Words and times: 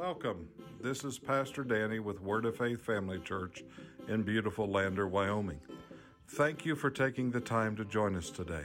Welcome. 0.00 0.48
This 0.80 1.04
is 1.04 1.18
Pastor 1.18 1.62
Danny 1.62 1.98
with 1.98 2.22
Word 2.22 2.46
of 2.46 2.56
Faith 2.56 2.80
Family 2.80 3.18
Church 3.18 3.62
in 4.08 4.22
beautiful 4.22 4.66
Lander, 4.66 5.06
Wyoming. 5.06 5.60
Thank 6.26 6.64
you 6.64 6.74
for 6.74 6.88
taking 6.88 7.30
the 7.30 7.38
time 7.38 7.76
to 7.76 7.84
join 7.84 8.16
us 8.16 8.30
today. 8.30 8.64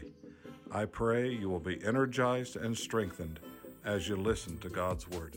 I 0.72 0.86
pray 0.86 1.30
you 1.30 1.50
will 1.50 1.60
be 1.60 1.84
energized 1.84 2.56
and 2.56 2.78
strengthened 2.78 3.42
as 3.84 4.08
you 4.08 4.16
listen 4.16 4.58
to 4.60 4.70
God's 4.70 5.10
Word. 5.10 5.36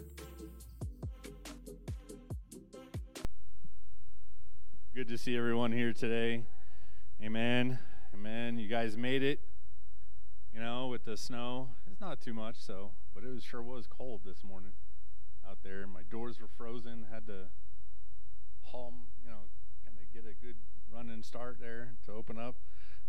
Good 4.94 5.08
to 5.08 5.19
see 5.19 5.37
everyone 5.37 5.72
here 5.72 5.92
today. 5.92 6.44
Amen. 7.21 7.76
Amen. 8.15 8.56
You 8.56 8.69
guys 8.69 8.96
made 8.96 9.24
it. 9.24 9.40
You 10.54 10.60
know, 10.60 10.87
with 10.87 11.04
the 11.04 11.17
snow. 11.17 11.71
It's 11.90 12.01
not 12.01 12.21
too 12.21 12.35
much, 12.35 12.54
so, 12.60 12.92
but 13.17 13.24
it 13.24 13.35
was 13.35 13.42
sure 13.42 13.60
was 13.60 13.88
cold 13.88 14.21
this 14.24 14.44
morning 14.44 14.71
out 15.49 15.58
there. 15.62 15.87
My 15.87 16.02
doors 16.10 16.41
were 16.41 16.48
frozen. 16.56 17.06
Had 17.10 17.27
to 17.27 17.46
haul, 18.62 18.92
you 19.23 19.30
know, 19.30 19.48
kind 19.84 19.96
of 20.00 20.12
get 20.12 20.28
a 20.28 20.34
good 20.45 20.56
running 20.92 21.23
start 21.23 21.59
there 21.60 21.95
to 22.06 22.12
open 22.12 22.38
up. 22.38 22.56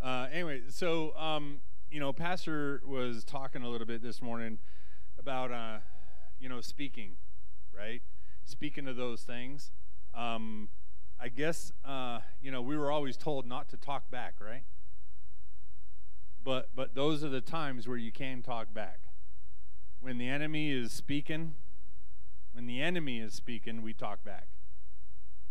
Uh, 0.02 0.28
anyway, 0.32 0.62
so 0.70 1.16
um, 1.18 1.60
you 1.90 2.00
know, 2.00 2.14
Pastor 2.14 2.82
was 2.86 3.24
talking 3.24 3.64
a 3.64 3.70
little 3.70 3.88
bit 3.88 4.02
this 4.02 4.22
morning 4.22 4.60
about 5.18 5.52
uh, 5.52 5.80
you 6.40 6.48
know 6.48 6.62
speaking, 6.62 7.18
right? 7.76 8.02
Speaking 8.46 8.88
of 8.88 8.96
those 8.96 9.24
things. 9.24 9.72
Um, 10.16 10.70
I 11.20 11.28
guess 11.28 11.74
uh, 11.84 12.20
you 12.42 12.52
know 12.52 12.62
we 12.62 12.78
were 12.78 12.92
always 12.92 13.18
told 13.18 13.46
not 13.46 13.68
to 13.70 13.78
talk 13.78 14.10
back, 14.10 14.36
right? 14.40 14.64
But 16.42 16.70
but 16.74 16.96
those 16.96 17.24
are 17.24 17.30
the 17.30 17.42
times 17.42 17.88
where 17.88 17.98
you 17.98 18.12
can 18.14 18.42
talk 18.42 18.74
back. 18.74 19.00
When 20.00 20.18
the 20.18 20.30
enemy 20.30 20.72
is 20.72 20.94
speaking, 20.94 21.56
when 22.60 22.68
the 22.68 22.82
enemy 22.82 23.22
is 23.22 23.34
speaking, 23.34 23.82
we 23.82 23.94
talk 23.94 24.22
back. 24.26 24.50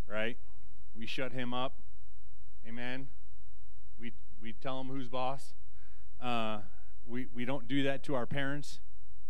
Right? 0.06 0.36
We 0.94 1.06
shut 1.06 1.32
him 1.32 1.54
up. 1.54 1.78
Amen. 2.68 3.08
We 3.98 4.12
we 4.42 4.52
tell 4.52 4.78
him 4.82 4.88
who's 4.88 5.08
boss. 5.08 5.54
Uh, 6.22 6.58
we 7.06 7.26
we 7.34 7.46
don't 7.46 7.66
do 7.66 7.82
that 7.84 8.02
to 8.04 8.14
our 8.14 8.26
parents 8.26 8.80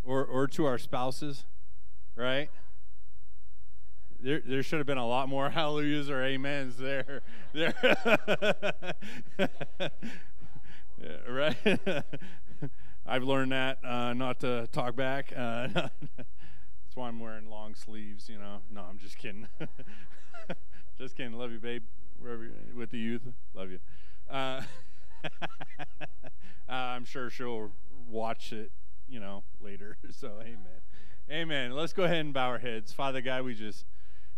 or 0.02 0.24
or 0.24 0.48
to 0.48 0.66
our 0.66 0.76
spouses, 0.76 1.44
right? 2.16 2.50
There, 4.18 4.42
there 4.44 4.64
should 4.64 4.80
have 4.80 4.86
been 4.88 4.98
a 4.98 5.06
lot 5.06 5.28
more 5.28 5.50
hallelujahs 5.58 6.10
or 6.10 6.24
amens 6.24 6.78
there. 6.78 7.22
There, 7.52 7.74
right? 11.28 11.56
I've 13.06 13.22
learned 13.22 13.52
that 13.52 13.78
uh, 13.84 14.14
not 14.14 14.40
to 14.40 14.66
talk 14.72 14.96
back. 14.96 15.32
Uh, 15.36 15.90
why 16.98 17.08
I'm 17.08 17.20
wearing 17.20 17.48
long 17.48 17.74
sleeves. 17.74 18.28
You 18.28 18.38
know, 18.38 18.58
no, 18.70 18.82
I'm 18.82 18.98
just 18.98 19.16
kidding. 19.16 19.46
just 20.98 21.16
kidding. 21.16 21.32
Love 21.32 21.52
you, 21.52 21.60
babe. 21.60 21.84
Wherever 22.20 22.48
with 22.74 22.90
the 22.90 22.98
youth, 22.98 23.22
love 23.54 23.70
you. 23.70 23.78
Uh, 26.68 26.72
I'm 26.72 27.06
sure 27.06 27.30
she'll 27.30 27.70
watch 28.10 28.52
it. 28.52 28.70
You 29.08 29.20
know, 29.20 29.44
later. 29.60 29.96
So, 30.10 30.32
amen. 30.42 30.82
Amen. 31.30 31.72
Let's 31.72 31.94
go 31.94 32.04
ahead 32.04 32.18
and 32.18 32.34
bow 32.34 32.48
our 32.48 32.58
heads. 32.58 32.92
Father 32.92 33.22
God, 33.22 33.44
we 33.44 33.54
just 33.54 33.86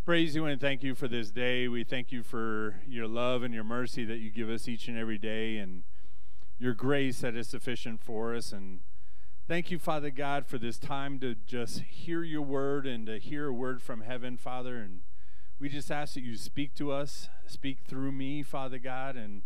praise 0.05 0.37
you 0.37 0.45
and 0.45 0.61
thank 0.61 0.85
you 0.85 0.95
for 0.95 1.09
this 1.09 1.31
day. 1.31 1.67
We 1.67 1.83
thank 1.83 2.13
you 2.13 2.23
for 2.23 2.77
your 2.87 3.09
love 3.09 3.43
and 3.43 3.53
your 3.53 3.65
mercy 3.65 4.05
that 4.05 4.19
you 4.19 4.31
give 4.31 4.49
us 4.49 4.69
each 4.69 4.87
and 4.87 4.97
every 4.97 5.19
day 5.19 5.57
and 5.57 5.83
your 6.59 6.75
grace 6.75 7.21
that 7.23 7.35
is 7.35 7.49
sufficient 7.49 8.01
for 8.01 8.35
us. 8.35 8.53
And 8.53 8.81
thank 9.51 9.73
you, 9.73 9.81
Father 9.81 10.11
God, 10.11 10.47
for 10.47 10.59
this 10.59 10.79
time 10.79 11.19
to 11.19 11.35
just 11.35 11.81
hear 11.81 12.23
your 12.23 12.41
word 12.41 12.87
and 12.87 13.09
to 13.09 13.19
hear 13.19 13.49
a 13.49 13.53
word 13.53 13.83
from 13.83 14.03
heaven, 14.03 14.37
Father. 14.37 14.77
And 14.77 15.01
we 15.59 15.69
just 15.69 15.91
ask 15.91 16.15
that 16.15 16.23
you 16.23 16.37
speak 16.37 16.73
to 16.77 16.93
us, 16.93 17.29
speak 17.49 17.79
through 17.85 18.13
me, 18.13 18.45
Father 18.45 18.79
God. 18.79 19.17
And 19.17 19.43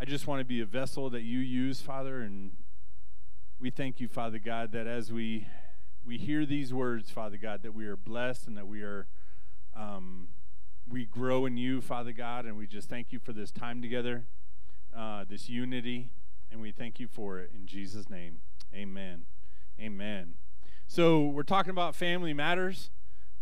I 0.00 0.06
just 0.06 0.26
want 0.26 0.40
to 0.40 0.46
be 0.46 0.62
a 0.62 0.64
vessel 0.64 1.10
that 1.10 1.24
you 1.24 1.40
use, 1.40 1.82
Father. 1.82 2.22
And 2.22 2.52
we 3.60 3.68
thank 3.68 4.00
you, 4.00 4.08
Father 4.08 4.38
God, 4.38 4.72
that 4.72 4.86
as 4.86 5.12
we 5.12 5.46
we 6.06 6.16
hear 6.16 6.46
these 6.46 6.72
words, 6.72 7.10
Father 7.10 7.36
God, 7.36 7.62
that 7.64 7.74
we 7.74 7.84
are 7.84 7.96
blessed 7.96 8.46
and 8.46 8.56
that 8.56 8.66
we 8.66 8.80
are 8.80 9.08
um, 9.76 10.28
we 10.88 11.04
grow 11.04 11.44
in 11.44 11.58
you, 11.58 11.82
Father 11.82 12.12
God, 12.12 12.46
and 12.46 12.56
we 12.56 12.66
just 12.66 12.88
thank 12.88 13.12
you 13.12 13.18
for 13.18 13.34
this 13.34 13.50
time 13.50 13.82
together, 13.82 14.24
uh, 14.96 15.26
this 15.28 15.50
unity, 15.50 16.12
and 16.50 16.62
we 16.62 16.72
thank 16.72 16.98
you 16.98 17.06
for 17.06 17.38
it 17.38 17.50
in 17.54 17.66
Jesus' 17.66 18.08
name. 18.08 18.38
Amen. 18.74 19.22
Amen. 19.80 20.34
So 20.86 21.26
we're 21.26 21.42
talking 21.42 21.70
about 21.70 21.94
family 21.94 22.32
matters. 22.32 22.90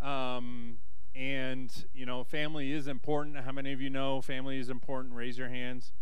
Um, 0.01 0.79
and, 1.15 1.73
you 1.95 2.05
know, 2.05 2.25
family 2.25 2.73
is 2.73 2.87
important. 2.87 3.39
How 3.39 3.53
many 3.53 3.73
of 3.73 3.81
you 3.81 3.91
know 3.91 4.21
family 4.21 4.59
is 4.59 4.69
important? 4.69 5.15
Raise 5.15 5.39
your 5.39 5.49
hands. 5.49 5.93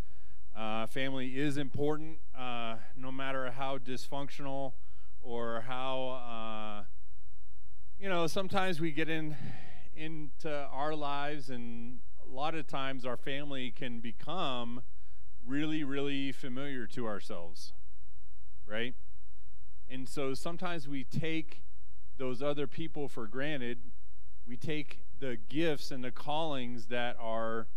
Uh, 0.56 0.86
family 0.86 1.36
is 1.36 1.56
important, 1.56 2.18
uh, 2.38 2.76
no 2.96 3.10
matter 3.10 3.50
how 3.50 3.76
dysfunctional 3.76 4.72
or 5.20 5.64
how, 5.66 6.10
uh, 6.10 6.84
you 7.98 8.08
know, 8.08 8.28
sometimes 8.28 8.80
we 8.80 8.92
get 8.92 9.08
in 9.08 9.36
into 9.96 10.50
our 10.72 10.94
lives, 10.94 11.50
and 11.50 11.98
a 12.24 12.28
lot 12.32 12.54
of 12.54 12.66
times 12.66 13.04
our 13.04 13.16
family 13.16 13.70
can 13.70 14.00
become 14.00 14.82
really, 15.44 15.82
really 15.82 16.30
familiar 16.30 16.86
to 16.86 17.06
ourselves, 17.06 17.72
right? 18.66 18.94
And 19.88 20.08
so 20.08 20.34
sometimes 20.34 20.88
we 20.88 21.04
take 21.04 21.62
those 22.16 22.42
other 22.42 22.66
people 22.66 23.08
for 23.08 23.26
granted. 23.26 23.78
We 24.46 24.56
take 24.56 25.00
the 25.20 25.36
gifts 25.48 25.90
and 25.90 26.02
the 26.02 26.10
callings 26.10 26.86
that 26.86 27.16
are 27.20 27.68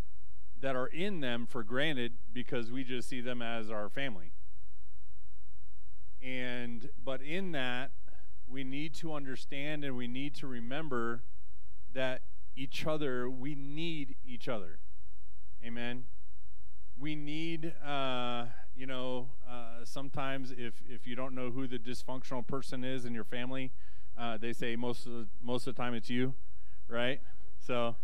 that 0.60 0.76
are 0.76 0.88
in 0.88 1.20
them 1.20 1.46
for 1.46 1.64
granted 1.64 2.14
because 2.34 2.72
we 2.72 2.84
just 2.84 3.08
see 3.08 3.22
them 3.22 3.42
as 3.42 3.70
our 3.70 3.90
family. 3.90 4.32
And 6.22 6.90
but 7.04 7.22
in 7.22 7.52
that 7.52 7.92
we 8.48 8.64
need 8.64 8.94
to 8.96 9.14
understand 9.14 9.84
and 9.84 9.96
we 9.96 10.08
need 10.08 10.34
to 10.36 10.48
remember 10.48 11.24
that 11.94 12.22
each 12.56 12.88
other, 12.88 13.30
we 13.30 13.54
need 13.56 14.16
each 14.26 14.48
other. 14.48 14.80
Amen. 15.64 16.06
We 16.98 17.16
need, 17.16 17.74
uh, 17.86 18.46
you 18.78 18.86
know, 18.86 19.30
uh, 19.50 19.84
sometimes 19.84 20.52
if, 20.52 20.82
if 20.88 21.08
you 21.08 21.16
don't 21.16 21.34
know 21.34 21.50
who 21.50 21.68
the 21.68 21.80
dysfunctional 21.80 22.46
person 22.46 22.84
is 22.84 23.06
in 23.06 23.14
your 23.14 23.24
family, 23.24 23.72
uh, 24.18 24.38
they 24.38 24.54
say 24.54 24.76
most 24.76 25.06
of 25.06 25.14
the, 25.14 25.28
most 25.42 25.68
of 25.68 25.76
the 25.76 25.82
time 25.82 25.94
it's 25.94 26.10
you, 26.10 26.34
right? 26.88 27.20
So 27.60 27.96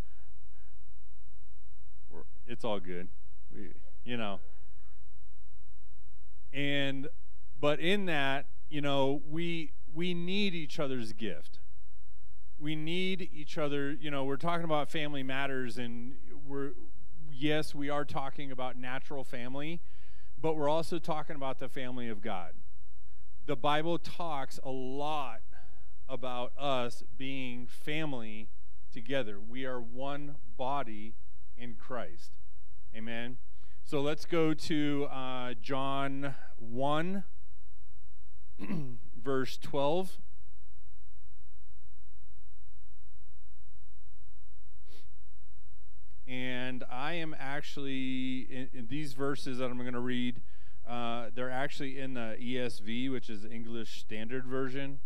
it's 2.48 2.64
all 2.64 2.80
good, 2.80 3.08
we, 3.54 3.70
you 4.04 4.18
know. 4.18 4.40
And 6.52 7.08
but 7.60 7.80
in 7.80 8.06
that, 8.06 8.48
you 8.70 8.82
know, 8.82 9.22
we 9.30 9.72
we 9.94 10.14
need 10.14 10.54
each 10.54 10.80
other's 10.80 11.14
gift 11.14 11.60
we 12.64 12.76
need 12.76 13.30
each 13.34 13.58
other. 13.58 13.92
You 13.92 14.10
know, 14.10 14.24
we're 14.24 14.38
talking 14.38 14.64
about 14.64 14.90
family 14.90 15.22
matters, 15.22 15.78
and 15.78 16.14
we're, 16.48 16.72
yes, 17.32 17.76
we 17.76 17.90
are 17.90 18.06
talking 18.06 18.52
about 18.52 18.78
natural 18.78 19.24
family, 19.24 19.82
but 20.44 20.58
we're 20.58 20.70
also 20.70 21.00
talking 21.00 21.38
about 21.38 21.58
the 21.60 21.70
family 21.70 22.10
of 22.10 22.22
God. 22.22 22.52
The 23.46 23.56
Bible 23.56 23.98
talks 23.98 24.60
a 24.62 24.70
lot 24.70 25.40
about 26.10 26.52
us 26.60 27.02
being 27.18 27.66
family 27.66 28.50
together. 28.92 29.40
We 29.40 29.64
are 29.64 29.80
one 29.80 30.36
body 30.58 31.16
in 31.58 31.76
Christ. 31.76 32.32
Amen. 32.94 33.38
So 33.86 34.02
let's 34.02 34.26
go 34.26 34.54
to 34.54 35.08
uh, 35.10 35.54
John 35.62 36.36
1, 36.58 37.24
verse 39.24 39.58
12. 39.58 40.18
And 46.34 46.84
I 46.90 47.14
am 47.14 47.36
actually 47.38 48.40
in, 48.50 48.70
in 48.74 48.88
these 48.88 49.14
verses 49.14 49.60
that 49.60 49.66
I'm 49.66 49.78
going 49.78 49.94
to 49.94 50.00
read. 50.00 50.42
Uh, 50.88 51.28
they're 51.36 51.52
actually 51.52 52.00
in 52.00 52.16
the 52.16 52.36
ESV, 52.42 53.12
which 53.12 53.30
is 53.30 53.46
English 53.46 54.00
Standard 54.00 54.46
Version. 54.46 55.00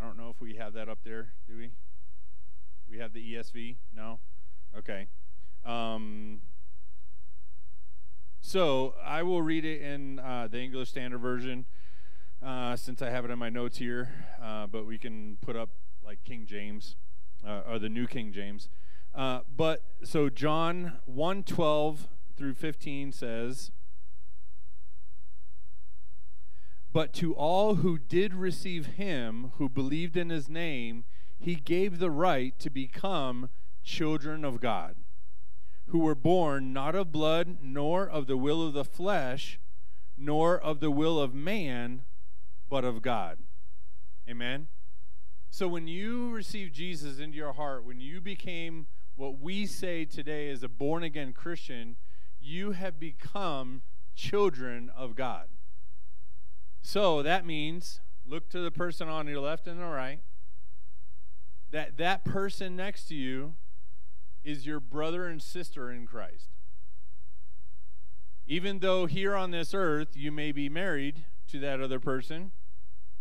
I 0.00 0.04
don't 0.04 0.16
know 0.16 0.30
if 0.30 0.40
we 0.40 0.54
have 0.54 0.74
that 0.74 0.88
up 0.88 1.00
there. 1.04 1.32
Do 1.48 1.56
we? 1.56 1.70
We 2.88 2.98
have 2.98 3.12
the 3.12 3.34
ESV? 3.34 3.78
No. 3.92 4.20
Okay. 4.78 5.08
Um, 5.64 6.40
so 8.40 8.94
I 9.04 9.24
will 9.24 9.42
read 9.42 9.64
it 9.64 9.82
in 9.82 10.20
uh, 10.20 10.46
the 10.48 10.60
English 10.60 10.90
Standard 10.90 11.18
Version 11.18 11.64
uh, 12.44 12.76
since 12.76 13.02
I 13.02 13.10
have 13.10 13.24
it 13.24 13.32
in 13.32 13.40
my 13.40 13.50
notes 13.50 13.78
here, 13.78 14.26
uh, 14.40 14.68
but 14.68 14.86
we 14.86 14.98
can 14.98 15.36
put 15.40 15.56
up 15.56 15.70
like 16.04 16.22
King 16.22 16.46
James 16.46 16.94
uh, 17.44 17.62
or 17.68 17.80
the 17.80 17.88
New 17.88 18.06
King 18.06 18.32
James. 18.32 18.68
Uh, 19.14 19.40
but 19.54 19.82
so 20.02 20.28
John 20.28 20.98
1:12 21.08 22.08
through 22.36 22.54
15 22.54 23.12
says, 23.12 23.70
But 26.92 27.12
to 27.14 27.34
all 27.34 27.76
who 27.76 27.98
did 27.98 28.34
receive 28.34 28.86
him, 28.86 29.52
who 29.58 29.68
believed 29.68 30.16
in 30.16 30.30
his 30.30 30.48
name, 30.48 31.04
he 31.38 31.54
gave 31.54 31.98
the 31.98 32.10
right 32.10 32.58
to 32.58 32.70
become 32.70 33.50
children 33.82 34.44
of 34.44 34.60
God, 34.60 34.96
who 35.88 35.98
were 35.98 36.14
born 36.14 36.72
not 36.72 36.94
of 36.94 37.12
blood, 37.12 37.58
nor 37.62 38.08
of 38.08 38.26
the 38.26 38.36
will 38.36 38.66
of 38.66 38.72
the 38.72 38.84
flesh, 38.84 39.60
nor 40.16 40.58
of 40.58 40.80
the 40.80 40.90
will 40.90 41.20
of 41.20 41.34
man, 41.34 42.02
but 42.68 42.84
of 42.84 43.02
God. 43.02 43.38
Amen. 44.28 44.68
So 45.50 45.68
when 45.68 45.88
you 45.88 46.30
received 46.30 46.74
Jesus 46.74 47.18
into 47.18 47.36
your 47.36 47.52
heart, 47.52 47.84
when 47.84 48.00
you 48.00 48.20
became 48.20 48.86
what 49.20 49.38
we 49.38 49.66
say 49.66 50.06
today 50.06 50.48
as 50.48 50.62
a 50.62 50.68
born 50.68 51.02
again 51.02 51.34
Christian, 51.34 51.96
you 52.40 52.70
have 52.70 52.98
become 52.98 53.82
children 54.14 54.90
of 54.96 55.14
God. 55.14 55.48
So 56.80 57.22
that 57.22 57.44
means 57.44 58.00
look 58.24 58.48
to 58.48 58.60
the 58.60 58.70
person 58.70 59.08
on 59.08 59.26
your 59.26 59.40
left 59.40 59.66
and 59.66 59.78
the 59.78 59.84
right. 59.84 60.20
That 61.70 61.98
that 61.98 62.24
person 62.24 62.76
next 62.76 63.08
to 63.08 63.14
you 63.14 63.56
is 64.42 64.64
your 64.64 64.80
brother 64.80 65.26
and 65.26 65.42
sister 65.42 65.92
in 65.92 66.06
Christ. 66.06 66.48
Even 68.46 68.78
though 68.78 69.04
here 69.04 69.36
on 69.36 69.50
this 69.50 69.74
earth 69.74 70.16
you 70.16 70.32
may 70.32 70.50
be 70.50 70.70
married 70.70 71.26
to 71.48 71.58
that 71.58 71.78
other 71.78 72.00
person, 72.00 72.52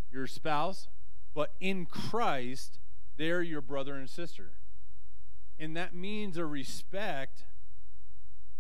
your 0.10 0.28
spouse, 0.28 0.88
but 1.34 1.56
in 1.60 1.86
Christ, 1.86 2.80
they're 3.18 3.42
your 3.42 3.62
brother 3.62 3.96
and 3.96 4.10
sister. 4.10 4.54
And 5.60 5.76
that 5.76 5.94
means 5.94 6.38
a 6.38 6.46
respect 6.46 7.44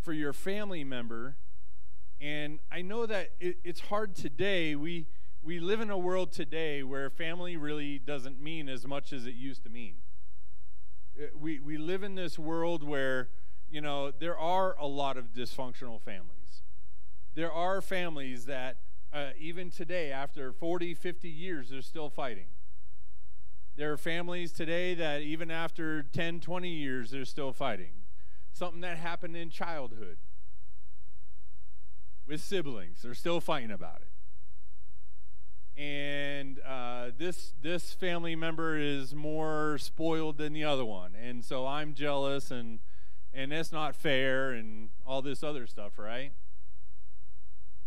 for 0.01 0.11
your 0.11 0.33
family 0.33 0.83
member. 0.83 1.37
And 2.19 2.59
I 2.69 2.81
know 2.81 3.05
that 3.05 3.31
it, 3.39 3.57
it's 3.63 3.79
hard 3.79 4.15
today. 4.15 4.75
We, 4.75 5.07
we 5.41 5.61
live 5.61 5.79
in 5.79 5.89
a 5.89 5.97
world 5.97 6.33
today 6.33 6.83
where 6.83 7.09
family 7.09 7.55
really 7.55 7.99
doesn't 7.99 8.41
mean 8.41 8.67
as 8.67 8.85
much 8.85 9.13
as 9.13 9.25
it 9.25 9.35
used 9.35 9.63
to 9.63 9.69
mean. 9.69 9.95
Uh, 11.17 11.27
we, 11.37 11.59
we 11.59 11.77
live 11.77 12.03
in 12.03 12.15
this 12.15 12.37
world 12.37 12.83
where, 12.83 13.29
you 13.69 13.79
know, 13.79 14.11
there 14.11 14.37
are 14.37 14.75
a 14.77 14.87
lot 14.87 15.17
of 15.17 15.33
dysfunctional 15.33 16.01
families. 16.01 16.63
There 17.33 17.51
are 17.51 17.81
families 17.81 18.45
that, 18.45 18.77
uh, 19.13 19.29
even 19.39 19.69
today, 19.69 20.11
after 20.11 20.51
40, 20.51 20.93
50 20.93 21.29
years, 21.29 21.69
they're 21.69 21.81
still 21.81 22.09
fighting. 22.09 22.47
There 23.79 23.93
are 23.93 23.97
families 23.97 24.51
today 24.51 24.93
that 24.95 25.21
even 25.21 25.49
after 25.49 26.03
10, 26.03 26.41
20 26.41 26.67
years, 26.67 27.11
they're 27.11 27.23
still 27.23 27.53
fighting. 27.53 27.93
Something 28.51 28.81
that 28.81 28.97
happened 28.97 29.37
in 29.37 29.49
childhood 29.49 30.17
with 32.27 32.41
siblings, 32.41 33.01
they're 33.01 33.13
still 33.13 33.39
fighting 33.39 33.71
about 33.71 34.01
it. 35.77 35.81
And 35.81 36.59
uh, 36.67 37.11
this 37.17 37.53
this 37.61 37.93
family 37.93 38.35
member 38.35 38.77
is 38.77 39.15
more 39.15 39.77
spoiled 39.77 40.39
than 40.39 40.51
the 40.51 40.65
other 40.65 40.83
one, 40.83 41.15
and 41.15 41.45
so 41.45 41.65
I'm 41.65 41.93
jealous, 41.93 42.51
and 42.51 42.79
and 43.33 43.53
that's 43.53 43.71
not 43.71 43.95
fair, 43.95 44.51
and 44.51 44.89
all 45.05 45.21
this 45.21 45.41
other 45.41 45.65
stuff, 45.67 45.97
right? 45.97 46.33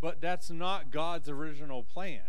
But 0.00 0.23
that's 0.23 0.49
not 0.49 0.91
God's 0.91 1.29
original 1.29 1.85
plan. 1.85 2.23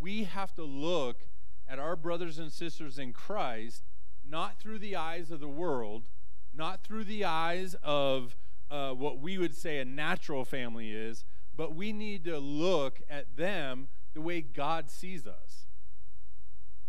We 0.00 0.24
have 0.24 0.52
to 0.54 0.64
look 0.64 1.28
at 1.72 1.78
our 1.78 1.96
brothers 1.96 2.38
and 2.38 2.52
sisters 2.52 2.98
in 2.98 3.14
Christ, 3.14 3.84
not 4.28 4.60
through 4.60 4.78
the 4.78 4.94
eyes 4.94 5.30
of 5.30 5.40
the 5.40 5.48
world, 5.48 6.10
not 6.52 6.84
through 6.84 7.04
the 7.04 7.24
eyes 7.24 7.74
of 7.82 8.36
uh, 8.70 8.90
what 8.90 9.20
we 9.20 9.38
would 9.38 9.56
say 9.56 9.78
a 9.78 9.84
natural 9.84 10.44
family 10.44 10.90
is, 10.90 11.24
but 11.56 11.74
we 11.74 11.90
need 11.90 12.24
to 12.24 12.38
look 12.38 13.00
at 13.08 13.36
them 13.36 13.88
the 14.12 14.20
way 14.20 14.42
God 14.42 14.90
sees 14.90 15.26
us. 15.26 15.66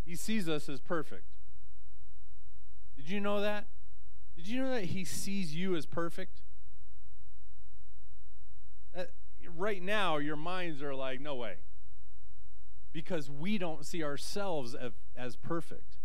He 0.06 0.18
sees 0.18 0.50
us 0.50 0.68
as 0.68 0.82
perfect. 0.82 1.28
Did 2.98 3.10
you 3.10 3.22
know 3.22 3.40
that? 3.40 3.68
Did 4.36 4.50
you 4.50 4.62
know 4.62 4.72
that 4.72 4.86
He 4.86 5.06
sees 5.06 5.56
you 5.56 5.78
as 5.78 5.86
perfect? 5.86 6.42
Right 9.56 9.82
now, 9.82 10.18
your 10.18 10.36
minds 10.36 10.82
are 10.82 10.96
like, 10.96 11.22
no 11.22 11.36
way 11.36 11.56
because 12.94 13.30
we 13.30 13.58
don't 13.58 13.86
see 13.86 14.04
ourselves 14.04 14.76
as, 14.76 14.92
as 15.18 15.36
perfect. 15.36 15.98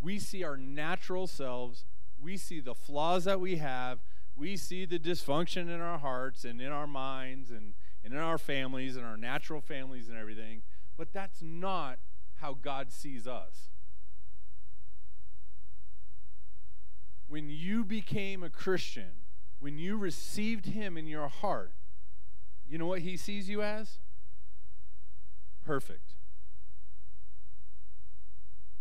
We 0.00 0.18
see 0.18 0.42
our 0.42 0.56
natural 0.56 1.26
selves, 1.26 1.84
we 2.18 2.36
see 2.36 2.58
the 2.58 2.74
flaws 2.74 3.24
that 3.24 3.38
we 3.38 3.56
have, 3.56 4.00
we 4.34 4.56
see 4.56 4.86
the 4.86 4.98
dysfunction 4.98 5.62
in 5.72 5.80
our 5.80 5.98
hearts 5.98 6.44
and 6.44 6.60
in 6.60 6.72
our 6.72 6.86
minds 6.86 7.50
and, 7.50 7.74
and 8.02 8.14
in 8.14 8.18
our 8.18 8.38
families 8.38 8.96
and 8.96 9.04
our 9.04 9.18
natural 9.18 9.60
families 9.60 10.08
and 10.08 10.16
everything, 10.16 10.62
but 10.96 11.12
that's 11.12 11.42
not 11.42 11.98
how 12.36 12.54
God 12.54 12.90
sees 12.90 13.26
us. 13.28 13.68
When 17.28 17.48
you 17.48 17.84
became 17.84 18.42
a 18.42 18.50
Christian, 18.50 19.12
when 19.60 19.78
you 19.78 19.96
received 19.96 20.66
Him 20.66 20.98
in 20.98 21.06
your 21.06 21.28
heart, 21.28 21.72
you 22.66 22.78
know 22.78 22.86
what 22.86 23.00
He 23.00 23.16
sees 23.16 23.48
you 23.48 23.62
as? 23.62 23.98
Perfect. 25.64 26.14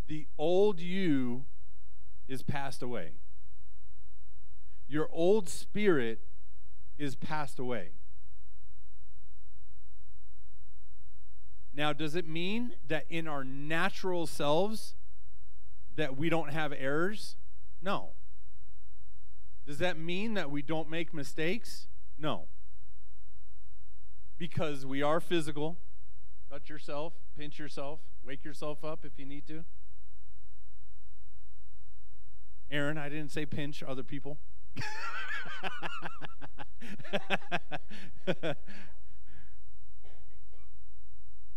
The 0.08 0.28
old 0.38 0.80
you 0.80 1.46
is 2.28 2.44
passed 2.44 2.82
away. 2.82 3.14
Your 4.88 5.08
old 5.12 5.48
spirit 5.48 6.20
is 6.98 7.16
passed 7.16 7.60
away. 7.60 7.92
Now, 11.74 11.94
does 11.94 12.16
it 12.16 12.28
mean 12.28 12.74
that 12.88 13.06
in 13.10 13.28
our 13.28 13.44
natural 13.44 14.28
selves 14.28 14.96
that 15.96 16.18
we 16.18 16.30
don't 16.30 16.52
have 16.52 16.74
errors? 16.78 17.38
No. 17.82 18.10
Does 19.66 19.78
that 19.78 19.98
mean 19.98 20.34
that 20.34 20.52
we 20.52 20.62
don't 20.62 20.90
make 20.90 21.14
mistakes? 21.14 21.88
No. 22.18 22.48
Because 24.38 24.86
we 24.86 25.02
are 25.02 25.22
physical, 25.22 25.78
Touch 26.52 26.70
yourself, 26.70 27.14
pinch 27.38 27.60
yourself, 27.60 28.00
wake 28.26 28.44
yourself 28.44 28.84
up 28.84 29.06
if 29.06 29.18
you 29.18 29.26
need 29.26 29.48
to. 29.48 29.64
Aaron, 32.70 32.98
I 32.98 33.08
didn't 33.08 33.32
say 33.32 33.46
pinch 33.46 33.82
other 33.82 34.04
people. 34.04 34.38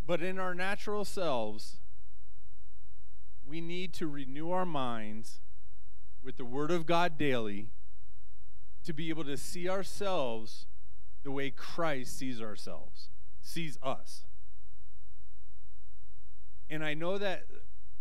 but 0.07 0.23
in 0.23 0.39
our 0.39 0.55
natural 0.55 1.05
selves, 1.05 1.81
we 3.45 3.61
need 3.61 3.93
to 3.95 4.07
renew 4.07 4.53
our 4.53 4.65
minds 4.65 5.41
with 6.23 6.37
the 6.37 6.45
Word 6.45 6.71
of 6.71 6.87
God 6.87 7.19
daily 7.19 7.71
to 8.85 8.93
be 8.93 9.09
able 9.09 9.25
to 9.25 9.37
see 9.37 9.69
ourselves 9.69 10.67
the 11.25 11.33
way 11.33 11.51
Christ 11.51 12.17
sees 12.17 12.41
ourselves, 12.41 13.09
sees 13.43 13.77
us 13.83 14.27
and 16.71 16.85
I 16.85 16.95
know 16.95 17.19
that, 17.19 17.45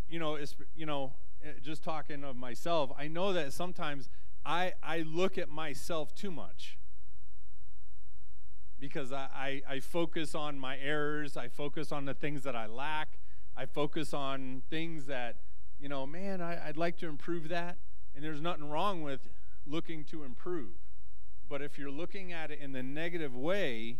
you 0.08 0.20
know, 0.20 0.36
it's, 0.36 0.56
you 0.76 0.86
know, 0.86 1.14
eh, 1.44 1.52
just 1.62 1.84
talking 1.84 2.24
of 2.24 2.36
myself, 2.36 2.92
I 2.98 3.08
know 3.08 3.34
that 3.34 3.54
sometimes 3.54 4.10
I, 4.46 4.74
I 4.82 5.00
look 5.00 5.38
at 5.38 5.50
myself 5.50 6.14
too 6.16 6.32
much 6.32 6.78
because 8.80 9.14
I, 9.14 9.28
I, 9.34 9.62
I, 9.76 9.80
focus 9.80 10.36
on 10.36 10.60
my 10.60 10.78
errors. 10.78 11.38
I 11.38 11.48
focus 11.48 11.94
on 11.94 12.04
the 12.04 12.14
things 12.14 12.44
that 12.44 12.56
I 12.56 12.66
lack. 12.66 13.20
I 13.56 13.66
focus 13.66 14.14
on 14.14 14.64
things 14.70 15.06
that, 15.06 15.38
you 15.80 15.88
know, 15.88 16.06
man, 16.06 16.42
I, 16.42 16.68
I'd 16.68 16.76
like 16.78 16.98
to 16.98 17.08
improve 17.08 17.48
that. 17.50 17.78
And 18.14 18.24
there's 18.24 18.42
nothing 18.42 18.70
wrong 18.70 19.02
with 19.02 19.30
looking 19.66 20.04
to 20.06 20.24
improve. 20.24 20.76
But 21.48 21.62
if 21.62 21.78
you're 21.78 21.92
looking 21.92 22.34
at 22.34 22.52
it 22.52 22.60
in 22.60 22.74
the 22.74 22.84
negative 22.84 23.36
way, 23.36 24.00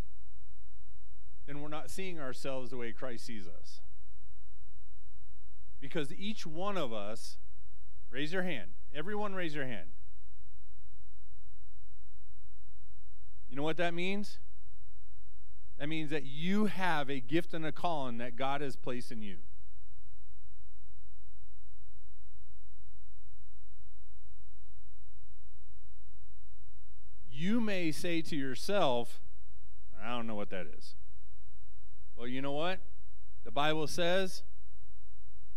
then 1.46 1.60
we're 1.60 1.68
not 1.68 1.90
seeing 1.90 2.20
ourselves 2.20 2.70
the 2.70 2.76
way 2.76 2.92
Christ 2.92 3.26
sees 3.26 3.46
us. 3.46 3.80
Because 5.84 6.10
each 6.14 6.46
one 6.46 6.78
of 6.78 6.94
us, 6.94 7.36
raise 8.10 8.32
your 8.32 8.42
hand. 8.42 8.70
Everyone, 8.94 9.34
raise 9.34 9.54
your 9.54 9.66
hand. 9.66 9.90
You 13.50 13.56
know 13.56 13.64
what 13.64 13.76
that 13.76 13.92
means? 13.92 14.38
That 15.78 15.90
means 15.90 16.08
that 16.08 16.24
you 16.24 16.64
have 16.64 17.10
a 17.10 17.20
gift 17.20 17.52
and 17.52 17.66
a 17.66 17.70
calling 17.70 18.16
that 18.16 18.34
God 18.34 18.62
has 18.62 18.76
placed 18.76 19.12
in 19.12 19.20
you. 19.20 19.36
You 27.30 27.60
may 27.60 27.92
say 27.92 28.22
to 28.22 28.34
yourself, 28.34 29.20
I 30.02 30.16
don't 30.16 30.26
know 30.26 30.34
what 30.34 30.48
that 30.48 30.66
is. 30.66 30.94
Well, 32.16 32.26
you 32.26 32.40
know 32.40 32.52
what? 32.52 32.78
The 33.44 33.50
Bible 33.50 33.86
says 33.86 34.44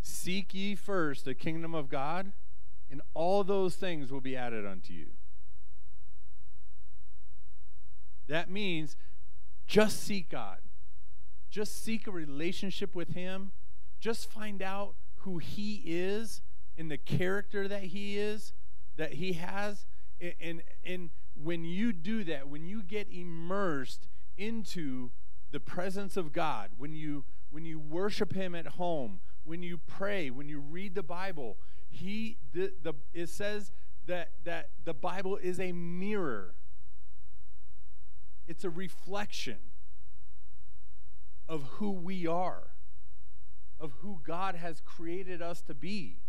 Seek 0.08 0.54
ye 0.54 0.76
first 0.76 1.26
the 1.26 1.36
kingdom 1.36 1.76
of 1.76 1.90
God, 1.90 2.32
and 2.90 3.02
all 3.14 3.44
those 3.44 3.76
things 3.76 4.12
will 4.12 4.22
be 4.22 4.36
added 4.36 4.66
unto 4.66 4.94
you. 4.94 5.08
That 8.28 8.50
means 8.50 8.96
just 9.68 10.02
seek 10.02 10.30
God. 10.30 10.58
Just 11.50 11.84
seek 11.84 12.08
a 12.08 12.12
relationship 12.12 12.96
with 12.96 13.10
Him. 13.10 13.52
Just 14.00 14.30
find 14.30 14.62
out 14.62 14.96
who 15.20 15.38
He 15.38 15.82
is 15.86 16.42
and 16.78 16.92
the 16.92 16.98
character 16.98 17.68
that 17.68 17.84
he 17.84 18.18
is, 18.18 18.54
that 18.96 19.14
he 19.14 19.34
has. 19.34 19.86
And, 20.22 20.34
and, 20.40 20.62
and 20.86 21.10
when 21.36 21.66
you 21.66 21.92
do 21.92 22.24
that, 22.26 22.48
when 22.48 22.66
you 22.66 22.84
get 22.84 23.08
immersed 23.12 24.08
into 24.38 25.12
the 25.52 25.60
presence 25.60 26.16
of 26.16 26.32
God, 26.32 26.70
when 26.78 26.94
you 26.94 27.26
when 27.50 27.64
you 27.64 27.80
worship 27.80 28.34
him 28.34 28.54
at 28.54 28.68
home, 28.68 29.22
when 29.48 29.64
you 29.64 29.80
pray, 29.88 30.30
when 30.30 30.50
you 30.50 30.60
read 30.60 30.94
the 30.94 31.04
Bible, 31.04 31.58
he 31.90 32.38
the, 32.54 32.74
the 32.84 32.94
it 33.14 33.30
says 33.30 33.72
that 34.06 34.32
that 34.44 34.70
the 34.84 34.94
Bible 34.94 35.38
is 35.38 35.60
a 35.60 35.72
mirror. 35.72 36.54
It's 38.48 38.64
a 38.64 38.70
reflection 38.70 39.58
of 41.48 41.64
who 41.64 41.92
we 41.92 42.28
are, 42.28 42.68
of 43.80 43.94
who 44.02 44.20
God 44.24 44.56
has 44.56 44.82
created 44.86 45.42
us 45.42 45.62
to 45.64 45.74
be. 45.74 46.20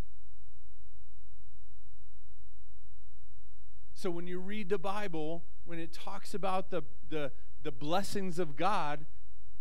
So 3.95 4.11
when 4.11 4.29
you 4.29 4.39
read 4.39 4.69
the 4.69 4.79
Bible, 4.79 5.45
when 5.65 5.81
it 5.81 5.93
talks 5.93 6.33
about 6.33 6.71
the, 6.71 6.83
the, 7.09 7.33
the 7.65 7.73
blessings 7.73 8.39
of 8.39 8.57
God, 8.57 9.07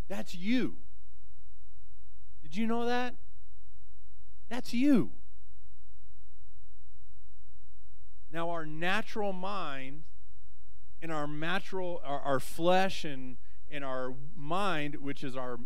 that's 0.07 0.35
you. 0.35 0.75
Did 2.43 2.55
you 2.55 2.67
know 2.67 2.85
that? 2.85 3.15
That's 4.49 4.73
you. 4.73 5.11
Now, 8.31 8.49
our 8.49 8.65
natural 8.65 9.33
mind 9.33 10.03
and 11.01 11.11
our 11.11 11.27
natural, 11.27 12.01
our, 12.03 12.19
our 12.19 12.39
flesh 12.39 13.05
and, 13.05 13.37
and 13.71 13.83
our 13.83 14.13
mind, 14.35 14.95
which 14.95 15.23
is 15.23 15.35
our 15.35 15.57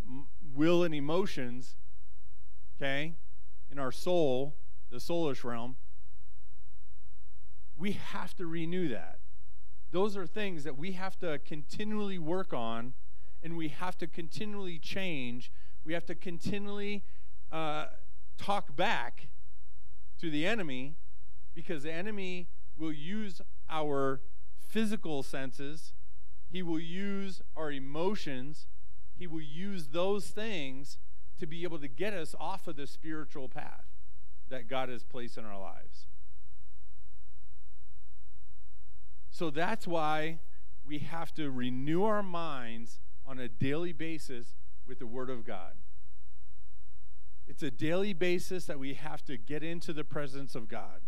will 0.54 0.84
and 0.84 0.94
emotions, 0.94 1.76
okay, 2.78 3.16
in 3.72 3.80
our 3.80 3.92
soul, 3.92 4.56
the 4.90 4.98
soulish 4.98 5.44
realm, 5.44 5.76
we 7.78 7.94
have 7.94 8.36
to 8.36 8.46
renew 8.46 8.90
that. 8.90 9.20
Those 9.92 10.16
are 10.16 10.28
things 10.28 10.64
that 10.64 10.78
we 10.78 10.94
have 10.94 11.18
to 11.20 11.40
continually 11.40 12.20
work 12.20 12.54
on 12.54 12.94
and 13.44 13.58
we 13.58 13.70
have 13.70 13.98
to 13.98 14.08
continually 14.08 14.78
change. 14.78 15.52
We 15.84 15.94
have 15.94 16.06
to 16.06 16.16
continually 16.16 17.04
uh, 17.52 17.88
talk 18.38 18.76
back 18.76 19.28
to 20.20 20.30
the 20.30 20.46
enemy 20.46 20.96
because 21.54 21.84
the 21.84 21.92
enemy 21.92 22.48
will 22.78 22.94
use 22.94 23.42
our 23.70 24.22
physical 24.60 25.24
senses, 25.24 25.94
he 26.50 26.62
will 26.62 26.80
use 26.80 27.42
our 27.56 27.72
emotions, 27.72 28.68
he 29.18 29.28
will 29.28 29.42
use 29.42 29.88
those 29.88 30.28
things 30.28 30.98
to 31.40 31.46
be 31.46 31.64
able 31.64 31.80
to 31.80 31.88
get 31.88 32.14
us 32.14 32.36
off 32.40 32.68
of 32.68 32.76
the 32.76 32.88
spiritual 32.88 33.50
path 33.50 33.86
that 34.50 34.68
God 34.68 34.90
has 34.90 35.04
placed 35.04 35.38
in 35.38 35.46
our 35.46 35.60
lives. 35.60 36.08
So 39.30 39.50
that's 39.50 39.88
why 39.88 40.40
we 40.86 41.00
have 41.00 41.34
to 41.36 41.50
renew 41.50 42.04
our 42.04 42.22
minds 42.22 43.00
on 43.26 43.40
a 43.40 43.48
daily 43.48 43.94
basis 43.94 44.56
with 44.86 45.00
the 45.00 45.08
Word 45.08 45.30
of 45.30 45.46
God. 45.46 45.74
It's 47.52 47.64
a 47.64 47.70
daily 47.70 48.14
basis 48.14 48.64
that 48.68 48.80
we 48.80 48.94
have 48.94 49.26
to 49.26 49.36
get 49.36 49.62
into 49.62 49.92
the 49.92 50.06
presence 50.06 50.56
of 50.56 50.70
God. 50.70 51.02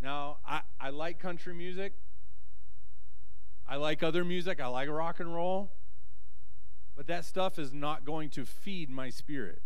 Now, 0.00 0.36
I, 0.46 0.60
I 0.80 0.90
like 0.90 1.18
country 1.18 1.52
music. 1.52 1.94
I 3.66 3.74
like 3.74 4.04
other 4.04 4.24
music. 4.24 4.60
I 4.60 4.68
like 4.68 4.88
rock 4.88 5.18
and 5.18 5.34
roll. 5.34 5.72
But 6.96 7.08
that 7.08 7.24
stuff 7.24 7.58
is 7.58 7.72
not 7.72 8.04
going 8.04 8.30
to 8.30 8.44
feed 8.46 8.88
my 8.88 9.10
spirit. 9.10 9.62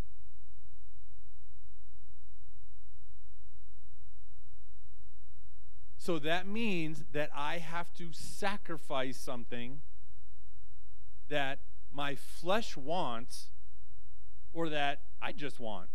So 5.98 6.18
that 6.20 6.46
means 6.46 7.04
that 7.12 7.28
I 7.36 7.58
have 7.58 7.92
to 7.98 8.14
sacrifice 8.14 9.18
something 9.18 9.82
that 11.28 11.58
my 11.92 12.14
flesh 12.14 12.78
wants 12.78 13.50
or 14.52 14.68
that 14.68 15.00
I 15.20 15.32
just 15.32 15.60
want. 15.60 15.88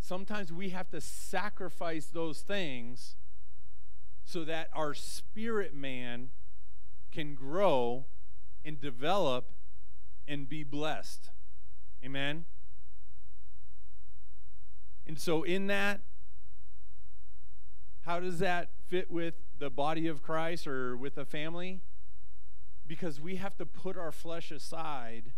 Sometimes 0.00 0.52
we 0.52 0.70
have 0.70 0.88
to 0.90 1.00
sacrifice 1.00 2.06
those 2.06 2.40
things 2.40 3.16
so 4.24 4.44
that 4.44 4.68
our 4.72 4.94
spirit 4.94 5.74
man 5.74 6.30
can 7.10 7.34
grow 7.34 8.06
and 8.64 8.80
develop 8.80 9.50
and 10.26 10.48
be 10.48 10.62
blessed. 10.62 11.30
Amen. 12.04 12.44
And 15.06 15.18
so, 15.18 15.42
in 15.42 15.66
that, 15.68 16.00
how 18.02 18.20
does 18.20 18.38
that 18.38 18.70
fit 18.86 19.10
with 19.10 19.34
the 19.58 19.70
body 19.70 20.06
of 20.06 20.22
Christ 20.22 20.66
or 20.66 20.96
with 20.96 21.16
a 21.16 21.24
family? 21.24 21.80
Because 22.86 23.20
we 23.20 23.36
have 23.36 23.56
to 23.56 23.66
put 23.66 23.96
our 23.96 24.12
flesh 24.12 24.50
aside 24.50 25.32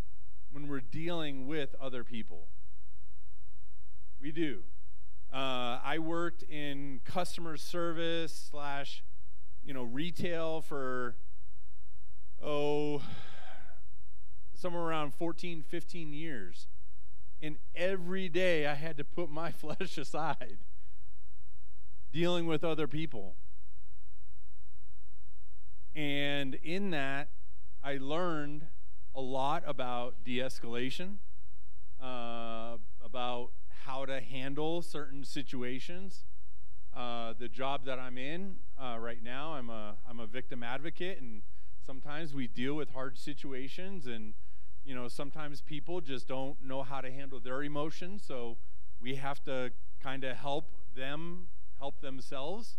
when 0.51 0.67
we're 0.67 0.81
dealing 0.81 1.47
with 1.47 1.75
other 1.81 2.03
people. 2.03 2.49
We 4.21 4.31
do. 4.31 4.63
Uh, 5.33 5.79
I 5.83 5.97
worked 5.99 6.43
in 6.43 6.99
customer 7.05 7.55
service 7.55 8.49
slash, 8.51 9.03
you 9.63 9.73
know, 9.73 9.83
retail 9.83 10.61
for, 10.61 11.15
oh, 12.43 13.01
somewhere 14.53 14.83
around 14.83 15.13
14, 15.13 15.63
15 15.63 16.13
years. 16.13 16.67
And 17.41 17.57
every 17.73 18.29
day 18.29 18.67
I 18.67 18.75
had 18.75 18.97
to 18.97 19.03
put 19.03 19.29
my 19.29 19.51
flesh 19.51 19.97
aside 19.97 20.59
dealing 22.11 22.45
with 22.45 22.63
other 22.63 22.87
people. 22.87 23.35
And 25.95 26.55
in 26.55 26.91
that, 26.91 27.29
I 27.83 27.97
learned 27.97 28.67
a 29.15 29.21
lot 29.21 29.63
about 29.65 30.23
de 30.23 30.37
escalation, 30.37 31.17
uh, 32.01 32.77
about 33.03 33.51
how 33.85 34.05
to 34.05 34.21
handle 34.21 34.81
certain 34.81 35.23
situations. 35.23 36.25
Uh, 36.95 37.33
the 37.37 37.47
job 37.47 37.85
that 37.85 37.99
I'm 37.99 38.17
in 38.17 38.55
uh, 38.81 38.97
right 38.99 39.21
now, 39.23 39.53
I'm 39.53 39.69
a, 39.69 39.95
I'm 40.09 40.19
a 40.19 40.27
victim 40.27 40.63
advocate, 40.63 41.21
and 41.21 41.41
sometimes 41.85 42.33
we 42.33 42.47
deal 42.47 42.73
with 42.75 42.89
hard 42.89 43.17
situations, 43.17 44.07
and 44.07 44.33
you 44.83 44.95
know 44.95 45.07
sometimes 45.07 45.61
people 45.61 46.01
just 46.01 46.27
don't 46.27 46.61
know 46.63 46.83
how 46.83 47.01
to 47.01 47.11
handle 47.11 47.39
their 47.39 47.63
emotions, 47.63 48.23
so 48.25 48.57
we 49.01 49.15
have 49.15 49.43
to 49.45 49.71
kind 50.01 50.23
of 50.23 50.35
help 50.37 50.71
them 50.95 51.47
help 51.79 52.01
themselves. 52.01 52.77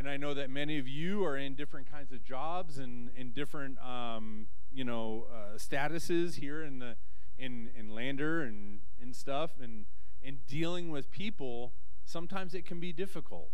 And 0.00 0.08
I 0.08 0.16
know 0.16 0.32
that 0.32 0.48
many 0.48 0.78
of 0.78 0.88
you 0.88 1.26
are 1.26 1.36
in 1.36 1.54
different 1.54 1.92
kinds 1.92 2.10
of 2.10 2.24
jobs 2.24 2.78
and 2.78 3.10
in 3.18 3.32
different, 3.32 3.76
um, 3.86 4.46
you 4.72 4.82
know, 4.82 5.26
uh, 5.30 5.58
statuses 5.58 6.36
here 6.36 6.64
in 6.64 6.78
the 6.78 6.96
in 7.38 7.68
in 7.78 7.90
Lander 7.90 8.40
and 8.40 8.78
and 8.98 9.14
stuff, 9.14 9.50
and 9.62 9.84
in 10.22 10.38
dealing 10.48 10.90
with 10.90 11.10
people. 11.10 11.74
Sometimes 12.06 12.54
it 12.54 12.64
can 12.64 12.80
be 12.80 12.94
difficult. 12.94 13.50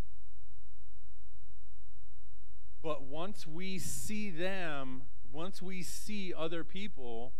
But 2.81 3.03
once 3.03 3.45
we 3.45 3.81
see 3.81 4.31
them, 4.31 5.03
once 5.33 5.61
we 5.61 5.83
see 5.83 6.33
other 6.33 6.62
people 6.62 7.33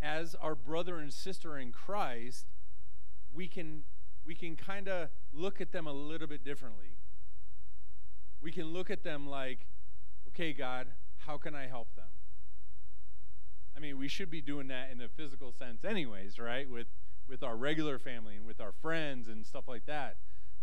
as 0.00 0.36
our 0.36 0.54
brother 0.54 0.98
and 1.00 1.12
sister 1.12 1.58
in 1.58 1.72
Christ, 1.72 2.46
we 3.34 3.48
can 3.48 3.82
we 4.24 4.36
can 4.36 4.54
kind 4.54 4.86
of 4.86 5.08
look 5.32 5.60
at 5.60 5.72
them 5.72 5.88
a 5.88 5.92
little 5.92 6.28
bit 6.28 6.44
differently. 6.44 6.97
We 8.40 8.52
can 8.52 8.66
look 8.66 8.90
at 8.90 9.02
them 9.02 9.26
like, 9.26 9.66
okay, 10.28 10.52
God, 10.52 10.86
how 11.18 11.38
can 11.38 11.54
I 11.54 11.66
help 11.66 11.94
them? 11.94 12.08
I 13.76 13.80
mean, 13.80 13.98
we 13.98 14.08
should 14.08 14.30
be 14.30 14.40
doing 14.40 14.68
that 14.68 14.90
in 14.90 15.00
a 15.00 15.08
physical 15.08 15.52
sense, 15.52 15.84
anyways, 15.84 16.38
right? 16.38 16.68
With 16.68 16.88
with 17.28 17.42
our 17.42 17.56
regular 17.56 17.98
family 17.98 18.36
and 18.36 18.46
with 18.46 18.58
our 18.58 18.72
friends 18.72 19.28
and 19.28 19.44
stuff 19.44 19.68
like 19.68 19.86
that. 19.86 20.16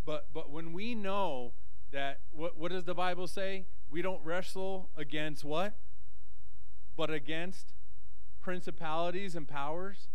But 0.04 0.26
but 0.34 0.50
when 0.50 0.72
we 0.72 0.94
know 0.94 1.52
that 1.92 2.20
what 2.32 2.58
what 2.58 2.72
does 2.72 2.84
the 2.84 2.94
Bible 2.94 3.26
say? 3.26 3.66
We 3.90 4.02
don't 4.02 4.24
wrestle 4.24 4.90
against 4.96 5.44
what? 5.44 5.74
But 6.96 7.10
against 7.10 7.72
principalities 8.40 9.36
and 9.36 9.46
powers 9.46 10.08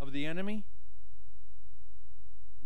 of 0.00 0.12
the 0.12 0.24
enemy 0.26 0.64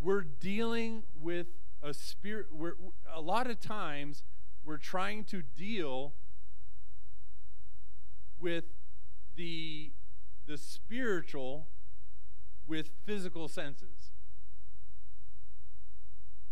we're 0.02 0.22
dealing 0.22 1.04
with 1.20 1.46
a 1.82 1.94
spirit 1.94 2.46
we're, 2.52 2.74
a 3.12 3.20
lot 3.20 3.48
of 3.48 3.60
times 3.60 4.24
we're 4.64 4.78
trying 4.78 5.24
to 5.24 5.42
deal 5.42 6.14
with 8.38 8.64
the 9.36 9.92
the 10.46 10.58
spiritual 10.58 11.68
with 12.66 12.90
physical 13.04 13.48
senses 13.48 14.10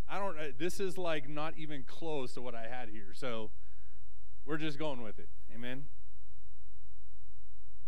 i 0.08 0.18
don't 0.18 0.38
uh, 0.38 0.44
this 0.58 0.80
is 0.80 0.96
like 0.96 1.28
not 1.28 1.54
even 1.56 1.82
close 1.82 2.34
to 2.34 2.40
what 2.40 2.54
i 2.54 2.66
had 2.66 2.88
here 2.88 3.12
so 3.12 3.50
we're 4.44 4.56
just 4.56 4.78
going 4.78 5.02
with 5.02 5.18
it 5.18 5.28
amen 5.54 5.84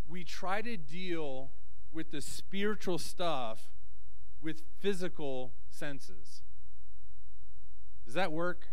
we 0.07 0.23
try 0.23 0.61
to 0.61 0.77
deal 0.77 1.51
with 1.91 2.11
the 2.11 2.21
spiritual 2.21 2.97
stuff 2.97 3.69
with 4.41 4.61
physical 4.79 5.53
senses. 5.69 6.41
Does 8.05 8.13
that 8.13 8.31
work? 8.31 8.69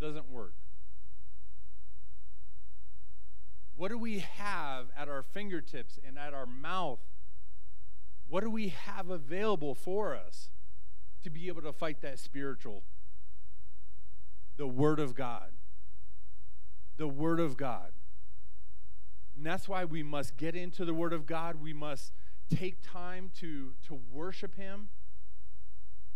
Doesn't 0.00 0.30
work. 0.30 0.54
What 3.76 3.90
do 3.90 3.98
we 3.98 4.18
have 4.18 4.86
at 4.96 5.08
our 5.08 5.22
fingertips 5.22 5.98
and 6.04 6.18
at 6.18 6.34
our 6.34 6.46
mouth? 6.46 6.98
What 8.28 8.42
do 8.42 8.50
we 8.50 8.68
have 8.68 9.08
available 9.08 9.74
for 9.74 10.16
us 10.16 10.50
to 11.22 11.30
be 11.30 11.46
able 11.46 11.62
to 11.62 11.72
fight 11.72 12.00
that 12.02 12.18
spiritual? 12.18 12.82
The 14.56 14.66
Word 14.66 14.98
of 14.98 15.14
God. 15.14 15.52
The 16.96 17.06
Word 17.06 17.38
of 17.38 17.56
God. 17.56 17.92
And 19.36 19.46
that's 19.46 19.68
why 19.68 19.84
we 19.84 20.02
must 20.02 20.36
get 20.36 20.56
into 20.56 20.84
the 20.84 20.94
Word 20.94 21.12
of 21.12 21.24
God. 21.24 21.62
We 21.62 21.72
must 21.72 22.12
take 22.50 22.82
time 22.82 23.30
to, 23.38 23.74
to 23.86 24.00
worship 24.10 24.56
Him 24.56 24.88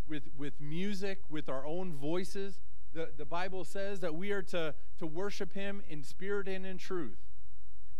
with, 0.09 0.25
with 0.37 0.61
music, 0.61 1.21
with 1.31 1.49
our 1.49 1.65
own 1.65 1.95
voices. 1.95 2.59
The, 2.95 3.11
the 3.17 3.25
Bible 3.25 3.65
says 3.65 4.01
that 4.01 4.15
we 4.15 4.33
are 4.33 4.43
to, 4.43 4.75
to 4.99 5.07
worship 5.07 5.55
Him 5.55 5.83
in 5.89 6.03
spirit 6.03 6.49
and 6.49 6.67
in 6.67 6.79
truth. 6.79 7.19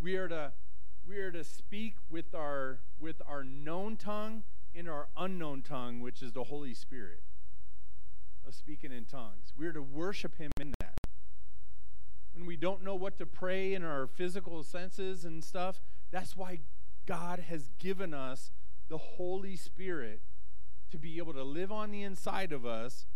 We 0.01 0.17
are 0.17 0.29
to, 0.29 0.53
we 1.07 1.19
are 1.19 1.31
to 1.31 1.45
speak 1.45 1.95
with 2.11 2.35
our, 2.35 2.81
with 3.01 3.23
our 3.27 3.43
known 3.43 3.97
tongue 3.97 4.43
and 4.75 4.89
our 4.89 5.09
unknown 5.17 5.63
tongue, 5.63 6.01
which 6.01 6.23
is 6.23 6.33
the 6.33 6.45
Holy 6.45 6.75
Spirit 6.75 7.23
of 8.47 8.55
speaking 8.55 8.93
in 8.93 9.05
tongues. 9.05 9.53
We 9.57 9.67
are 9.67 9.73
to 9.73 9.83
worship 9.83 10.37
Him 10.37 10.51
in 10.61 10.75
that 10.81 11.03
when 12.35 12.47
we 12.47 12.57
don't 12.57 12.83
know 12.83 12.95
what 12.95 13.19
to 13.19 13.27
pray 13.27 13.75
in 13.75 13.85
our 13.85 14.07
physical 14.07 14.63
senses 14.63 15.25
and 15.25 15.45
stuff, 15.45 15.81
that's 16.11 16.37
why 16.37 16.61
God 17.07 17.41
has 17.41 17.69
given 17.79 18.15
us 18.15 18.51
the 18.89 18.99
Holy 18.99 19.57
Spirit 19.57 20.23
to 20.91 20.99
be 20.99 21.19
able 21.19 21.35
to 21.35 21.43
live 21.43 21.71
on 21.71 21.91
the 21.91 22.03
inside 22.03 22.53
of 22.53 22.65
us. 22.67 23.07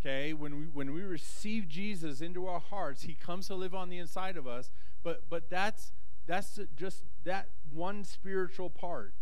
Okay, 0.00 0.32
when 0.32 0.60
we 0.60 0.66
when 0.66 0.92
we 0.92 1.02
receive 1.02 1.66
Jesus 1.66 2.20
into 2.20 2.46
our 2.46 2.60
hearts, 2.60 3.02
he 3.02 3.14
comes 3.14 3.48
to 3.48 3.56
live 3.56 3.74
on 3.74 3.88
the 3.88 3.98
inside 3.98 4.36
of 4.36 4.46
us. 4.46 4.70
But 5.02 5.24
but 5.28 5.50
that's 5.50 5.92
that's 6.26 6.58
just 6.76 7.02
that 7.24 7.48
one 7.72 8.04
spiritual 8.04 8.70
part. 8.70 9.14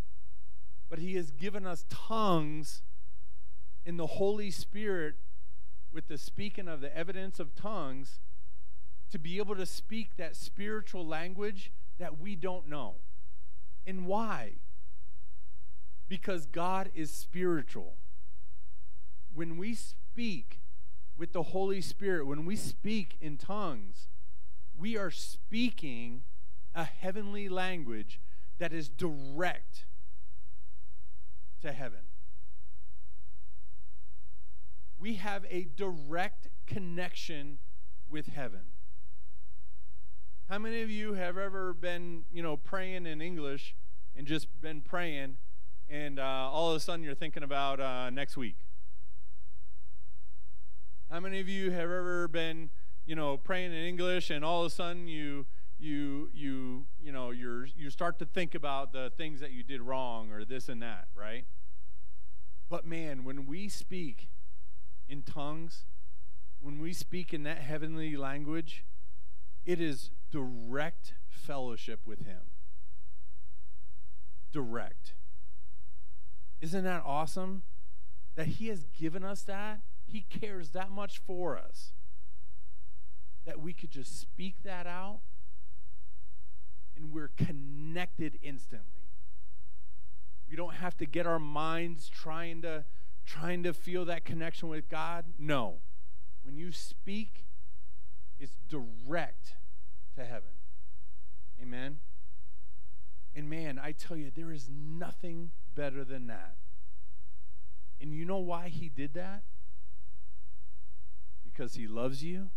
But 0.91 0.99
he 0.99 1.15
has 1.15 1.31
given 1.31 1.67
us 1.67 1.87
tongues 1.89 2.83
in 3.87 3.97
the 3.97 4.07
Holy 4.07 4.51
Spirit 4.51 5.15
with 5.93 6.09
the 6.09 6.19
speaking 6.19 6.69
of 6.69 6.81
the 6.81 6.95
evidence 6.97 7.41
of 7.41 7.55
tongues 7.55 8.21
to 9.11 9.19
be 9.19 9.39
able 9.39 9.57
to 9.57 9.67
speak 9.67 10.17
that 10.17 10.37
spiritual 10.37 11.07
language 11.07 11.73
that 11.99 12.21
we 12.21 12.37
don't 12.37 12.69
know. 12.69 12.97
And 13.87 14.05
why? 14.05 14.57
Because 16.09 16.45
God 16.45 16.91
is 16.95 17.11
spiritual. 17.11 17.97
When 19.33 19.57
we 19.57 19.75
speak 19.75 20.61
with 21.17 21.33
the 21.33 21.45
Holy 21.45 21.81
Spirit, 21.81 22.27
when 22.27 22.45
we 22.45 22.57
speak 22.57 23.17
in 23.21 23.39
tongues, 23.39 24.09
we 24.79 24.97
are 24.97 25.11
speaking 25.11 26.23
a 26.75 26.85
heavenly 26.85 27.49
language 27.49 28.21
that 28.59 28.73
is 28.73 28.89
direct 28.89 29.87
to 31.63 31.73
heaven. 31.73 32.01
We 34.99 35.15
have 35.15 35.45
a 35.51 35.65
direct 35.77 36.49
connection 36.67 37.59
with 38.09 38.27
heaven. 38.27 38.73
How 40.49 40.59
many 40.59 40.83
of 40.83 40.91
you 40.91 41.15
have 41.15 41.39
ever 41.39 41.73
been, 41.73 42.25
you 42.33 42.43
know, 42.43 42.57
praying 42.57 43.07
in 43.07 43.21
English 43.21 43.75
and 44.15 44.27
just 44.27 44.49
been 44.61 44.81
praying, 44.81 45.39
and 45.89 46.19
uh, 46.19 46.23
all 46.23 46.71
of 46.71 46.77
a 46.77 46.81
sudden 46.81 47.05
you're 47.05 47.15
thinking 47.15 47.43
about 47.43 47.81
uh, 47.81 48.11
next 48.11 48.37
week? 48.37 48.66
How 51.11 51.21
many 51.21 51.39
of 51.39 51.49
you 51.49 51.71
have 51.71 51.83
ever 51.83 52.27
been, 52.27 52.71
you 53.05 53.15
know, 53.15 53.37
praying 53.37 53.73
in 53.73 53.79
English 53.79 54.31
and 54.31 54.45
all 54.45 54.63
of 54.63 54.67
a 54.67 54.75
sudden 54.75 55.07
you 55.07 55.47
you 55.79 56.31
you 56.33 56.87
you 57.01 57.13
know 57.13 57.31
you're 57.31 57.67
you 57.77 57.91
start 57.91 58.19
to 58.19 58.27
think 58.27 58.55
about 58.55 58.93
the 58.93 59.13
things 59.17 59.41
that 59.41 59.53
you 59.53 59.63
did 59.63 59.81
wrong 59.81 60.33
or 60.33 60.45
this 60.45 60.69
and 60.69 60.83
that, 60.83 61.07
right? 61.15 61.45
But 62.69 62.85
man, 62.85 63.23
when 63.23 63.47
we 63.47 63.69
speak 63.69 64.31
in 65.09 65.23
tongues, 65.23 65.85
when 66.61 66.81
we 66.81 66.93
speak 66.93 67.33
in 67.33 67.45
that 67.45 67.59
heavenly 67.59 68.17
language, 68.17 68.85
it 69.65 69.81
is 69.81 70.11
direct 70.33 71.15
fellowship 71.29 72.01
with 72.05 72.27
Him. 72.27 72.51
Direct. 74.51 75.15
Isn't 76.61 76.83
that 76.83 77.03
awesome? 77.07 77.63
That 78.35 78.47
He 78.47 78.67
has 78.69 78.85
given 78.99 79.23
us 79.23 79.43
that. 79.43 79.81
He 80.07 80.23
cares 80.23 80.71
that 80.71 80.91
much 80.91 81.19
for 81.19 81.59
us. 81.59 81.93
That 83.45 83.61
we 83.61 83.73
could 83.73 83.91
just 83.91 84.21
speak 84.21 84.57
that 84.65 84.87
out 84.87 85.21
and 86.97 87.13
we're 87.13 87.31
connected 87.37 88.39
instantly. 88.43 89.11
We 90.49 90.57
don't 90.57 90.75
have 90.75 90.97
to 90.99 91.07
get 91.07 91.27
our 91.27 91.39
minds 91.39 92.09
trying 92.09 92.63
to 92.63 92.85
trying 93.27 93.65
to 93.65 93.73
feel 93.73 94.05
that 94.05 94.25
connection 94.25 94.69
with 94.69 94.89
God. 94.89 95.25
No. 95.37 95.79
When 96.45 96.57
you 96.57 96.71
speak, 96.71 97.45
it's 98.39 98.57
direct 98.69 99.57
to 100.15 100.25
heaven. 100.25 100.51
Amen? 101.61 101.99
And 103.35 103.51
man, 103.51 103.81
I 103.83 103.93
tell 103.93 104.17
you, 104.17 104.31
there 104.35 104.53
is 104.53 104.69
nothing 104.71 105.51
better 105.75 106.05
than 106.05 106.29
that. 106.29 106.55
And 108.01 108.15
you 108.15 108.25
know 108.25 108.39
why 108.39 108.69
he 108.69 108.89
did 108.89 109.15
that? 109.15 109.43
Because 111.57 111.75
he 111.75 111.87
loves 111.87 112.23
you, 112.23 112.51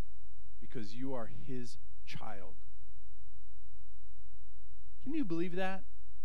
because 0.59 0.93
you 0.93 1.13
are 1.13 1.29
his 1.47 1.77
child. 2.05 2.55
Can 5.03 5.13
you 5.13 5.23
believe 5.23 5.55
that? 5.55 5.83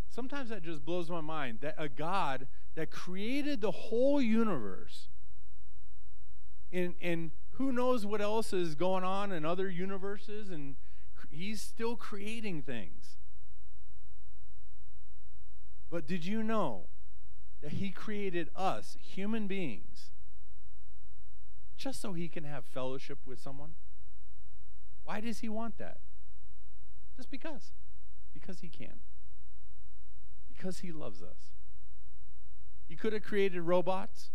Sometimes 0.09 0.51
that 0.51 0.63
just 0.63 0.85
blows 0.85 1.09
my 1.09 1.21
mind 1.21 1.59
that 1.61 1.77
a 1.79 1.89
God 1.89 2.49
that 2.75 2.91
created 2.91 3.61
the 3.61 3.71
whole 3.71 4.21
universe 4.21 5.09
and, 6.73 6.95
and 7.01 7.31
who 7.53 7.71
knows 7.71 8.05
what 8.05 8.21
else 8.21 8.53
is 8.53 8.75
going 8.75 9.05
on 9.05 9.31
in 9.31 9.45
other 9.45 9.71
universes 9.71 10.51
and 10.51 10.75
He's 11.31 11.63
still 11.63 11.95
creating 11.97 12.63
things. 12.63 13.17
But 15.91 16.09
did 16.09 16.25
you 16.25 16.43
know 16.43 16.89
that 17.63 17.73
He 17.73 17.91
created 17.91 18.51
us, 18.57 18.97
human 19.01 19.47
beings, 19.47 20.11
just 21.77 22.01
so 22.01 22.13
He 22.13 22.29
can 22.29 22.45
have 22.45 22.65
fellowship 22.65 23.19
with 23.27 23.41
someone? 23.41 23.75
Why 25.05 25.21
does 25.21 25.41
He 25.41 25.49
want 25.49 25.79
that? 25.79 25.99
Just 27.17 27.31
because. 27.31 27.73
Because 28.33 28.61
He 28.61 28.69
can. 28.69 29.01
Because 30.49 30.81
He 30.81 30.93
loves 30.93 31.23
us. 31.23 31.53
He 32.87 32.97
could 32.97 33.13
have 33.13 33.23
created 33.23 33.63
robots 33.63 34.31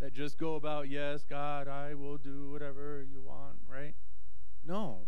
that 0.00 0.12
just 0.12 0.38
go 0.38 0.54
about, 0.56 0.88
yes, 0.88 1.24
God, 1.28 1.68
I 1.68 1.94
will 1.94 2.18
do 2.18 2.50
whatever 2.50 3.02
you 3.02 3.22
want, 3.22 3.56
right? 3.68 3.94
No. 4.64 5.06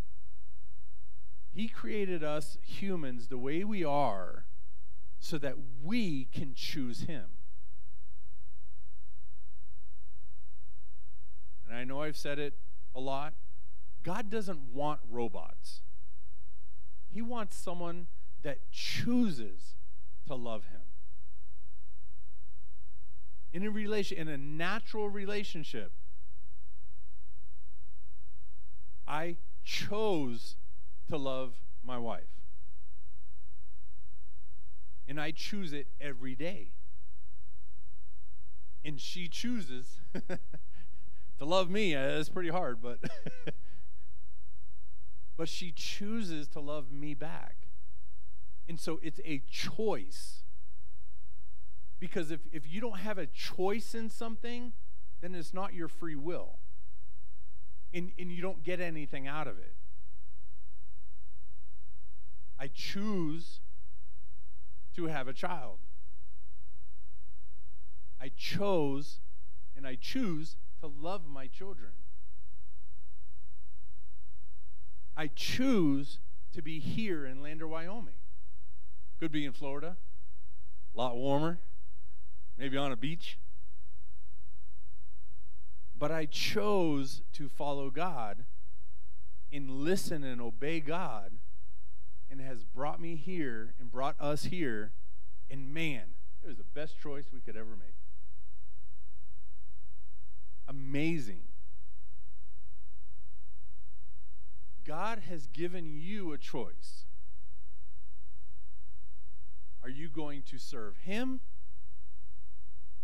He 1.50 1.68
created 1.68 2.22
us 2.22 2.58
humans 2.62 3.28
the 3.28 3.38
way 3.38 3.64
we 3.64 3.84
are 3.84 4.46
so 5.18 5.38
that 5.38 5.56
we 5.82 6.26
can 6.26 6.54
choose 6.54 7.02
Him. 7.02 7.26
And 11.68 11.76
I 11.76 11.84
know 11.84 12.02
I've 12.02 12.16
said 12.16 12.38
it 12.38 12.54
a 12.94 13.00
lot. 13.00 13.34
God 14.02 14.30
doesn't 14.30 14.60
want 14.72 15.00
robots, 15.08 15.82
He 17.08 17.20
wants 17.20 17.56
someone 17.56 18.06
that 18.42 18.70
chooses 18.70 19.74
to 20.26 20.34
love 20.34 20.64
Him. 20.66 20.80
In 23.52 23.64
a 23.64 23.70
relation, 23.70 24.18
in 24.18 24.28
a 24.28 24.36
natural 24.36 25.08
relationship, 25.08 25.92
I 29.06 29.36
chose 29.64 30.56
to 31.08 31.16
love 31.16 31.54
my 31.82 31.98
wife. 31.98 32.28
And 35.08 35.18
I 35.18 35.30
choose 35.30 35.72
it 35.72 35.88
every 36.00 36.34
day. 36.34 36.72
And 38.84 39.00
she 39.00 39.28
chooses 39.28 40.00
to 41.38 41.44
love 41.44 41.70
me. 41.70 41.94
Uh, 41.94 42.18
it's 42.18 42.28
pretty 42.28 42.50
hard, 42.50 42.80
but 42.82 42.98
but 45.36 45.48
she 45.48 45.72
chooses 45.72 46.48
to 46.48 46.60
love 46.60 46.90
me 46.90 47.14
back. 47.14 47.68
And 48.68 48.78
so 48.78 48.98
it's 49.02 49.20
a 49.24 49.42
choice. 49.50 50.42
Because 52.00 52.30
if, 52.30 52.40
if 52.52 52.70
you 52.70 52.80
don't 52.80 52.98
have 52.98 53.18
a 53.18 53.26
choice 53.26 53.94
in 53.94 54.10
something, 54.10 54.72
then 55.20 55.34
it's 55.34 55.54
not 55.54 55.74
your 55.74 55.88
free 55.88 56.14
will. 56.14 56.58
And, 57.92 58.12
and 58.18 58.30
you 58.30 58.42
don't 58.42 58.62
get 58.62 58.80
anything 58.80 59.26
out 59.26 59.48
of 59.48 59.58
it. 59.58 59.74
I 62.58 62.68
choose 62.68 63.60
to 64.96 65.06
have 65.06 65.28
a 65.28 65.32
child. 65.32 65.78
I 68.20 68.30
chose 68.36 69.20
and 69.76 69.86
I 69.86 69.96
choose 70.00 70.56
to 70.80 70.86
love 70.86 71.22
my 71.26 71.46
children. 71.46 71.92
I 75.16 75.28
choose 75.28 76.20
to 76.52 76.62
be 76.62 76.78
here 76.78 77.26
in 77.26 77.42
Lander, 77.42 77.66
Wyoming. 77.66 78.14
Could 79.18 79.32
be 79.32 79.44
in 79.44 79.52
Florida, 79.52 79.96
a 80.94 80.98
lot 80.98 81.16
warmer, 81.16 81.58
maybe 82.56 82.76
on 82.76 82.92
a 82.92 82.96
beach. 82.96 83.38
But 85.98 86.12
I 86.12 86.26
chose 86.26 87.22
to 87.32 87.48
follow 87.48 87.90
God 87.90 88.44
and 89.52 89.68
listen 89.68 90.22
and 90.22 90.40
obey 90.40 90.78
God 90.78 91.32
and 92.30 92.40
has 92.40 92.62
brought 92.62 93.00
me 93.00 93.16
here 93.16 93.74
and 93.80 93.90
brought 93.90 94.14
us 94.20 94.44
here. 94.44 94.92
And 95.50 95.74
man, 95.74 96.14
it 96.44 96.46
was 96.46 96.58
the 96.58 96.64
best 96.64 97.00
choice 97.00 97.26
we 97.32 97.40
could 97.40 97.56
ever 97.56 97.76
make. 97.76 97.97
Amazing. 100.68 101.40
God 104.84 105.22
has 105.28 105.46
given 105.46 105.86
you 105.86 106.32
a 106.32 106.38
choice. 106.38 107.04
Are 109.82 109.88
you 109.88 110.08
going 110.08 110.42
to 110.50 110.58
serve 110.58 110.96
Him 110.98 111.40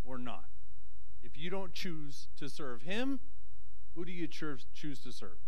or 0.05 0.19
not? 0.19 0.45
If 1.23 1.39
you 1.39 1.49
don't 1.49 1.73
choose 1.73 2.29
to 2.37 2.51
serve 2.51 2.83
Him, 2.83 3.21
who 3.95 4.05
do 4.05 4.13
you 4.13 4.27
choose 4.27 4.67
to 4.75 5.13
serve? 5.13 5.39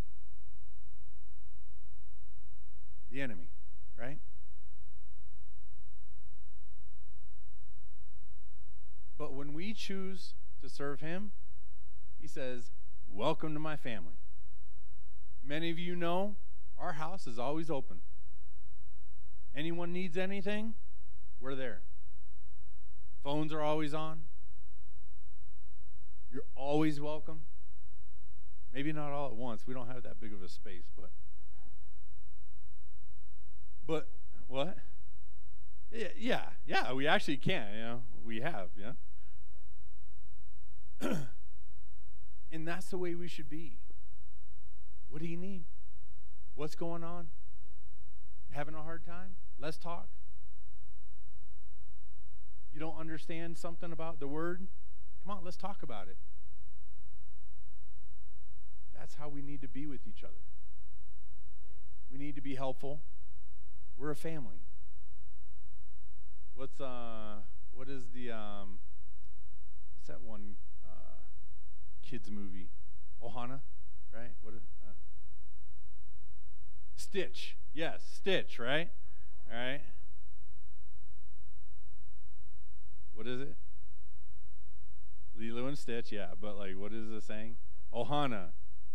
The 3.11 3.21
enemy, 3.21 3.51
right? 3.99 4.19
But 9.19 9.35
when 9.35 9.53
we 9.53 9.75
choose 9.75 10.35
to 10.63 10.69
serve 10.69 11.01
Him, 11.01 11.33
He 12.21 12.27
says, 12.29 12.71
Welcome 13.11 13.55
to 13.55 13.61
my 13.61 13.77
family. 13.77 14.19
Many 15.45 15.71
of 15.71 15.79
you 15.79 15.95
know 15.97 16.37
our 16.79 16.93
house 16.95 17.27
is 17.27 17.39
always 17.39 17.71
open. 17.71 18.01
Anyone 19.55 19.93
needs 19.93 20.19
anything, 20.19 20.75
we're 21.41 21.55
there. 21.55 21.81
Phones 23.25 23.53
are 23.53 23.63
always 23.63 23.95
on. 23.95 24.23
You're 26.31 26.45
always 26.55 27.01
welcome. 27.01 27.41
Maybe 28.75 28.93
not 28.93 29.13
all 29.13 29.29
at 29.29 29.37
once. 29.37 29.67
We 29.67 29.73
don't 29.73 29.87
have 29.87 30.03
that 30.03 30.21
big 30.21 30.35
of 30.35 30.43
a 30.43 30.49
space, 30.49 30.85
but 30.97 31.11
but 33.87 34.09
what? 34.49 34.77
Yeah, 35.91 36.43
yeah, 36.67 36.93
we 36.93 37.07
actually 37.07 37.39
can, 37.39 37.75
you 37.75 37.83
know. 37.83 38.03
We 38.25 38.41
have, 38.41 38.69
yeah. 38.77 38.93
and 42.53 42.67
that's 42.67 42.87
the 42.87 42.99
way 42.99 43.15
we 43.15 43.29
should 43.29 43.49
be. 43.49 43.79
What 45.09 45.21
do 45.21 45.29
you 45.29 45.37
need? 45.37 45.65
What's 46.55 46.75
going 46.75 47.05
on? 47.05 47.29
Having 48.51 48.75
a 48.75 48.83
hard 48.83 49.05
time? 49.05 49.37
Let's 49.59 49.77
talk. 49.77 50.09
You 52.73 52.81
don't 52.81 52.99
understand 52.99 53.57
something 53.57 53.93
about 53.93 54.21
the 54.21 54.29
word? 54.29 54.67
Come 55.25 55.39
on, 55.39 55.45
let's 55.45 55.57
talk 55.57 55.83
about 55.83 56.09
it. 56.09 56.19
That's 58.99 59.15
how 59.15 59.29
we 59.29 59.43
need 59.43 59.61
to 59.63 59.69
be 59.69 59.87
with 59.87 60.07
each 60.07 60.25
other. 60.25 60.45
We 62.11 62.19
need 62.19 62.35
to 62.37 62.43
be 62.43 62.55
helpful. 62.55 63.01
We're 63.97 64.11
a 64.11 64.17
family. 64.17 64.61
What's 66.55 66.81
uh 66.81 67.41
what 67.73 67.89
is 67.89 68.09
the 68.15 68.31
um 68.31 68.79
what's 69.95 70.09
that 70.09 70.23
one 70.23 70.57
kids 72.09 72.31
movie? 72.31 72.69
Ohana, 73.23 73.61
right? 74.15 74.31
What 74.43 74.55
uh, 74.55 74.93
Stitch. 76.97 77.57
Yes, 77.75 78.03
Stitch, 78.15 78.59
right? 78.59 78.91
All 79.51 79.59
right. 79.59 79.81
What 83.15 83.27
is 83.27 83.41
it? 83.41 83.57
Lilo 85.39 85.67
and 85.67 85.79
Stitch, 85.79 86.13
yeah, 86.13 86.29
but 86.41 86.57
like 86.57 86.77
what 86.77 86.93
is 86.93 87.09
the 87.09 87.21
saying? 87.21 87.57
Ohana 87.93 88.51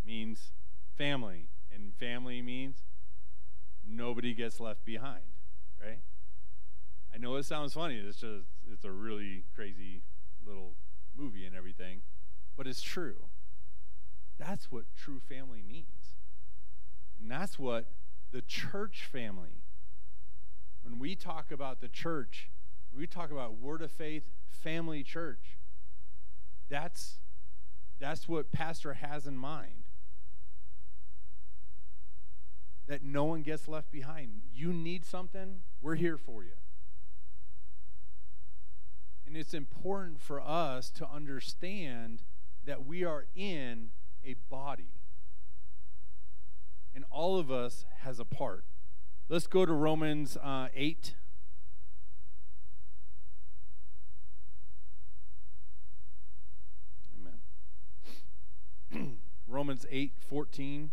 means 0.06 0.52
family, 0.98 1.50
and 1.74 1.94
family 1.96 2.42
means 2.42 2.84
nobody 3.88 4.34
gets 4.34 4.60
left 4.60 4.86
behind, 4.86 5.24
right? 5.80 6.00
I 7.14 7.18
know 7.18 7.36
it 7.36 7.44
sounds 7.44 7.74
funny. 7.74 7.98
It's 7.98 8.20
just 8.20 8.48
it's 8.72 8.86
a 8.86 8.92
really 8.92 9.44
crazy 9.54 10.02
little 10.46 10.76
movie 11.16 11.46
and 11.46 11.56
everything, 11.56 12.02
but 12.58 12.68
it's 12.68 12.82
true. 12.82 13.18
That's 14.38 14.72
what 14.72 14.86
true 14.98 15.20
family 15.20 15.62
means. 15.62 16.16
And 17.20 17.30
that's 17.30 17.60
what 17.60 17.86
the 18.32 18.42
church 18.42 19.04
family 19.12 19.62
when 20.84 21.00
we 21.00 21.16
talk 21.16 21.52
about 21.52 21.82
the 21.82 21.88
church, 21.88 22.50
we 22.96 23.08
talk 23.08 23.32
about 23.32 23.58
word 23.58 23.82
of 23.82 23.92
faith 23.92 24.24
family 24.50 25.04
church, 25.04 25.58
that's 26.70 27.20
that's 28.00 28.28
what 28.28 28.52
pastor 28.52 28.96
has 28.96 29.28
in 29.28 29.38
mind 29.38 29.84
that 32.88 33.04
no 33.04 33.26
one 33.26 33.44
gets 33.44 33.68
left 33.68 33.92
behind. 33.92 34.42
You 34.52 34.74
need 34.74 35.06
something, 35.06 35.60
we're 35.82 35.96
here 35.96 36.18
for 36.18 36.44
you. 36.44 36.58
And 39.26 39.38
it's 39.38 39.54
important 39.54 40.20
for 40.20 40.42
us 40.42 40.90
to 40.92 41.08
understand 41.08 42.24
that 42.66 42.86
we 42.86 43.04
are 43.04 43.26
in 43.36 43.90
a 44.24 44.36
body. 44.50 44.94
And 46.94 47.06
all 47.10 47.40
of 47.40 47.52
us 47.52 47.86
has 48.00 48.20
a 48.20 48.26
part. 48.26 48.66
Let's 49.30 49.48
go 49.48 49.66
to 49.66 49.74
Romans 49.74 50.38
uh, 50.38 50.68
8. 50.76 51.16
Amen. 58.94 59.18
Romans 59.48 59.86
8 59.90 60.14
14. 60.28 60.92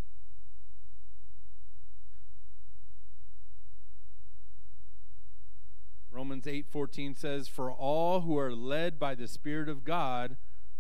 Romans 6.11 6.47
8:14 6.47 7.17
says, 7.17 7.47
"For 7.47 7.71
all 7.71 8.23
who 8.23 8.37
are 8.37 8.53
led 8.53 8.99
by 8.99 9.15
the 9.15 9.29
Spirit 9.29 9.69
of 9.69 9.85
God 9.85 10.37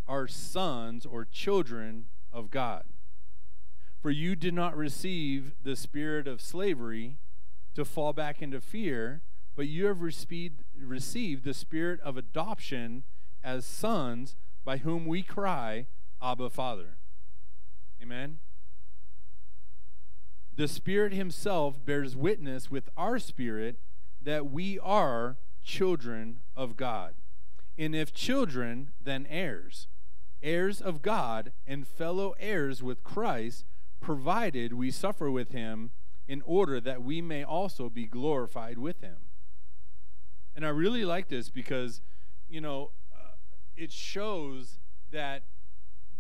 are 0.09 0.27
sons 0.27 1.05
or 1.05 1.25
children 1.25 2.07
of 2.33 2.51
God. 2.51 2.85
For 4.01 4.11
you 4.11 4.35
did 4.35 4.55
not 4.55 4.77
receive 4.77 5.55
the 5.62 5.77
spirit 5.77 6.27
of 6.27 6.40
slavery 6.40 7.18
to 7.75 7.85
fall 7.85 8.12
back 8.12 8.40
into 8.40 8.61
fear, 8.61 9.23
but 9.55 9.68
you 9.68 9.87
have 9.87 10.01
received, 10.01 10.64
the 11.44 11.55
spirit 11.55 12.01
of 12.01 12.16
adoption 12.16 13.05
as 13.42 13.66
sons, 13.66 14.37
by 14.64 14.79
whom 14.79 15.05
we 15.05 15.23
cry, 15.23 15.87
Abba, 16.23 16.51
Father." 16.51 16.97
Amen. 18.01 18.38
The 20.55 20.68
Spirit 20.68 21.12
Himself 21.12 21.85
bears 21.85 22.16
witness 22.16 22.71
with 22.71 22.88
our 22.97 23.18
spirit 23.18 23.81
that 24.21 24.51
we 24.51 24.79
are 24.81 25.38
children 25.62 26.40
of 26.57 26.77
God. 26.77 27.14
And 27.77 27.94
if 27.94 28.12
children, 28.12 28.92
then 29.01 29.27
heirs, 29.27 29.87
heirs 30.42 30.81
of 30.81 31.03
God 31.03 31.53
and 31.66 31.87
fellow 31.87 32.35
heirs 32.38 32.83
with 32.83 33.03
Christ, 33.03 33.64
provided 34.01 34.72
we 34.72 34.90
suffer 34.90 35.31
with 35.31 35.53
him 35.53 35.90
in 36.27 36.42
order 36.44 36.81
that 36.81 37.03
we 37.03 37.20
may 37.20 37.42
also 37.42 37.88
be 37.88 38.07
glorified 38.07 38.79
with 38.79 39.01
him. 39.01 39.16
And 40.55 40.64
I 40.66 40.70
really 40.70 41.05
like 41.05 41.29
this 41.29 41.51
because, 41.51 42.03
you 42.48 42.61
know, 42.61 42.90
uh, 43.14 43.31
it 43.77 43.92
shows 43.92 44.79
that 45.11 45.44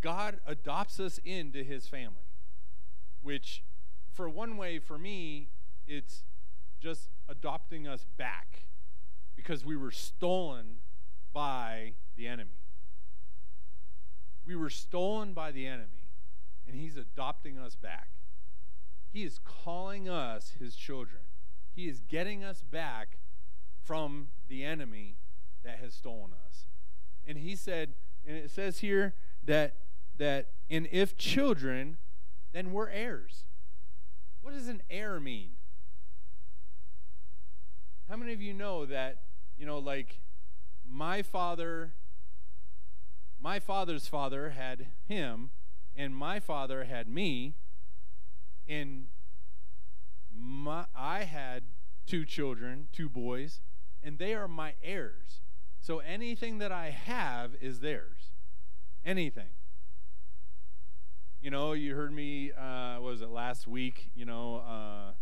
God 0.00 0.38
adopts 0.46 1.00
us 1.00 1.18
into 1.24 1.62
his 1.62 1.86
family, 1.88 2.36
which, 3.20 3.64
for 4.12 4.28
one 4.28 4.56
way, 4.56 4.78
for 4.78 4.98
me, 4.98 5.48
it's 5.86 6.24
just 6.80 7.10
adopting 7.28 7.86
us 7.86 8.06
back 8.16 8.68
because 9.36 9.64
we 9.64 9.76
were 9.76 9.90
stolen 9.90 10.76
by 11.32 11.94
the 12.16 12.26
enemy. 12.26 12.67
We 14.48 14.56
were 14.56 14.70
stolen 14.70 15.34
by 15.34 15.52
the 15.52 15.66
enemy, 15.66 16.08
and 16.66 16.74
he's 16.74 16.96
adopting 16.96 17.58
us 17.58 17.76
back. 17.76 18.08
He 19.12 19.22
is 19.22 19.38
calling 19.44 20.08
us 20.08 20.54
his 20.58 20.74
children. 20.74 21.20
He 21.76 21.86
is 21.86 22.00
getting 22.00 22.42
us 22.42 22.62
back 22.62 23.18
from 23.84 24.28
the 24.48 24.64
enemy 24.64 25.18
that 25.62 25.80
has 25.80 25.92
stolen 25.92 26.30
us. 26.46 26.64
And 27.26 27.36
he 27.36 27.56
said, 27.56 27.92
and 28.26 28.38
it 28.38 28.50
says 28.50 28.78
here 28.78 29.14
that 29.44 29.74
that 30.16 30.46
and 30.70 30.88
if 30.90 31.14
children, 31.18 31.98
then 32.52 32.72
we're 32.72 32.88
heirs. 32.88 33.44
What 34.40 34.54
does 34.54 34.68
an 34.68 34.82
heir 34.88 35.20
mean? 35.20 35.50
How 38.08 38.16
many 38.16 38.32
of 38.32 38.40
you 38.40 38.54
know 38.54 38.86
that, 38.86 39.24
you 39.58 39.66
know, 39.66 39.78
like 39.78 40.20
my 40.88 41.20
father 41.20 41.92
my 43.40 43.60
father's 43.60 44.08
father 44.08 44.50
had 44.50 44.88
him, 45.06 45.50
and 45.94 46.14
my 46.14 46.40
father 46.40 46.84
had 46.84 47.08
me, 47.08 47.54
and 48.68 49.06
my, 50.34 50.86
I 50.94 51.24
had 51.24 51.64
two 52.06 52.24
children, 52.24 52.88
two 52.92 53.08
boys, 53.08 53.60
and 54.02 54.18
they 54.18 54.34
are 54.34 54.48
my 54.48 54.74
heirs. 54.82 55.40
So 55.80 56.00
anything 56.00 56.58
that 56.58 56.72
I 56.72 56.90
have 56.90 57.52
is 57.60 57.80
theirs. 57.80 58.32
Anything. 59.04 59.50
You 61.40 61.50
know, 61.50 61.72
you 61.72 61.94
heard 61.94 62.12
me. 62.12 62.52
Uh, 62.52 63.00
was 63.00 63.22
it 63.22 63.28
last 63.28 63.68
week? 63.68 64.10
You 64.14 64.24
know, 64.24 64.56
uh, 64.56 65.12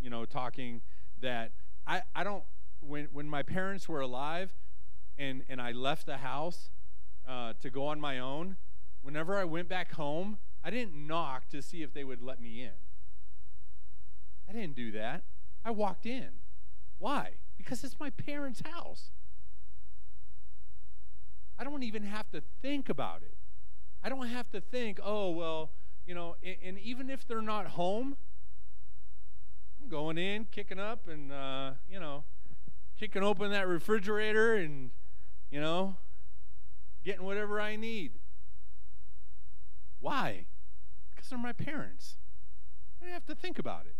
you 0.00 0.10
know, 0.10 0.26
talking 0.26 0.82
that 1.20 1.52
I 1.86 2.02
I 2.14 2.24
don't 2.24 2.44
when 2.80 3.08
when 3.12 3.28
my 3.28 3.42
parents 3.42 3.88
were 3.88 4.00
alive, 4.00 4.52
and 5.16 5.42
and 5.48 5.62
I 5.62 5.72
left 5.72 6.04
the 6.04 6.18
house 6.18 6.68
uh, 7.28 7.54
to 7.60 7.70
go 7.70 7.86
on 7.86 8.00
my 8.00 8.18
own. 8.18 8.56
Whenever 9.02 9.36
I 9.36 9.44
went 9.44 9.68
back 9.68 9.92
home, 9.92 10.38
I 10.64 10.70
didn't 10.70 10.94
knock 10.94 11.48
to 11.50 11.60
see 11.60 11.82
if 11.82 11.92
they 11.92 12.04
would 12.04 12.22
let 12.22 12.40
me 12.40 12.62
in. 12.62 12.70
I 14.48 14.52
didn't 14.52 14.76
do 14.76 14.92
that. 14.92 15.22
I 15.64 15.70
walked 15.70 16.06
in. 16.06 16.28
Why? 16.98 17.32
Because 17.56 17.84
it's 17.84 17.98
my 17.98 18.10
parents' 18.10 18.62
house. 18.64 19.10
I 21.58 21.64
don't 21.64 21.82
even 21.82 22.04
have 22.04 22.30
to 22.30 22.42
think 22.60 22.88
about 22.88 23.22
it. 23.22 23.36
I 24.02 24.08
don't 24.08 24.26
have 24.26 24.50
to 24.50 24.60
think, 24.60 24.98
oh, 25.02 25.30
well, 25.30 25.70
you 26.06 26.14
know, 26.14 26.36
and, 26.42 26.56
and 26.64 26.78
even 26.78 27.08
if 27.08 27.26
they're 27.26 27.40
not 27.42 27.68
home, 27.68 28.16
I'm 29.80 29.88
going 29.88 30.18
in, 30.18 30.46
kicking 30.46 30.78
up, 30.78 31.08
and, 31.08 31.32
uh, 31.32 31.72
you 31.88 32.00
know, 32.00 32.24
kicking 32.98 33.22
open 33.22 33.50
that 33.52 33.68
refrigerator 33.68 34.54
and, 34.54 34.90
you 35.50 35.60
know, 35.60 35.96
getting 37.04 37.24
whatever 37.24 37.60
I 37.60 37.76
need. 37.76 38.12
Why? 40.00 40.46
Because 41.10 41.30
they're 41.30 41.38
my 41.38 41.52
parents. 41.52 42.16
I 43.02 43.10
have 43.10 43.24
to 43.26 43.34
think 43.34 43.58
about 43.58 43.86
it. 43.86 43.96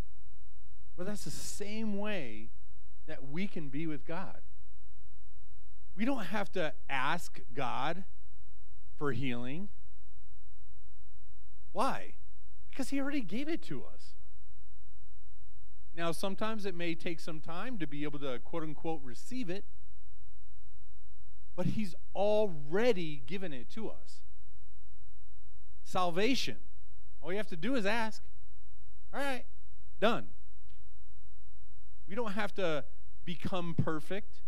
Well, 0.96 1.06
that's 1.06 1.24
the 1.24 1.30
same 1.30 1.96
way 1.98 2.50
that 3.06 3.28
we 3.28 3.46
can 3.46 3.68
be 3.68 3.86
with 3.86 4.06
God. 4.06 4.40
We 5.96 6.04
don't 6.04 6.26
have 6.26 6.50
to 6.52 6.72
ask 6.88 7.40
God 7.54 8.04
for 8.96 9.12
healing. 9.12 9.68
Why? 11.72 12.14
Because 12.70 12.90
He 12.90 13.00
already 13.00 13.22
gave 13.22 13.48
it 13.48 13.62
to 13.64 13.82
us. 13.84 14.14
Now, 15.94 16.12
sometimes 16.12 16.64
it 16.64 16.74
may 16.74 16.94
take 16.94 17.20
some 17.20 17.40
time 17.40 17.78
to 17.78 17.86
be 17.86 18.04
able 18.04 18.18
to 18.20 18.38
quote 18.38 18.62
unquote 18.62 19.00
receive 19.02 19.50
it, 19.50 19.64
but 21.56 21.66
He's 21.66 21.94
already 22.14 23.22
given 23.26 23.52
it 23.52 23.70
to 23.70 23.88
us. 23.88 24.20
Salvation. 25.84 26.56
All 27.20 27.30
you 27.30 27.36
have 27.36 27.48
to 27.48 27.56
do 27.56 27.74
is 27.74 27.86
ask. 27.86 28.22
All 29.12 29.20
right, 29.20 29.44
done. 30.00 30.28
We 32.08 32.14
don't 32.14 32.32
have 32.32 32.54
to 32.54 32.84
become 33.24 33.74
perfect 33.74 34.42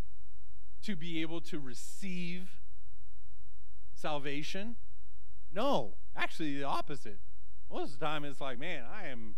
to 0.83 0.97
be 0.97 1.23
able 1.23 1.41
to 1.43 1.59
receive 1.59 2.61
salvation. 3.95 4.77
No, 5.53 5.95
actually 6.17 6.57
the 6.57 6.65
opposite. 6.65 7.21
Most 7.71 7.95
of 7.95 8.01
the 8.01 8.07
time 8.07 8.25
it's 8.25 8.41
like, 8.41 8.59
man, 8.59 8.85
I 8.93 9.07
am 9.07 9.37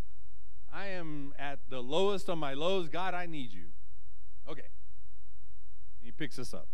I 0.72 0.86
am 0.88 1.32
at 1.38 1.60
the 1.68 1.80
lowest 1.80 2.28
of 2.28 2.38
my 2.38 2.54
lows. 2.54 2.88
God, 2.88 3.14
I 3.14 3.26
need 3.26 3.52
you. 3.52 3.66
Okay. 4.48 4.68
And 6.00 6.04
he 6.04 6.10
picks 6.10 6.38
us 6.38 6.52
up. 6.52 6.68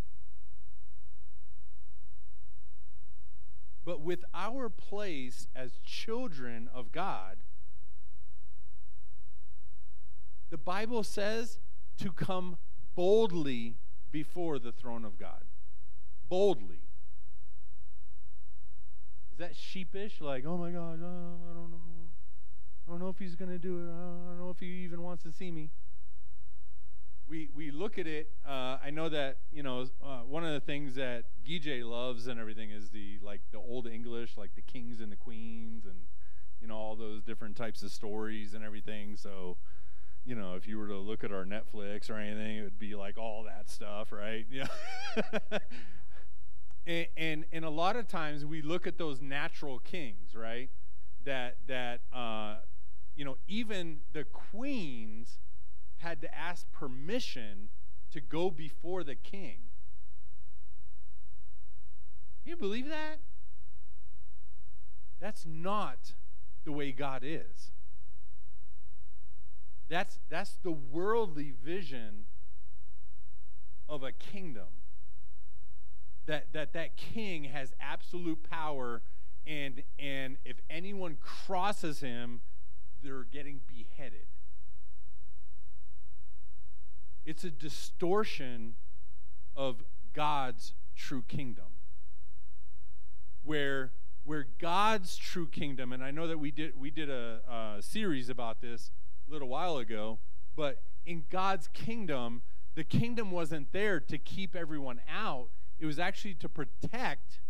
But 3.84 4.00
with 4.00 4.24
our 4.32 4.68
place 4.68 5.48
as 5.54 5.78
children 5.84 6.68
of 6.72 6.92
God, 6.92 7.38
the 10.50 10.58
Bible 10.58 11.02
says 11.02 11.58
to 11.98 12.12
come 12.12 12.58
boldly 12.94 13.76
before 14.10 14.58
the 14.58 14.70
throne 14.70 15.04
of 15.04 15.18
God. 15.18 15.44
Boldly. 16.28 16.82
Is 19.32 19.38
that 19.38 19.56
sheepish? 19.56 20.20
Like, 20.20 20.44
oh 20.46 20.58
my 20.58 20.70
God, 20.70 21.00
oh, 21.02 21.50
I 21.50 21.54
don't 21.54 21.70
know. 21.70 22.10
I 22.86 22.90
don't 22.90 23.00
know 23.00 23.08
if 23.08 23.18
he's 23.18 23.34
going 23.34 23.50
to 23.50 23.58
do 23.58 23.78
it. 23.78 23.84
I 23.84 24.28
don't 24.28 24.38
know 24.38 24.50
if 24.50 24.60
he 24.60 24.66
even 24.84 25.02
wants 25.02 25.22
to 25.22 25.32
see 25.32 25.50
me. 25.50 25.70
We, 27.28 27.48
we 27.54 27.70
look 27.70 27.98
at 27.98 28.06
it. 28.06 28.30
Uh, 28.46 28.76
I 28.84 28.90
know 28.90 29.08
that 29.08 29.38
you 29.52 29.62
know 29.62 29.86
uh, 30.04 30.18
one 30.20 30.44
of 30.44 30.52
the 30.52 30.60
things 30.60 30.94
that 30.96 31.24
Gijay 31.46 31.88
loves 31.88 32.26
and 32.26 32.38
everything 32.38 32.70
is 32.70 32.90
the 32.90 33.18
like 33.22 33.40
the 33.52 33.58
old 33.58 33.86
English, 33.86 34.36
like 34.36 34.54
the 34.54 34.62
kings 34.62 35.00
and 35.00 35.10
the 35.10 35.16
queens, 35.16 35.84
and 35.86 35.96
you 36.60 36.66
know 36.66 36.76
all 36.76 36.96
those 36.96 37.22
different 37.22 37.56
types 37.56 37.82
of 37.82 37.90
stories 37.90 38.54
and 38.54 38.64
everything. 38.64 39.16
So 39.16 39.56
you 40.24 40.34
know, 40.34 40.54
if 40.54 40.68
you 40.68 40.78
were 40.78 40.88
to 40.88 40.98
look 40.98 41.24
at 41.24 41.32
our 41.32 41.44
Netflix 41.44 42.08
or 42.10 42.14
anything, 42.16 42.58
it 42.58 42.62
would 42.62 42.78
be 42.78 42.94
like 42.94 43.18
all 43.18 43.44
that 43.44 43.68
stuff, 43.70 44.12
right? 44.12 44.46
Yeah. 44.52 44.66
and, 46.86 47.06
and, 47.16 47.44
and 47.52 47.64
a 47.64 47.70
lot 47.70 47.96
of 47.96 48.08
times 48.08 48.44
we 48.44 48.62
look 48.62 48.86
at 48.86 48.98
those 48.98 49.20
natural 49.20 49.78
kings, 49.78 50.34
right? 50.34 50.70
That 51.24 51.56
that 51.68 52.00
uh, 52.12 52.56
you 53.14 53.24
know, 53.24 53.36
even 53.46 54.00
the 54.12 54.24
queens 54.24 55.38
had 56.02 56.20
to 56.20 56.34
ask 56.34 56.70
permission 56.72 57.68
to 58.10 58.20
go 58.20 58.50
before 58.50 59.04
the 59.04 59.14
king. 59.14 59.58
You 62.44 62.56
believe 62.56 62.88
that? 62.88 63.20
That's 65.20 65.46
not 65.46 66.14
the 66.64 66.72
way 66.72 66.90
God 66.90 67.22
is. 67.24 67.70
That's, 69.88 70.18
that's 70.28 70.58
the 70.62 70.72
worldly 70.72 71.52
vision 71.64 72.24
of 73.88 74.02
a 74.02 74.10
kingdom. 74.10 74.82
That, 76.26 76.52
that 76.52 76.72
that 76.72 76.96
king 76.96 77.44
has 77.44 77.72
absolute 77.80 78.48
power 78.48 79.02
and 79.44 79.82
and 79.98 80.36
if 80.44 80.60
anyone 80.70 81.16
crosses 81.20 81.98
him 81.98 82.42
they're 83.02 83.24
getting 83.24 83.60
beheaded 83.66 84.26
it's 87.24 87.44
a 87.44 87.50
distortion 87.50 88.74
of 89.56 89.82
god's 90.14 90.74
true 90.96 91.22
kingdom 91.26 91.78
where 93.42 93.92
where 94.24 94.46
god's 94.60 95.16
true 95.16 95.46
kingdom 95.46 95.92
and 95.92 96.02
i 96.02 96.10
know 96.10 96.26
that 96.26 96.38
we 96.38 96.50
did 96.50 96.78
we 96.78 96.90
did 96.90 97.10
a, 97.10 97.40
a 97.78 97.82
series 97.82 98.28
about 98.28 98.60
this 98.60 98.90
a 99.28 99.32
little 99.32 99.48
while 99.48 99.78
ago, 99.78 100.18
but 100.56 100.82
in 101.04 101.24
God's 101.30 101.68
kingdom, 101.68 102.42
the 102.74 102.84
kingdom 102.84 103.30
wasn't 103.30 103.72
there 103.72 104.00
to 104.00 104.18
keep 104.18 104.54
everyone 104.54 105.00
out. 105.10 105.48
It 105.78 105.86
was 105.86 105.98
actually 105.98 106.34
to 106.34 106.48
protect 106.48 107.40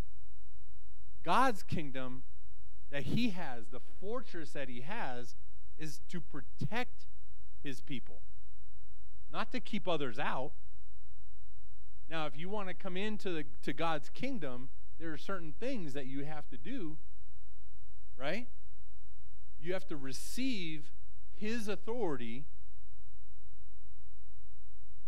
God's 1.25 1.63
kingdom 1.63 2.23
that 2.91 3.05
He 3.05 3.31
has, 3.31 3.69
the 3.69 3.81
fortress 4.01 4.51
that 4.51 4.69
He 4.69 4.83
has, 4.83 5.35
is 5.79 6.01
to 6.09 6.21
protect 6.21 7.07
His 7.63 7.81
people, 7.81 8.23
not 9.33 9.51
to 9.53 9.61
keep 9.61 9.89
others 9.89 10.19
out. 10.19 10.53
Now, 12.11 12.27
if 12.27 12.37
you 12.37 12.49
want 12.49 12.69
to 12.69 12.75
come 12.75 12.97
into 12.97 13.31
the, 13.31 13.45
to 13.63 13.73
God's 13.73 14.11
kingdom, 14.11 14.69
there 14.99 15.13
are 15.13 15.19
certain 15.19 15.55
things 15.59 15.95
that 15.95 16.07
you 16.07 16.25
have 16.25 16.49
to 16.51 16.59
do, 16.59 16.99
right? 18.17 18.49
You 19.59 19.73
have 19.73 19.87
to 19.89 19.97
receive 19.97 20.91
his 21.35 21.69
authority. 21.69 22.45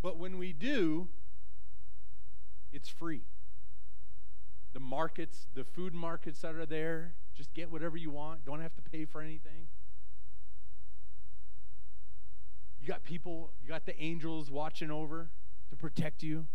But 0.01 0.17
when 0.17 0.37
we 0.37 0.51
do, 0.51 1.09
it's 2.71 2.89
free. 2.89 3.21
The 4.73 4.79
markets, 4.79 5.47
the 5.53 5.63
food 5.63 5.93
markets 5.93 6.41
that 6.41 6.55
are 6.55 6.65
there, 6.65 7.13
just 7.35 7.53
get 7.53 7.71
whatever 7.71 7.97
you 7.97 8.11
want. 8.11 8.45
Don't 8.45 8.61
have 8.61 8.75
to 8.75 8.81
pay 8.81 9.05
for 9.05 9.21
anything. 9.21 9.67
You 12.85 12.93
got 12.93 13.03
people, 13.03 13.49
you 13.63 13.67
got 13.67 13.87
the 13.87 13.99
angels 13.99 14.51
watching 14.51 14.91
over 14.91 15.31
to 15.71 15.75
protect 15.75 16.21
you, 16.21 16.45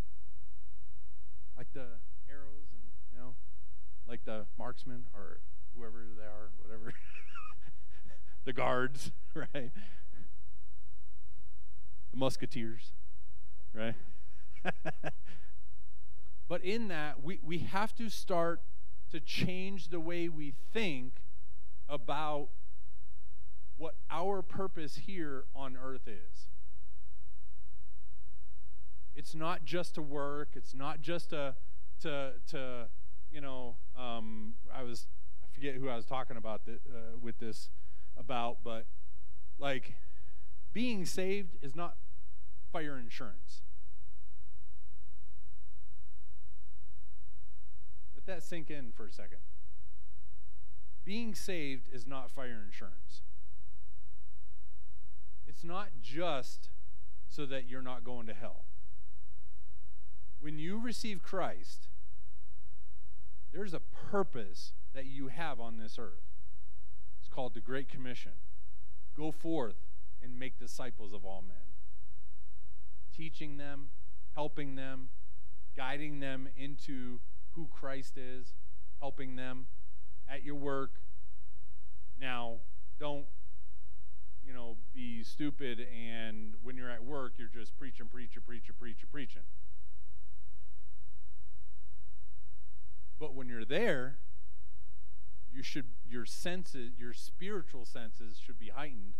like 1.57 1.67
the 1.73 1.87
arrows 2.29 2.69
and, 2.71 2.81
you 3.11 3.19
know, 3.19 3.35
like 4.07 4.23
the 4.23 4.45
marksmen 4.57 5.03
or 5.13 5.41
whoever 5.75 6.05
they 6.17 6.23
are, 6.23 6.51
whatever. 6.63 6.93
the 8.45 8.53
guards, 8.53 9.11
right? 9.35 9.71
The 12.11 12.17
musketeers, 12.17 12.93
right? 13.73 13.95
but 16.47 16.63
in 16.63 16.87
that, 16.87 17.21
we, 17.21 17.41
we 17.43 17.57
have 17.57 17.93
to 17.95 18.07
start 18.07 18.61
to 19.11 19.19
change 19.19 19.89
the 19.89 19.99
way 19.99 20.29
we 20.29 20.53
think 20.71 21.15
about 21.89 22.47
what 23.81 23.95
our 24.11 24.43
purpose 24.43 24.95
here 25.07 25.45
on 25.55 25.75
earth 25.75 26.07
is. 26.07 26.45
It's 29.15 29.33
not 29.33 29.65
just 29.65 29.95
to 29.95 30.03
work, 30.03 30.49
it's 30.53 30.75
not 30.75 31.01
just 31.01 31.31
to, 31.31 31.55
to, 32.01 32.33
to 32.51 32.89
you 33.31 33.41
know, 33.41 33.77
um, 33.97 34.53
I 34.71 34.83
was 34.83 35.07
I 35.43 35.47
forget 35.51 35.73
who 35.73 35.89
I 35.89 35.95
was 35.95 36.05
talking 36.05 36.37
about 36.37 36.63
th- 36.65 36.77
uh, 36.87 37.17
with 37.19 37.39
this 37.39 37.69
about, 38.15 38.57
but 38.63 38.85
like 39.57 39.95
being 40.73 41.03
saved 41.03 41.57
is 41.63 41.75
not 41.75 41.95
fire 42.71 42.99
insurance. 42.99 43.63
Let 48.13 48.27
that 48.27 48.43
sink 48.43 48.69
in 48.69 48.91
for 48.91 49.07
a 49.07 49.11
second. 49.11 49.39
Being 51.03 51.33
saved 51.33 51.87
is 51.91 52.05
not 52.05 52.29
fire 52.29 52.63
insurance. 52.63 53.23
It's 55.61 55.67
not 55.67 55.89
just 56.01 56.69
so 57.29 57.45
that 57.45 57.69
you're 57.69 57.83
not 57.83 58.03
going 58.03 58.25
to 58.25 58.33
hell. 58.33 58.65
When 60.39 60.57
you 60.57 60.79
receive 60.79 61.21
Christ, 61.21 61.87
there's 63.53 63.75
a 63.75 63.79
purpose 63.79 64.73
that 64.95 65.05
you 65.05 65.27
have 65.27 65.59
on 65.59 65.77
this 65.77 65.99
earth. 65.99 66.25
It's 67.19 67.29
called 67.29 67.53
the 67.53 67.59
Great 67.59 67.89
Commission. 67.89 68.31
Go 69.15 69.31
forth 69.31 69.85
and 70.19 70.39
make 70.39 70.57
disciples 70.57 71.13
of 71.13 71.23
all 71.25 71.43
men, 71.47 71.75
teaching 73.15 73.57
them, 73.57 73.89
helping 74.33 74.73
them, 74.73 75.09
guiding 75.77 76.21
them 76.21 76.49
into 76.57 77.19
who 77.51 77.67
Christ 77.71 78.17
is, 78.17 78.55
helping 78.99 79.35
them 79.35 79.67
at 80.27 80.43
your 80.43 80.55
work. 80.55 80.93
Now, 82.19 82.61
don't 82.99 83.27
you 84.51 84.57
know, 84.57 84.75
be 84.93 85.23
stupid 85.23 85.79
and 85.79 86.55
when 86.61 86.75
you're 86.75 86.89
at 86.89 87.05
work, 87.05 87.35
you're 87.37 87.47
just 87.47 87.77
preaching, 87.77 88.07
preaching, 88.11 88.41
preaching, 88.45 88.75
preaching, 88.77 89.07
preaching. 89.09 89.43
But 93.17 93.33
when 93.33 93.47
you're 93.47 93.63
there, 93.63 94.17
you 95.53 95.63
should 95.63 95.85
your 96.05 96.25
senses, 96.25 96.91
your 96.99 97.13
spiritual 97.13 97.85
senses 97.85 98.41
should 98.45 98.59
be 98.59 98.67
heightened. 98.67 99.13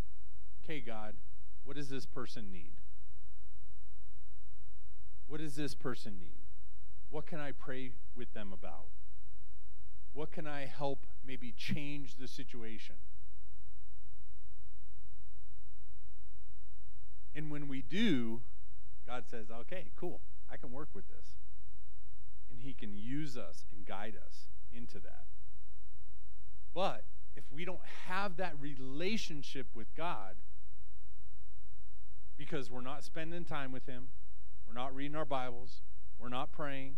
Okay, 0.66 0.82
God, 0.82 1.16
what 1.64 1.78
does 1.78 1.88
this 1.88 2.06
person 2.06 2.52
need? 2.52 2.74
What 5.28 5.40
does 5.40 5.56
this 5.56 5.76
person 5.76 6.20
need? 6.20 6.48
What 7.10 7.26
can 7.26 7.40
I 7.40 7.54
pray 7.54 7.94
with 8.18 8.34
them 8.34 8.52
about? 8.52 8.88
What 10.12 10.34
can 10.34 10.46
I 10.46 10.66
help 10.66 11.08
maybe 11.26 11.54
change 11.54 12.16
the 12.16 12.28
situation? 12.28 12.96
And 17.36 17.50
when 17.50 17.68
we 17.68 17.82
do, 17.82 18.42
God 19.08 19.26
says, 19.30 19.48
okay, 19.52 19.92
cool, 19.96 20.22
I 20.52 20.58
can 20.58 20.72
work 20.72 20.90
with 20.94 21.08
this. 21.08 21.38
And 22.50 22.60
He 22.60 22.74
can 22.74 22.96
use 22.96 23.38
us 23.38 23.66
and 23.76 23.86
guide 23.86 24.16
us 24.26 24.48
into 24.76 25.00
that. 25.00 25.26
But 26.74 27.04
if 27.36 27.44
we 27.52 27.66
don't 27.66 27.86
have 28.08 28.38
that 28.38 28.54
relationship 28.60 29.68
with 29.74 29.94
God, 29.96 30.36
because 32.38 32.70
we're 32.70 32.82
not 32.82 33.04
spending 33.04 33.46
time 33.46 33.72
with 33.72 33.86
Him, 33.86 34.08
we're 34.68 34.74
not 34.74 34.96
reading 34.96 35.16
our 35.16 35.26
Bibles, 35.26 35.82
we're 36.20 36.30
not 36.30 36.52
praying, 36.52 36.96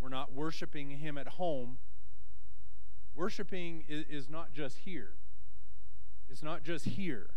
we're 0.00 0.08
not 0.08 0.32
worshiping 0.32 0.90
Him 0.90 1.18
at 1.18 1.28
home. 1.28 1.78
Worshiping 3.14 3.84
is, 3.88 4.04
is 4.08 4.28
not 4.28 4.52
just 4.52 4.78
here. 4.78 5.14
It's 6.28 6.42
not 6.42 6.62
just 6.62 6.84
here. 6.84 7.30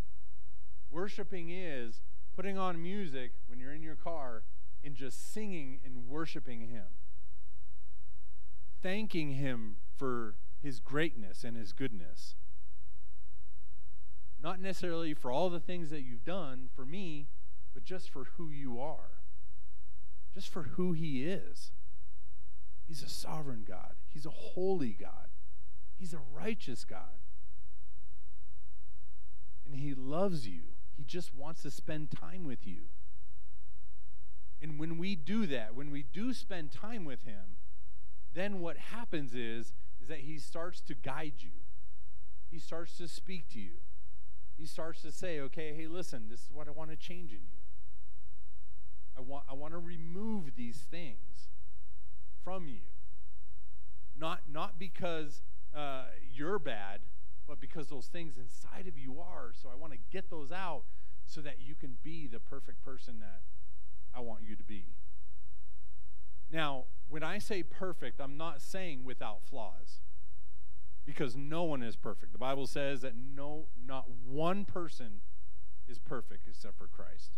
Worshiping 0.91 1.49
is 1.49 2.01
putting 2.35 2.57
on 2.57 2.81
music 2.81 3.31
when 3.47 3.59
you're 3.59 3.73
in 3.73 3.83
your 3.83 3.95
car 3.95 4.43
and 4.83 4.95
just 4.95 5.33
singing 5.33 5.79
and 5.85 6.07
worshiping 6.07 6.61
Him, 6.61 6.87
thanking 8.81 9.31
Him 9.31 9.77
for 9.95 10.35
His 10.61 10.79
greatness 10.79 11.43
and 11.43 11.55
His 11.55 11.73
goodness. 11.73 12.35
Not 14.41 14.59
necessarily 14.59 15.13
for 15.13 15.31
all 15.31 15.49
the 15.49 15.59
things 15.59 15.91
that 15.91 16.01
you've 16.01 16.25
done 16.25 16.69
for 16.75 16.85
me, 16.85 17.27
but 17.73 17.83
just 17.83 18.09
for 18.09 18.25
who 18.37 18.49
you 18.49 18.79
are, 18.81 19.21
just 20.33 20.49
for 20.49 20.63
who 20.63 20.93
He 20.93 21.23
is. 21.25 21.71
He's 22.87 23.03
a 23.03 23.09
sovereign 23.09 23.63
God, 23.67 23.95
He's 24.09 24.25
a 24.25 24.31
holy 24.31 24.97
God, 24.99 25.29
He's 25.97 26.13
a 26.13 26.21
righteous 26.33 26.83
God. 26.83 27.19
And 29.65 29.79
He 29.79 29.93
loves 29.93 30.47
you. 30.47 30.61
He 31.01 31.05
just 31.05 31.33
wants 31.33 31.63
to 31.63 31.71
spend 31.71 32.11
time 32.11 32.45
with 32.45 32.67
you. 32.67 32.81
And 34.61 34.79
when 34.79 34.99
we 34.99 35.15
do 35.15 35.47
that, 35.47 35.73
when 35.73 35.89
we 35.89 36.03
do 36.03 36.31
spend 36.31 36.71
time 36.71 37.05
with 37.05 37.23
him, 37.23 37.57
then 38.35 38.59
what 38.59 38.77
happens 38.77 39.33
is 39.33 39.73
is 39.99 40.09
that 40.09 40.19
he 40.19 40.37
starts 40.37 40.79
to 40.81 40.93
guide 40.93 41.33
you. 41.39 41.63
He 42.51 42.59
starts 42.59 42.97
to 42.97 43.07
speak 43.07 43.49
to 43.49 43.59
you. 43.59 43.79
He 44.55 44.67
starts 44.67 45.01
to 45.01 45.11
say, 45.11 45.39
"Okay, 45.39 45.73
hey, 45.73 45.87
listen, 45.87 46.29
this 46.29 46.41
is 46.41 46.51
what 46.51 46.67
I 46.67 46.71
want 46.71 46.91
to 46.91 46.95
change 46.95 47.31
in 47.31 47.47
you. 47.51 47.63
I 49.17 49.21
want 49.21 49.45
I 49.49 49.55
want 49.55 49.73
to 49.73 49.79
remove 49.79 50.55
these 50.55 50.85
things 50.91 51.49
from 52.43 52.67
you. 52.67 52.85
Not 54.15 54.41
not 54.47 54.77
because 54.77 55.41
uh, 55.75 56.09
you're 56.31 56.59
bad, 56.59 56.99
but 57.51 57.59
because 57.59 57.89
those 57.89 58.07
things 58.07 58.37
inside 58.37 58.87
of 58.87 58.97
you 58.97 59.19
are. 59.19 59.51
So 59.61 59.67
I 59.69 59.75
want 59.75 59.91
to 59.91 59.99
get 60.09 60.29
those 60.29 60.53
out 60.53 60.83
so 61.25 61.41
that 61.41 61.59
you 61.59 61.75
can 61.75 61.97
be 62.01 62.25
the 62.25 62.39
perfect 62.39 62.81
person 62.81 63.19
that 63.19 63.41
I 64.15 64.21
want 64.21 64.43
you 64.47 64.55
to 64.55 64.63
be. 64.63 64.85
Now, 66.49 66.85
when 67.09 67.23
I 67.23 67.39
say 67.39 67.61
perfect, 67.61 68.21
I'm 68.21 68.37
not 68.37 68.61
saying 68.61 69.03
without 69.03 69.43
flaws. 69.43 69.99
Because 71.05 71.35
no 71.35 71.63
one 71.63 71.83
is 71.83 71.97
perfect. 71.97 72.31
The 72.31 72.37
Bible 72.37 72.67
says 72.67 73.01
that 73.01 73.15
no 73.17 73.65
not 73.85 74.05
one 74.09 74.63
person 74.63 75.19
is 75.89 75.99
perfect 75.99 76.47
except 76.47 76.77
for 76.77 76.87
Christ. 76.87 77.31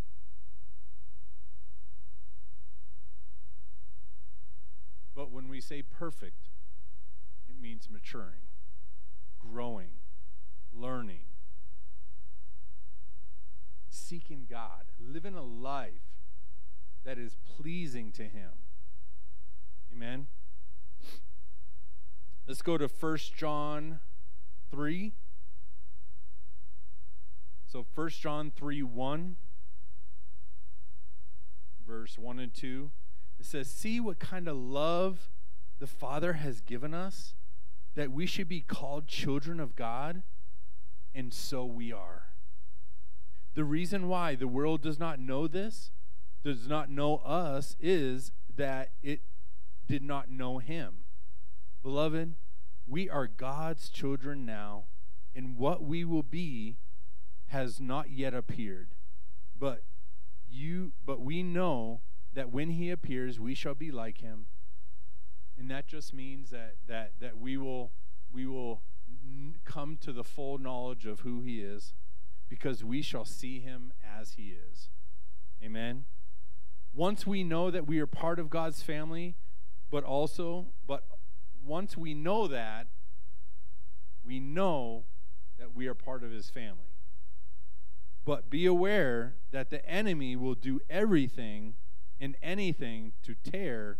But 5.12 5.32
when 5.32 5.48
we 5.48 5.60
say 5.60 5.82
perfect, 5.82 6.50
it 7.48 7.60
means 7.60 7.88
maturing, 7.90 8.46
growing, 9.40 9.88
learning, 10.74 11.24
seeking 13.88 14.46
God, 14.48 14.84
living 14.98 15.34
a 15.34 15.42
life 15.42 15.92
that 17.04 17.18
is 17.18 17.36
pleasing 17.56 18.12
to 18.12 18.24
Him. 18.24 18.50
Amen. 19.92 20.26
Let's 22.46 22.62
go 22.62 22.76
to 22.76 22.88
1 22.88 23.18
John 23.36 24.00
3. 24.70 25.12
So 27.66 27.86
1 27.94 28.08
John 28.10 28.52
3 28.54 28.82
1, 28.82 29.36
verse 31.86 32.18
1 32.18 32.38
and 32.38 32.54
2. 32.54 32.90
It 33.40 33.46
says, 33.46 33.68
See 33.68 33.98
what 33.98 34.18
kind 34.18 34.46
of 34.46 34.56
love 34.56 35.30
the 35.78 35.86
Father 35.86 36.34
has 36.34 36.60
given 36.60 36.94
us 36.94 37.34
that 37.94 38.10
we 38.10 38.26
should 38.26 38.48
be 38.48 38.60
called 38.60 39.06
children 39.06 39.60
of 39.60 39.76
God, 39.76 40.22
and 41.14 41.32
so 41.32 41.64
we 41.64 41.92
are. 41.92 42.26
The 43.54 43.64
reason 43.64 44.08
why 44.08 44.34
the 44.34 44.48
world 44.48 44.82
does 44.82 44.98
not 44.98 45.18
know 45.18 45.46
this, 45.46 45.90
does 46.42 46.68
not 46.68 46.90
know 46.90 47.18
us, 47.18 47.76
is 47.78 48.32
that 48.54 48.90
it 49.02 49.20
did 49.86 50.02
not 50.02 50.30
know 50.30 50.58
Him. 50.58 51.04
Beloved, 51.82 52.34
we 52.86 53.08
are 53.08 53.26
God's 53.26 53.88
children 53.88 54.44
now, 54.44 54.84
and 55.34 55.56
what 55.56 55.82
we 55.82 56.04
will 56.04 56.22
be 56.22 56.78
has 57.46 57.80
not 57.80 58.10
yet 58.10 58.34
appeared. 58.34 58.88
But 59.58 59.84
you 60.54 60.92
but 61.04 61.20
we 61.20 61.42
know 61.42 62.00
that 62.32 62.50
when 62.50 62.70
he 62.70 62.90
appears 62.90 63.40
we 63.40 63.54
shall 63.54 63.74
be 63.74 63.90
like 63.90 64.18
him 64.18 64.46
and 65.58 65.70
that 65.70 65.86
just 65.86 66.14
means 66.14 66.50
that 66.50 66.76
that 66.86 67.12
that 67.20 67.38
we 67.38 67.56
will 67.56 67.90
we 68.32 68.46
will 68.46 68.82
come 69.64 69.96
to 70.02 70.12
the 70.12 70.24
full 70.24 70.58
knowledge 70.58 71.06
of 71.06 71.20
who 71.20 71.40
he 71.40 71.60
is 71.60 71.94
because 72.48 72.84
we 72.84 73.02
shall 73.02 73.24
see 73.24 73.60
him 73.60 73.92
as 74.04 74.34
he 74.34 74.54
is. 74.70 74.88
Amen? 75.62 76.04
Once 76.92 77.26
we 77.26 77.42
know 77.42 77.70
that 77.70 77.86
we 77.86 77.98
are 77.98 78.06
part 78.06 78.38
of 78.38 78.50
God's 78.50 78.82
family 78.82 79.36
but 79.90 80.04
also 80.04 80.66
but 80.86 81.04
once 81.64 81.96
we 81.96 82.14
know 82.14 82.46
that 82.46 82.86
we 84.24 84.40
know 84.40 85.04
that 85.58 85.74
we 85.74 85.86
are 85.86 85.94
part 85.94 86.24
of 86.24 86.30
his 86.30 86.50
family. 86.50 86.98
But 88.24 88.48
be 88.48 88.66
aware 88.66 89.36
that 89.52 89.70
the 89.70 89.86
enemy 89.88 90.34
will 90.34 90.54
do 90.54 90.80
everything 90.88 91.74
and 92.18 92.36
anything 92.42 93.12
to 93.22 93.34
tear 93.34 93.98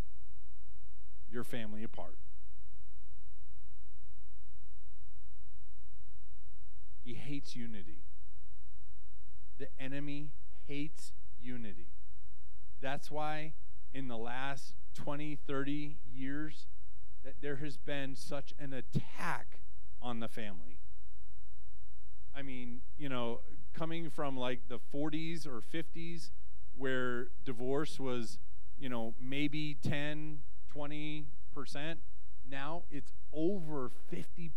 your 1.30 1.44
family 1.44 1.84
apart. 1.84 2.16
He 7.04 7.14
hates 7.14 7.54
unity. 7.54 8.04
The 9.58 9.68
enemy 9.78 10.30
hates 10.66 11.12
unity. 11.40 11.88
That's 12.80 13.10
why 13.10 13.52
in 13.92 14.08
the 14.08 14.16
last 14.16 14.74
20, 14.94 15.38
30 15.46 15.98
years, 16.12 16.66
that 17.24 17.34
there 17.40 17.56
has 17.56 17.76
been 17.76 18.16
such 18.16 18.54
an 18.58 18.72
attack 18.72 19.60
on 20.00 20.20
the 20.20 20.28
family. 20.28 20.78
I 22.34 22.42
mean, 22.42 22.80
you 22.96 23.08
know, 23.08 23.40
coming 23.74 24.10
from 24.10 24.36
like 24.36 24.68
the 24.68 24.78
40s 24.94 25.46
or 25.46 25.60
50s 25.60 26.30
where 26.76 27.28
divorce 27.44 28.00
was, 28.00 28.38
you 28.78 28.88
know, 28.88 29.14
maybe 29.20 29.76
10, 29.82 30.38
20%, 30.74 31.24
now 32.48 32.82
it's 32.90 33.12
over 33.32 33.90
50%. 34.12 34.50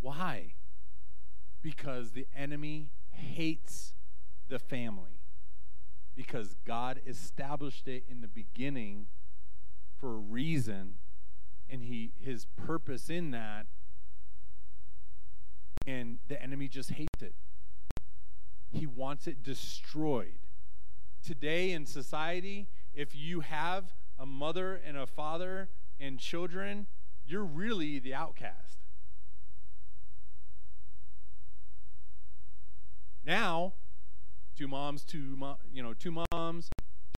Why? 0.00 0.54
Because 1.62 2.12
the 2.12 2.26
enemy 2.36 2.90
hates 3.10 3.94
the 4.48 4.58
family. 4.58 5.20
Because 6.14 6.54
God 6.64 7.00
established 7.06 7.86
it 7.88 8.04
in 8.08 8.20
the 8.20 8.28
beginning 8.28 9.06
for 9.98 10.14
a 10.14 10.18
reason 10.18 10.94
and 11.70 11.82
he 11.82 12.12
his 12.18 12.46
purpose 12.56 13.10
in 13.10 13.30
that 13.32 13.66
and 15.86 16.18
the 16.28 16.40
enemy 16.42 16.68
just 16.68 16.90
hates 16.90 17.22
it. 17.22 17.34
He 18.70 18.86
wants 18.86 19.26
it 19.26 19.42
destroyed. 19.42 20.38
Today 21.24 21.72
in 21.72 21.86
society, 21.86 22.68
if 22.94 23.14
you 23.14 23.40
have 23.40 23.94
a 24.18 24.26
mother 24.26 24.80
and 24.84 24.96
a 24.96 25.06
father 25.06 25.70
and 25.98 26.18
children, 26.18 26.86
you're 27.26 27.44
really 27.44 27.98
the 27.98 28.14
outcast. 28.14 28.78
Now, 33.24 33.74
two 34.56 34.68
moms, 34.68 35.04
two 35.04 35.36
you 35.72 35.82
know, 35.82 35.94
two 35.94 36.22
moms, 36.32 36.70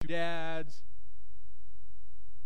two 0.01 0.09
dads. 0.09 0.83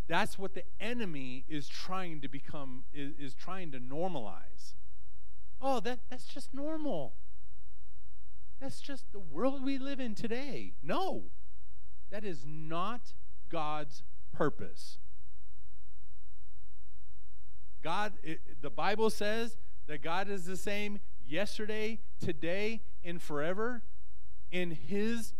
That's 0.08 0.38
what 0.38 0.54
the 0.54 0.64
enemy 0.80 1.44
is 1.48 1.68
trying 1.68 2.20
to 2.20 2.28
become 2.28 2.84
is, 2.92 3.12
is 3.18 3.34
trying 3.34 3.70
to 3.72 3.78
normalize. 3.78 4.74
Oh, 5.60 5.80
that 5.80 6.00
that's 6.10 6.26
just 6.26 6.52
normal. 6.52 7.14
That's 8.60 8.80
just 8.80 9.10
the 9.12 9.18
world 9.18 9.64
we 9.64 9.78
live 9.78 10.00
in 10.00 10.14
today. 10.14 10.74
No. 10.82 11.24
That 12.10 12.24
is 12.24 12.44
not 12.46 13.14
God's 13.48 14.02
purpose. 14.32 14.98
God 17.82 18.12
it, 18.22 18.40
the 18.60 18.70
Bible 18.70 19.10
says 19.10 19.56
that 19.86 20.02
God 20.02 20.28
is 20.28 20.44
the 20.44 20.56
same 20.56 21.00
yesterday, 21.26 22.00
today, 22.20 22.82
and 23.04 23.20
forever. 23.20 23.82
In 24.50 24.70
his 24.70 25.34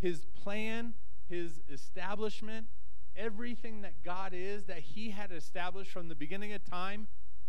his 0.00 0.24
plan, 0.24 0.94
his 1.28 1.60
establishment, 1.68 2.66
everything 3.16 3.82
that 3.82 4.02
God 4.04 4.32
is 4.32 4.64
that 4.64 4.78
he 4.78 5.10
had 5.10 5.32
established 5.32 5.90
from 5.90 6.08
the 6.08 6.14
beginning 6.14 6.52
of 6.52 6.64
time, 6.64 7.08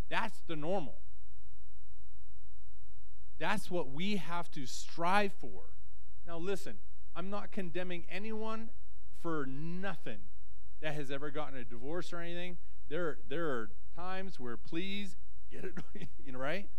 that's 0.09 0.41
the 0.47 0.55
normal. 0.55 0.97
That's 3.39 3.71
what 3.71 3.91
we 3.91 4.17
have 4.17 4.51
to 4.51 4.65
strive 4.65 5.33
for. 5.33 5.63
Now 6.27 6.37
listen, 6.37 6.79
I'm 7.15 7.29
not 7.29 7.51
condemning 7.51 8.05
anyone 8.09 8.69
for 9.21 9.45
nothing 9.45 10.19
that 10.81 10.93
has 10.95 11.11
ever 11.11 11.29
gotten 11.31 11.57
a 11.57 11.63
divorce 11.63 12.13
or 12.13 12.19
anything. 12.19 12.57
There 12.89 13.17
there 13.27 13.47
are 13.49 13.69
times 13.95 14.39
where 14.39 14.57
please 14.57 15.17
get 15.51 15.63
it 15.63 15.73
you 16.25 16.31
know 16.31 16.39
right? 16.39 16.69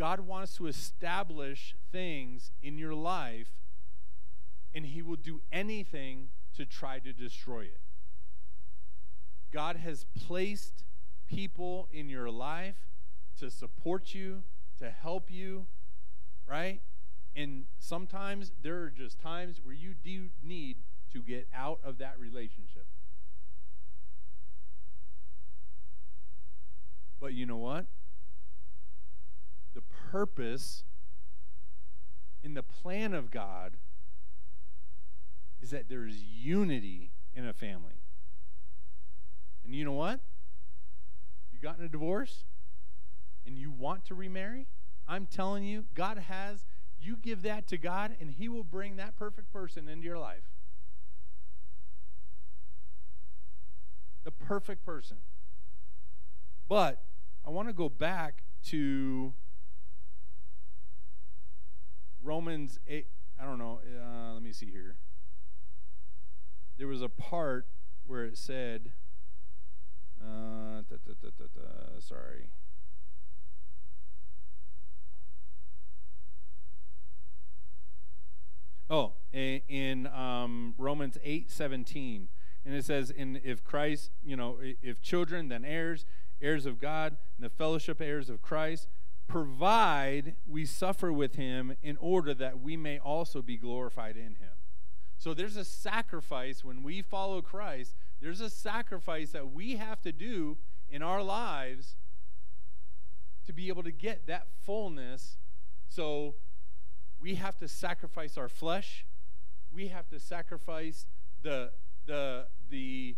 God 0.00 0.20
wants 0.20 0.56
to 0.56 0.66
establish 0.66 1.76
things 1.92 2.52
in 2.62 2.78
your 2.78 2.94
life, 2.94 3.50
and 4.74 4.86
He 4.86 5.02
will 5.02 5.16
do 5.16 5.42
anything 5.52 6.30
to 6.56 6.64
try 6.64 7.00
to 7.00 7.12
destroy 7.12 7.64
it. 7.64 7.82
God 9.52 9.76
has 9.76 10.06
placed 10.26 10.84
people 11.28 11.86
in 11.92 12.08
your 12.08 12.30
life 12.30 12.78
to 13.40 13.50
support 13.50 14.14
you, 14.14 14.42
to 14.78 14.88
help 14.88 15.30
you, 15.30 15.66
right? 16.48 16.80
And 17.36 17.66
sometimes 17.78 18.52
there 18.62 18.80
are 18.80 18.90
just 18.90 19.20
times 19.20 19.60
where 19.62 19.74
you 19.74 19.92
do 19.92 20.30
need 20.42 20.78
to 21.12 21.20
get 21.20 21.46
out 21.54 21.78
of 21.84 21.98
that 21.98 22.18
relationship. 22.18 22.86
But 27.20 27.34
you 27.34 27.44
know 27.44 27.58
what? 27.58 27.84
The 29.74 29.82
purpose 30.10 30.84
in 32.42 32.54
the 32.54 32.62
plan 32.62 33.14
of 33.14 33.30
God 33.30 33.76
is 35.60 35.70
that 35.70 35.88
there 35.88 36.06
is 36.06 36.22
unity 36.22 37.12
in 37.34 37.46
a 37.46 37.52
family. 37.52 38.02
And 39.64 39.74
you 39.74 39.84
know 39.84 39.92
what? 39.92 40.20
You 41.52 41.58
gotten 41.60 41.84
a 41.84 41.88
divorce 41.88 42.44
and 43.46 43.58
you 43.58 43.70
want 43.70 44.04
to 44.06 44.14
remarry? 44.14 44.66
I'm 45.06 45.26
telling 45.26 45.64
you, 45.64 45.84
God 45.94 46.18
has, 46.18 46.64
you 47.00 47.16
give 47.16 47.42
that 47.42 47.66
to 47.68 47.78
God 47.78 48.16
and 48.20 48.30
He 48.30 48.48
will 48.48 48.64
bring 48.64 48.96
that 48.96 49.16
perfect 49.16 49.52
person 49.52 49.88
into 49.88 50.04
your 50.04 50.18
life. 50.18 50.44
The 54.24 54.30
perfect 54.30 54.84
person. 54.84 55.18
But 56.68 57.02
I 57.46 57.50
want 57.50 57.68
to 57.68 57.74
go 57.74 57.88
back 57.88 58.44
to 58.66 59.32
Romans 62.22 62.78
8, 62.86 63.06
I 63.40 63.44
don't 63.44 63.58
know, 63.58 63.80
uh, 63.84 64.34
let 64.34 64.42
me 64.42 64.52
see 64.52 64.70
here. 64.70 64.96
There 66.78 66.86
was 66.86 67.02
a 67.02 67.08
part 67.08 67.66
where 68.06 68.24
it 68.24 68.36
said, 68.36 68.92
uh, 70.20 70.82
da, 70.88 70.96
da, 71.06 71.28
da, 71.30 72.00
sorry. 72.00 72.50
Oh, 78.90 79.12
in 79.32 80.08
um, 80.08 80.74
Romans 80.76 81.16
8 81.22 81.50
17. 81.50 82.28
And 82.66 82.74
it 82.74 82.84
says, 82.84 83.10
in, 83.10 83.40
if 83.44 83.64
Christ, 83.64 84.10
you 84.22 84.36
know, 84.36 84.58
if 84.60 85.00
children, 85.00 85.48
then 85.48 85.64
heirs, 85.64 86.04
heirs 86.42 86.66
of 86.66 86.80
God, 86.80 87.16
and 87.36 87.44
the 87.44 87.48
fellowship 87.48 88.00
heirs 88.00 88.28
of 88.28 88.42
Christ 88.42 88.88
provide 89.30 90.34
we 90.44 90.66
suffer 90.66 91.12
with 91.12 91.36
him 91.36 91.76
in 91.82 91.96
order 91.98 92.34
that 92.34 92.60
we 92.60 92.76
may 92.76 92.98
also 92.98 93.40
be 93.40 93.56
glorified 93.56 94.16
in 94.16 94.34
him. 94.34 94.58
So 95.18 95.34
there's 95.34 95.56
a 95.56 95.64
sacrifice 95.64 96.64
when 96.64 96.82
we 96.82 97.00
follow 97.00 97.40
Christ, 97.40 97.94
there's 98.20 98.40
a 98.40 98.50
sacrifice 98.50 99.30
that 99.30 99.52
we 99.52 99.76
have 99.76 100.00
to 100.02 100.10
do 100.10 100.58
in 100.88 101.00
our 101.00 101.22
lives 101.22 101.94
to 103.46 103.52
be 103.52 103.68
able 103.68 103.84
to 103.84 103.92
get 103.92 104.26
that 104.26 104.48
fullness. 104.64 105.38
So 105.86 106.34
we 107.20 107.36
have 107.36 107.56
to 107.58 107.68
sacrifice 107.68 108.36
our 108.36 108.48
flesh. 108.48 109.06
We 109.72 109.88
have 109.88 110.08
to 110.08 110.18
sacrifice 110.18 111.06
the 111.42 111.70
the 112.06 112.46
the 112.68 113.14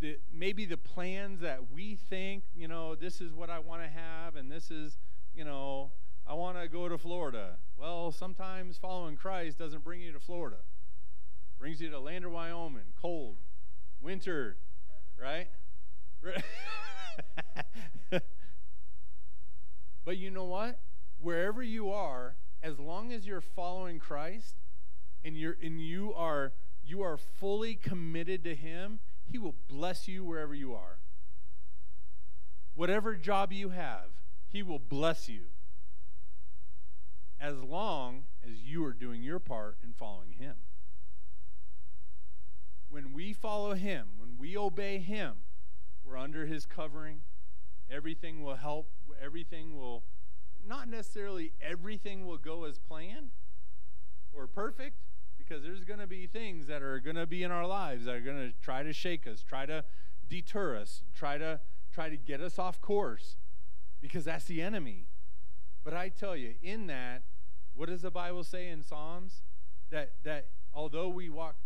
the 0.00 0.18
maybe 0.32 0.64
the 0.64 0.76
plans 0.76 1.40
that 1.40 1.70
we 1.70 1.94
think, 1.94 2.42
you 2.56 2.66
know, 2.66 2.96
this 2.96 3.20
is 3.20 3.32
what 3.32 3.50
I 3.50 3.60
want 3.60 3.82
to 3.82 3.88
have 3.88 4.34
and 4.34 4.50
this 4.50 4.72
is 4.72 4.98
you 5.34 5.44
know, 5.44 5.90
I 6.26 6.34
want 6.34 6.60
to 6.60 6.68
go 6.68 6.88
to 6.88 6.96
Florida. 6.96 7.58
Well, 7.76 8.12
sometimes 8.12 8.78
following 8.78 9.16
Christ 9.16 9.58
doesn't 9.58 9.84
bring 9.84 10.00
you 10.00 10.12
to 10.12 10.20
Florida. 10.20 10.58
Brings 11.58 11.80
you 11.80 11.90
to 11.90 11.98
Lander, 11.98 12.30
Wyoming, 12.30 12.92
cold, 13.00 13.36
winter, 14.00 14.56
right? 15.20 15.48
but 20.04 20.16
you 20.16 20.30
know 20.30 20.44
what? 20.44 20.80
Wherever 21.18 21.62
you 21.62 21.90
are, 21.90 22.36
as 22.62 22.78
long 22.78 23.12
as 23.12 23.26
you're 23.26 23.40
following 23.40 23.98
Christ 23.98 24.56
and 25.24 25.36
you're 25.36 25.56
and 25.62 25.80
you 25.80 26.12
are 26.14 26.52
you 26.82 27.02
are 27.02 27.16
fully 27.16 27.74
committed 27.74 28.44
to 28.44 28.54
him, 28.54 29.00
he 29.24 29.38
will 29.38 29.54
bless 29.68 30.08
you 30.08 30.24
wherever 30.24 30.54
you 30.54 30.74
are. 30.74 30.98
Whatever 32.74 33.14
job 33.14 33.52
you 33.52 33.70
have, 33.70 34.10
he 34.54 34.62
will 34.62 34.78
bless 34.78 35.28
you 35.28 35.46
as 37.40 37.60
long 37.60 38.22
as 38.48 38.62
you 38.62 38.84
are 38.84 38.92
doing 38.92 39.20
your 39.20 39.40
part 39.40 39.76
in 39.82 39.92
following 39.92 40.30
Him. 40.30 40.54
When 42.88 43.12
we 43.12 43.32
follow 43.32 43.74
Him, 43.74 44.10
when 44.16 44.38
we 44.38 44.56
obey 44.56 44.98
Him, 44.98 45.38
we're 46.04 46.16
under 46.16 46.46
His 46.46 46.66
covering. 46.66 47.22
Everything 47.90 48.44
will 48.44 48.54
help. 48.54 48.90
Everything 49.20 49.76
will, 49.76 50.04
not 50.64 50.88
necessarily 50.88 51.52
everything 51.60 52.24
will 52.24 52.38
go 52.38 52.62
as 52.62 52.78
planned 52.78 53.30
or 54.32 54.46
perfect, 54.46 55.00
because 55.36 55.64
there's 55.64 55.82
going 55.82 55.98
to 55.98 56.06
be 56.06 56.28
things 56.28 56.68
that 56.68 56.80
are 56.80 57.00
going 57.00 57.16
to 57.16 57.26
be 57.26 57.42
in 57.42 57.50
our 57.50 57.66
lives 57.66 58.04
that 58.04 58.14
are 58.14 58.20
going 58.20 58.52
to 58.52 58.54
try 58.62 58.84
to 58.84 58.92
shake 58.92 59.26
us, 59.26 59.42
try 59.42 59.66
to 59.66 59.82
deter 60.28 60.76
us, 60.76 61.02
try 61.12 61.38
to 61.38 61.58
try 61.92 62.08
to 62.08 62.16
get 62.16 62.40
us 62.40 62.56
off 62.56 62.80
course 62.80 63.36
because 64.04 64.26
that's 64.26 64.44
the 64.44 64.60
enemy. 64.60 65.06
But 65.82 65.94
I 65.94 66.10
tell 66.10 66.36
you, 66.36 66.56
in 66.62 66.88
that, 66.88 67.22
what 67.74 67.88
does 67.88 68.02
the 68.02 68.10
Bible 68.10 68.44
say 68.44 68.68
in 68.68 68.82
Psalms? 68.82 69.40
That 69.90 70.12
that 70.24 70.48
although 70.74 71.08
we 71.08 71.30
walk 71.30 71.56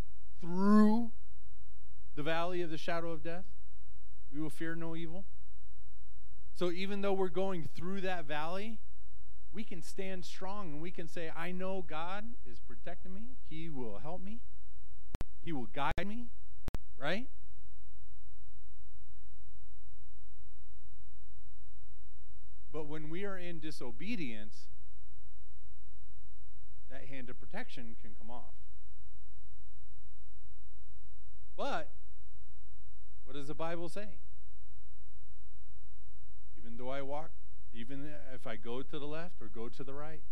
through 0.40 1.10
the 2.14 2.22
valley 2.22 2.62
of 2.62 2.70
the 2.70 2.78
shadow 2.78 3.10
of 3.10 3.24
death, 3.24 3.46
we 4.32 4.40
will 4.40 4.50
fear 4.50 4.76
no 4.76 4.94
evil. 4.94 5.24
So 6.54 6.70
even 6.70 7.00
though 7.00 7.12
we're 7.12 7.28
going 7.28 7.68
through 7.74 8.02
that 8.02 8.24
valley, 8.24 8.78
we 9.52 9.64
can 9.64 9.82
stand 9.82 10.24
strong 10.24 10.74
and 10.74 10.80
we 10.80 10.92
can 10.92 11.08
say, 11.08 11.32
I 11.36 11.50
know 11.50 11.82
God 11.82 12.24
is 12.46 12.60
protecting 12.60 13.12
me. 13.12 13.34
He 13.48 13.68
will 13.68 13.98
help 13.98 14.22
me. 14.22 14.42
He 15.42 15.52
will 15.52 15.68
guide 15.74 16.06
me, 16.06 16.28
right? 16.96 17.26
But 22.72 22.86
when 22.86 23.08
we 23.08 23.24
are 23.24 23.38
in 23.38 23.60
disobedience, 23.60 24.68
that 26.90 27.06
hand 27.06 27.30
of 27.30 27.38
protection 27.40 27.96
can 28.00 28.12
come 28.18 28.30
off. 28.30 28.54
But 31.56 31.90
what 33.24 33.34
does 33.34 33.48
the 33.48 33.54
Bible 33.54 33.88
say? 33.88 34.06
Even 36.58 36.76
though 36.76 36.90
I 36.90 37.02
walk, 37.02 37.30
even 37.72 38.08
if 38.34 38.46
I 38.46 38.56
go 38.56 38.82
to 38.82 38.98
the 38.98 39.06
left 39.06 39.40
or 39.40 39.48
go 39.48 39.68
to 39.68 39.84
the 39.84 39.94
right, 39.94 40.22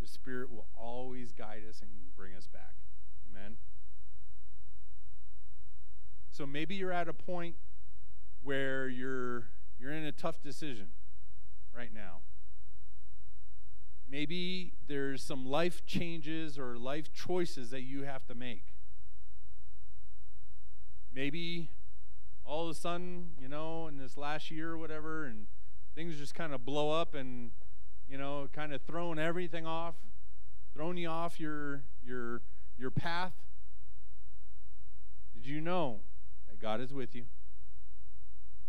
the 0.00 0.06
Spirit 0.06 0.50
will 0.50 0.66
always 0.76 1.32
guide 1.32 1.62
us 1.68 1.80
and 1.80 1.90
bring 2.16 2.34
us 2.34 2.46
back. 2.46 2.74
Amen. 3.30 3.56
So 6.30 6.46
maybe 6.46 6.74
you're 6.74 6.92
at 6.92 7.08
a 7.08 7.12
point 7.12 7.56
where 8.42 8.88
you're 8.88 9.48
you're 9.78 9.92
in 9.92 10.04
a 10.04 10.12
tough 10.12 10.42
decision 10.42 10.88
right 11.76 11.92
now. 11.92 12.20
Maybe 14.10 14.74
there's 14.88 15.22
some 15.22 15.46
life 15.46 15.86
changes 15.86 16.58
or 16.58 16.76
life 16.76 17.12
choices 17.14 17.70
that 17.70 17.82
you 17.82 18.02
have 18.02 18.26
to 18.26 18.34
make. 18.34 18.64
Maybe 21.14 21.70
all 22.44 22.64
of 22.64 22.70
a 22.76 22.78
sudden, 22.78 23.30
you 23.40 23.48
know, 23.48 23.86
in 23.86 23.96
this 23.96 24.18
last 24.18 24.50
year 24.50 24.72
or 24.72 24.78
whatever, 24.78 25.24
and 25.24 25.46
things 25.94 26.16
just 26.18 26.34
kind 26.34 26.52
of 26.52 26.64
blow 26.64 26.90
up 26.90 27.14
and, 27.14 27.52
you 28.06 28.18
know, 28.18 28.48
kind 28.52 28.74
of 28.74 28.82
throwing 28.82 29.18
everything 29.18 29.66
off, 29.66 29.94
throwing 30.74 30.98
you 30.98 31.08
off 31.08 31.40
your 31.40 31.84
your 32.04 32.42
your 32.76 32.90
path. 32.90 33.32
Did 35.34 35.46
you 35.46 35.60
know 35.60 36.00
that 36.48 36.60
God 36.60 36.80
is 36.80 36.92
with 36.92 37.14
you? 37.14 37.24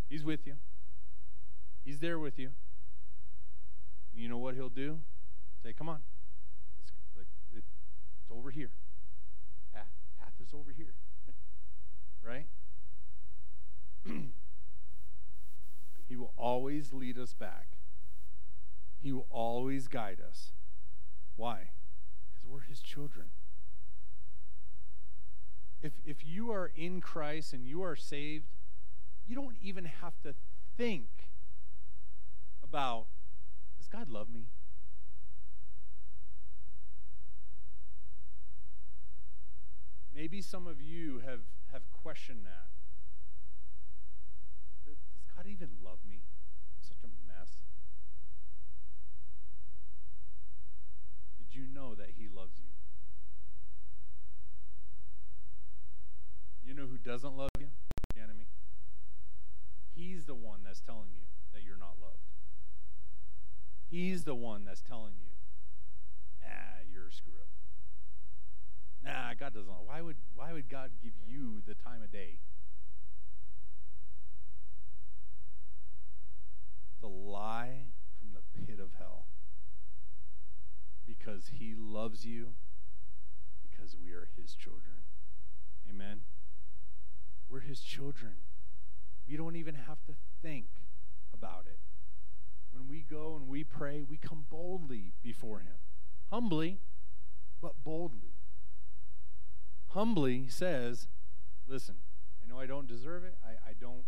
He's 0.10 0.24
with 0.24 0.48
you. 0.48 0.56
He's 1.84 2.00
there 2.00 2.20
with 2.20 2.40
you. 2.40 2.52
You 4.16 4.30
know 4.30 4.38
what 4.38 4.56
he'll 4.56 4.70
do? 4.70 5.00
Say, 5.64 5.74
come 5.74 5.90
on. 5.90 6.00
It's, 6.80 6.92
like, 7.18 7.28
it's 7.56 7.68
over 8.30 8.52
here. 8.52 8.72
Path, 9.74 9.88
path 10.20 10.34
is 10.42 10.54
over 10.54 10.72
here. 10.72 10.94
right? 12.26 12.48
he 16.08 16.16
will 16.16 16.34
always 16.38 16.94
lead 16.94 17.18
us 17.18 17.34
back. 17.34 17.78
He 19.02 19.12
will 19.12 19.28
always 19.30 19.88
guide 19.88 20.20
us. 20.26 20.52
Why? 21.36 21.72
Because 22.32 22.48
we're 22.48 22.62
his 22.62 22.82
children. 22.82 23.28
If, 25.82 25.94
if 26.06 26.26
you 26.26 26.52
are 26.52 26.72
in 26.76 27.02
Christ 27.02 27.52
and 27.52 27.66
you 27.66 27.84
are 27.84 27.96
saved, 27.96 28.46
you 29.28 29.36
don't 29.36 29.58
even 29.62 29.86
have 29.86 30.14
to 30.24 30.34
think 30.78 31.10
about 32.64 33.08
God 33.94 34.10
love 34.10 34.28
me? 34.28 34.48
Maybe 40.16 40.42
some 40.42 40.66
of 40.66 40.82
you 40.82 41.22
have, 41.24 41.42
have 41.72 41.84
questioned 41.92 42.44
that. 42.46 42.70
Does 44.84 44.98
God 45.36 45.46
even 45.46 45.70
love 45.84 46.00
me? 46.10 46.22
I'm 46.74 46.82
such 46.82 47.04
a 47.04 47.08
mess. 47.28 47.50
Did 51.38 51.56
you 51.56 51.68
know 51.68 51.94
that 51.94 52.14
He 52.18 52.28
loves 52.28 52.58
you? 52.58 52.72
You 56.66 56.74
know 56.74 56.88
who 56.88 56.98
doesn't 56.98 57.38
love 57.38 57.52
you? 57.60 57.68
The 58.16 58.22
enemy. 58.24 58.48
He's 59.94 60.26
the 60.26 60.34
one 60.34 60.62
that's 60.66 60.82
telling 60.82 61.10
you 61.14 61.28
that 61.54 61.62
you're 61.62 61.78
not 61.78 61.98
loved. 62.02 62.24
He's 63.94 64.24
the 64.24 64.34
one 64.34 64.66
that's 64.66 64.82
telling 64.82 65.14
you, 65.20 65.30
ah, 66.44 66.82
you're 66.92 67.10
a 67.10 67.12
screw 67.12 67.34
up. 67.40 67.48
Nah, 69.06 69.36
God 69.40 69.54
doesn't. 69.54 69.72
Why 69.86 70.02
would 70.02 70.16
why 70.34 70.52
would 70.52 70.68
God 70.68 70.90
give 71.00 71.12
you 71.24 71.62
the 71.68 71.76
time 71.76 72.02
of 72.02 72.12
day? 72.12 72.40
To 77.02 77.08
lie 77.08 77.90
from 78.18 78.30
the 78.34 78.66
pit 78.66 78.80
of 78.80 78.94
hell. 78.98 79.28
Because 81.06 81.52
he 81.60 81.76
loves 81.78 82.26
you, 82.26 82.56
because 83.62 83.96
we 83.96 84.12
are 84.12 84.28
his 84.36 84.56
children. 84.56 85.04
Amen. 85.88 86.22
We're 87.48 87.60
his 87.60 87.80
children. 87.80 88.38
We 89.30 89.38
don't 89.38 89.56
even 89.56 89.76
have 89.76 90.04
to 90.08 90.16
think 90.42 90.66
about 91.32 91.68
it 91.68 91.78
when 92.74 92.88
we 92.88 93.06
go 93.10 93.36
and 93.36 93.48
we 93.48 93.64
pray, 93.64 94.04
we 94.08 94.18
come 94.18 94.46
boldly 94.50 95.14
before 95.22 95.60
Him. 95.60 95.76
Humbly, 96.32 96.80
but 97.62 97.84
boldly. 97.84 98.34
Humbly 99.90 100.48
says, 100.50 101.08
Listen, 101.68 101.96
I 102.44 102.50
know 102.50 102.60
I 102.60 102.66
don't 102.66 102.88
deserve 102.88 103.24
it. 103.24 103.36
I, 103.44 103.70
I 103.70 103.74
don't. 103.80 104.04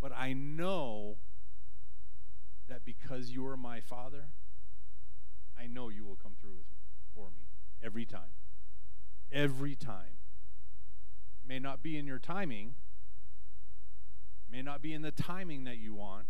But 0.00 0.12
I 0.12 0.32
know 0.32 1.16
that 2.68 2.84
because 2.84 3.30
you 3.30 3.46
are 3.46 3.56
my 3.56 3.80
Father, 3.80 4.26
I 5.58 5.66
know 5.66 5.88
you 5.88 6.04
will 6.04 6.16
come 6.16 6.34
through 6.40 6.56
with 6.56 6.70
me, 6.70 6.76
for 7.14 7.30
me 7.30 7.48
every 7.82 8.04
time. 8.04 8.34
Every 9.32 9.74
time. 9.74 10.18
May 11.46 11.58
not 11.58 11.82
be 11.82 11.96
in 11.96 12.06
your 12.06 12.18
timing, 12.18 12.74
may 14.50 14.60
not 14.60 14.82
be 14.82 14.92
in 14.92 15.02
the 15.02 15.10
timing 15.10 15.64
that 15.64 15.78
you 15.78 15.94
want, 15.94 16.26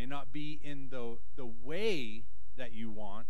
may 0.00 0.06
not 0.06 0.32
be 0.32 0.58
in 0.64 0.88
the, 0.88 1.18
the 1.36 1.44
way 1.44 2.24
that 2.56 2.72
you 2.72 2.90
want. 2.90 3.26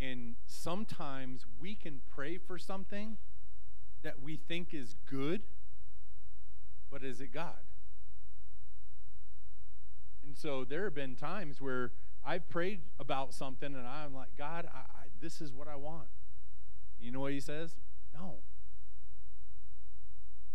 And 0.00 0.36
sometimes 0.46 1.44
we 1.60 1.74
can 1.74 2.00
pray 2.08 2.38
for 2.38 2.56
something 2.56 3.18
that 4.02 4.22
we 4.22 4.36
think 4.36 4.72
is 4.72 4.94
good, 5.10 5.42
but 6.90 7.04
is 7.04 7.20
it 7.20 7.34
God? 7.34 7.60
And 10.24 10.34
so 10.34 10.64
there 10.64 10.84
have 10.84 10.94
been 10.94 11.14
times 11.14 11.60
where 11.60 11.92
I've 12.24 12.48
prayed 12.48 12.80
about 12.98 13.34
something 13.34 13.74
and 13.74 13.86
I'm 13.86 14.14
like, 14.14 14.38
God, 14.38 14.66
I, 14.72 14.78
I, 14.78 15.04
this 15.20 15.42
is 15.42 15.52
what 15.52 15.68
I 15.68 15.76
want. 15.76 16.08
You 16.98 17.12
know 17.12 17.20
what 17.20 17.32
he 17.32 17.40
says? 17.40 17.76
No. 18.14 18.36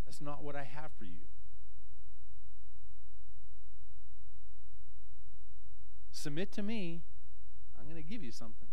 That's 0.05 0.21
not 0.21 0.43
what 0.43 0.55
I 0.55 0.63
have 0.63 0.89
for 0.97 1.05
you. 1.05 1.27
Submit 6.17 6.51
to 6.53 6.63
me, 6.63 7.03
I'm 7.77 7.85
going 7.85 8.01
to 8.01 8.07
give 8.07 8.23
you 8.23 8.31
something. 8.31 8.67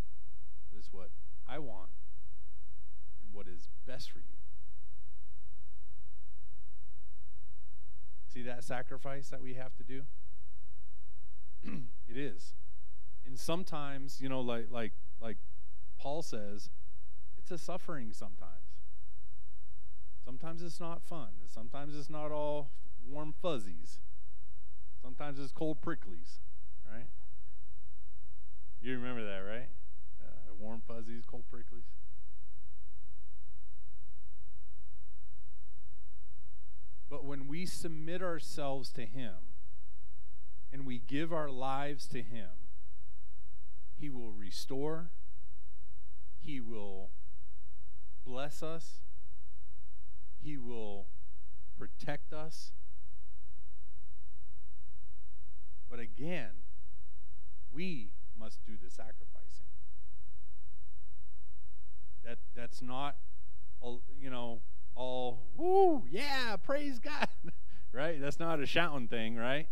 That 0.72 0.78
is 0.78 0.88
what 0.90 1.10
I 1.48 1.58
want 1.58 1.90
and 3.22 3.32
what 3.32 3.46
is 3.46 3.68
best 3.86 4.10
for 4.10 4.18
you. 4.18 4.24
See 8.32 8.42
that 8.42 8.64
sacrifice 8.64 9.28
that 9.28 9.40
we 9.40 9.54
have 9.54 9.76
to 9.76 9.84
do? 9.84 10.02
it 12.08 12.16
is. 12.16 12.54
And 13.24 13.38
sometimes, 13.38 14.20
you 14.20 14.28
know, 14.28 14.40
like 14.40 14.66
like 14.70 14.92
like 15.20 15.36
Paul 15.98 16.22
says, 16.22 16.68
it's 17.38 17.50
a 17.50 17.58
suffering 17.58 18.12
sometimes. 18.12 18.50
Sometimes 20.24 20.62
it's 20.62 20.80
not 20.80 21.02
fun. 21.02 21.28
Sometimes 21.46 21.96
it's 21.96 22.10
not 22.10 22.32
all 22.32 22.70
warm 23.06 23.34
fuzzies. 23.40 24.00
Sometimes 25.00 25.38
it's 25.38 25.52
cold 25.52 25.80
pricklies, 25.80 26.38
right? 26.90 27.06
You 28.84 28.98
remember 28.98 29.24
that, 29.24 29.38
right? 29.38 29.70
Uh, 30.22 30.52
warm 30.58 30.82
fuzzies, 30.86 31.24
cold 31.26 31.44
pricklies. 31.50 31.84
But 37.08 37.24
when 37.24 37.48
we 37.48 37.64
submit 37.64 38.20
ourselves 38.20 38.92
to 38.92 39.06
Him 39.06 39.36
and 40.70 40.84
we 40.84 40.98
give 40.98 41.32
our 41.32 41.48
lives 41.48 42.06
to 42.08 42.20
Him, 42.20 42.50
He 43.98 44.10
will 44.10 44.32
restore, 44.32 45.12
He 46.38 46.60
will 46.60 47.08
bless 48.26 48.62
us, 48.62 48.98
He 50.42 50.58
will 50.58 51.06
protect 51.78 52.34
us. 52.34 52.72
But 55.88 56.00
again, 56.00 56.50
we 57.72 58.10
must 58.38 58.64
do 58.66 58.72
the 58.82 58.90
sacrificing. 58.90 59.66
That 62.24 62.38
that's 62.56 62.80
not, 62.80 63.16
all 63.80 64.02
you 64.18 64.30
know, 64.30 64.60
all, 64.94 65.42
woo, 65.56 66.04
yeah, 66.08 66.56
praise 66.56 66.98
God, 66.98 67.28
right? 67.92 68.20
That's 68.20 68.38
not 68.38 68.60
a 68.60 68.66
shouting 68.66 69.08
thing, 69.08 69.36
right? 69.36 69.68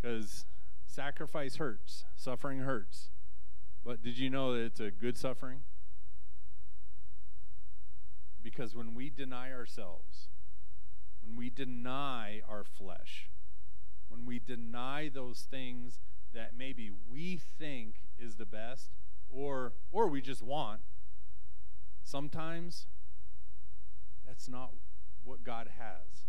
Because 0.00 0.46
sacrifice 0.86 1.56
hurts, 1.56 2.04
suffering 2.14 2.60
hurts. 2.60 3.10
But 3.84 4.02
did 4.02 4.18
you 4.18 4.30
know 4.30 4.52
that 4.54 4.60
it's 4.60 4.80
a 4.80 4.90
good 4.90 5.16
suffering? 5.16 5.60
Because 8.42 8.74
when 8.74 8.94
we 8.94 9.10
deny 9.10 9.52
ourselves, 9.52 10.28
when 11.20 11.36
we 11.36 11.50
deny 11.50 12.40
our 12.48 12.64
flesh, 12.64 13.28
when 14.08 14.24
we 14.24 14.38
deny 14.38 15.10
those 15.12 15.46
things 15.50 16.00
that 16.34 16.52
maybe 16.56 16.90
we 16.90 17.40
think 17.58 17.96
is 18.18 18.36
the 18.36 18.46
best 18.46 18.90
or 19.28 19.72
or 19.90 20.08
we 20.08 20.20
just 20.20 20.42
want 20.42 20.80
sometimes 22.02 22.86
that's 24.26 24.48
not 24.48 24.72
what 25.24 25.44
God 25.44 25.68
has. 25.78 26.24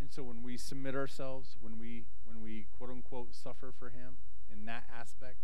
And 0.00 0.10
so 0.10 0.22
when 0.22 0.42
we 0.42 0.56
submit 0.56 0.94
ourselves, 0.94 1.56
when 1.60 1.78
we 1.78 2.06
when 2.24 2.40
we 2.40 2.66
quote 2.76 2.90
unquote 2.90 3.34
suffer 3.34 3.72
for 3.76 3.90
him 3.90 4.16
in 4.50 4.64
that 4.66 4.84
aspect, 4.94 5.38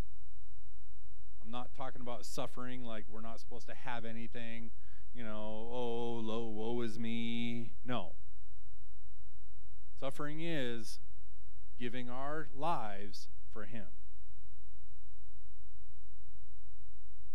I'm 1.43 1.51
not 1.51 1.75
talking 1.75 2.01
about 2.01 2.27
suffering 2.27 2.85
like 2.85 3.05
we're 3.09 3.21
not 3.21 3.41
supposed 3.41 3.67
to 3.69 3.75
have 3.75 4.05
anything, 4.05 4.71
you 5.15 5.25
know, 5.25 5.69
oh, 5.73 6.21
lo, 6.23 6.47
woe 6.49 6.81
is 6.83 6.99
me. 6.99 7.73
No. 7.85 8.13
Suffering 9.99 10.41
is 10.41 11.01
giving 11.79 12.11
our 12.11 12.49
lives 12.55 13.29
for 13.59 13.65
him. 13.65 13.87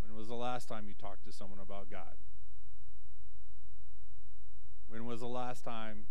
When 0.01 0.15
was 0.15 0.29
the 0.29 0.35
last 0.35 0.69
time 0.69 0.87
you 0.87 0.93
talked 0.93 1.25
to 1.25 1.33
someone 1.33 1.59
about 1.59 1.89
God? 1.89 2.15
When 4.87 5.05
was 5.05 5.19
the 5.19 5.27
last 5.27 5.65
time 5.65 6.05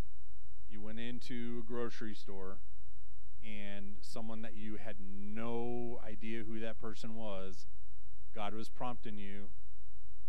you 0.69 0.81
went 0.81 0.99
into 0.99 1.63
a 1.63 1.65
grocery 1.65 2.13
store 2.13 2.59
and 3.43 3.95
someone 4.01 4.43
that 4.43 4.53
you 4.53 4.75
had 4.75 4.97
no 4.99 5.99
idea 6.05 6.43
who 6.43 6.59
that 6.59 6.79
person 6.79 7.15
was, 7.15 7.65
God 8.35 8.53
was 8.53 8.69
prompting 8.69 9.17
you, 9.17 9.49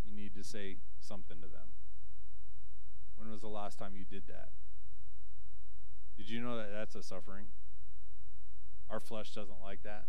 you 0.02 0.14
need 0.14 0.34
to 0.34 0.42
say 0.42 0.76
something 0.98 1.42
to 1.42 1.46
them? 1.46 1.74
When 3.16 3.30
was 3.30 3.42
the 3.42 3.48
last 3.48 3.78
time 3.78 3.92
you 3.94 4.04
did 4.04 4.28
that? 4.28 4.48
Did 6.16 6.30
you 6.30 6.40
know 6.40 6.56
that 6.56 6.72
that's 6.72 6.94
a 6.94 7.02
suffering? 7.02 7.48
Our 8.94 9.00
flesh 9.00 9.32
doesn't 9.32 9.60
like 9.60 9.82
that. 9.82 10.04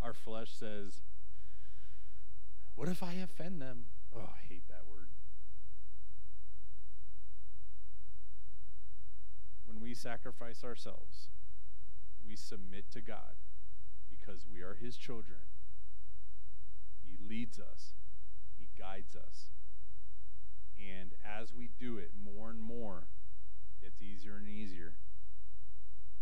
Our 0.00 0.14
flesh 0.14 0.52
says, 0.52 1.00
What 2.76 2.86
if 2.86 3.02
I 3.02 3.14
offend 3.14 3.60
them? 3.60 3.86
Oh, 4.14 4.20
I 4.20 4.46
hate 4.48 4.68
that 4.68 4.82
word. 4.88 5.08
When 9.66 9.80
we 9.80 9.92
sacrifice 9.92 10.62
ourselves, 10.62 11.30
we 12.24 12.36
submit 12.36 12.92
to 12.92 13.00
God 13.00 13.34
because 14.08 14.46
we 14.48 14.60
are 14.60 14.76
His 14.80 14.96
children. 14.96 15.40
He 17.02 17.16
leads 17.28 17.58
us, 17.58 17.94
He 18.56 18.68
guides 18.78 19.16
us. 19.16 19.46
And 20.78 21.10
as 21.24 21.52
we 21.52 21.70
do 21.76 21.98
it 21.98 22.12
more 22.24 22.50
and 22.50 22.60
more, 22.60 23.08
it's 23.82 24.00
easier 24.00 24.36
and 24.36 24.48
easier. 24.48 24.94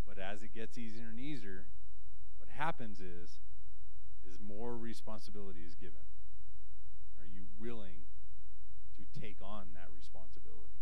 But 0.06 0.18
as 0.18 0.42
it 0.42 0.54
gets 0.54 0.78
easier 0.78 1.08
and 1.08 1.18
easier, 1.18 1.66
what 2.38 2.48
happens 2.50 3.00
is 3.00 3.38
is 4.28 4.38
more 4.40 4.76
responsibility 4.76 5.60
is 5.60 5.74
given. 5.74 6.06
Are 7.20 7.26
you 7.26 7.42
willing 7.60 8.06
to 8.96 9.20
take 9.20 9.36
on 9.42 9.68
that 9.74 9.88
responsibility? 9.94 10.80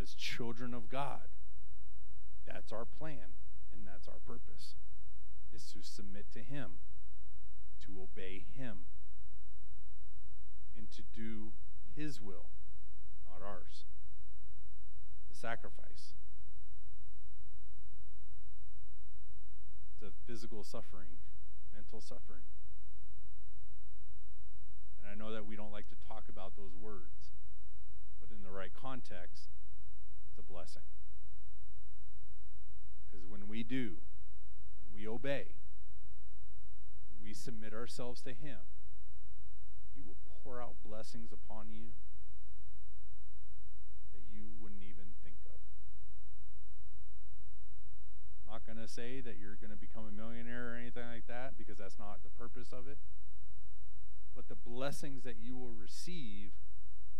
As 0.00 0.14
children 0.14 0.74
of 0.74 0.88
God, 0.88 1.28
that's 2.46 2.72
our 2.72 2.84
plan 2.84 3.38
and 3.72 3.86
that's 3.86 4.08
our 4.08 4.20
purpose. 4.24 4.74
Is 5.54 5.72
to 5.72 5.82
submit 5.82 6.26
to 6.32 6.40
him, 6.40 6.78
to 7.84 8.02
obey 8.02 8.44
him, 8.56 8.86
and 10.76 10.90
to 10.90 11.02
do 11.14 11.52
his 11.94 12.20
will, 12.20 12.46
not 13.28 13.46
ours. 13.46 13.84
The 15.30 15.36
sacrifice. 15.36 16.14
Of 20.04 20.12
physical 20.26 20.62
suffering, 20.62 21.18
mental 21.72 22.00
suffering. 22.00 22.44
And 25.00 25.10
I 25.10 25.14
know 25.14 25.32
that 25.32 25.46
we 25.46 25.56
don't 25.56 25.72
like 25.72 25.88
to 25.88 25.96
talk 26.06 26.24
about 26.28 26.56
those 26.56 26.74
words, 26.80 27.32
but 28.20 28.34
in 28.34 28.42
the 28.42 28.50
right 28.50 28.72
context, 28.72 29.48
it's 30.28 30.38
a 30.38 30.42
blessing. 30.42 30.82
Because 33.10 33.26
when 33.26 33.48
we 33.48 33.62
do, 33.62 33.96
when 34.80 34.94
we 34.94 35.08
obey, 35.08 35.54
when 37.10 37.24
we 37.24 37.34
submit 37.34 37.72
ourselves 37.72 38.22
to 38.22 38.30
Him, 38.30 38.58
He 39.94 40.02
will 40.02 40.16
pour 40.42 40.60
out 40.60 40.76
blessings 40.84 41.32
upon 41.32 41.70
you 41.70 41.92
not 48.54 48.64
going 48.64 48.78
to 48.78 48.86
say 48.86 49.20
that 49.20 49.34
you're 49.36 49.58
going 49.58 49.74
to 49.74 49.76
become 49.76 50.06
a 50.06 50.14
millionaire 50.14 50.70
or 50.70 50.76
anything 50.76 51.02
like 51.10 51.26
that 51.26 51.58
because 51.58 51.76
that's 51.76 51.98
not 51.98 52.22
the 52.22 52.30
purpose 52.30 52.72
of 52.72 52.86
it. 52.86 52.98
But 54.32 54.46
the 54.46 54.54
blessings 54.54 55.24
that 55.24 55.34
you 55.42 55.56
will 55.56 55.74
receive 55.74 56.52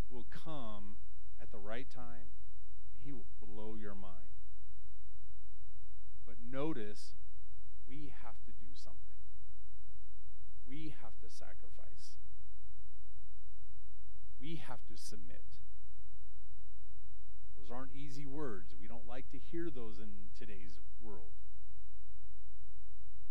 will 0.08 0.26
come 0.30 0.94
at 1.42 1.50
the 1.50 1.58
right 1.58 1.88
time, 1.92 2.30
He 3.02 3.10
will 3.10 3.26
blow 3.42 3.74
your 3.74 3.96
mind. 3.96 4.30
But 6.24 6.36
notice, 6.48 7.14
we 7.88 8.12
have 8.22 8.38
to 8.46 8.52
do 8.52 8.70
something, 8.72 9.18
we 10.68 10.94
have 11.02 11.18
to 11.18 11.28
sacrifice, 11.28 12.14
we 14.40 14.62
have 14.68 14.86
to 14.86 14.96
submit. 14.96 15.42
Those 17.64 17.74
aren't 17.74 17.94
easy 17.94 18.26
words. 18.26 18.74
We 18.80 18.88
don't 18.88 19.06
like 19.08 19.30
to 19.30 19.38
hear 19.38 19.70
those 19.70 19.98
in 19.98 20.08
today's 20.38 20.80
world. 21.00 21.32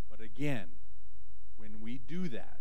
But 0.10 0.22
again, 0.22 0.70
when 1.58 1.82
we 1.82 1.98
do 2.00 2.28
that, 2.30 2.60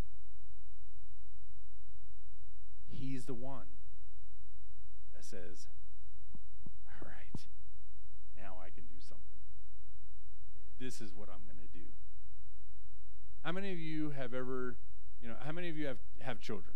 He's 2.88 3.24
the 3.24 3.34
one 3.34 3.66
that 5.14 5.24
says, 5.24 5.66
All 6.86 7.08
right, 7.08 7.40
now 8.36 8.56
I 8.60 8.68
can 8.68 8.84
do 8.84 9.00
something. 9.00 9.40
This 10.78 11.00
is 11.00 11.14
what 11.14 11.28
I'm 11.28 11.44
going 11.46 11.66
to 11.66 11.72
do. 11.78 11.86
How 13.42 13.52
many 13.52 13.72
of 13.72 13.78
you 13.78 14.10
have 14.10 14.34
ever, 14.34 14.76
you 15.22 15.28
know, 15.28 15.36
how 15.42 15.52
many 15.52 15.70
of 15.70 15.76
you 15.78 15.86
have, 15.86 15.98
have 16.20 16.38
children? 16.38 16.74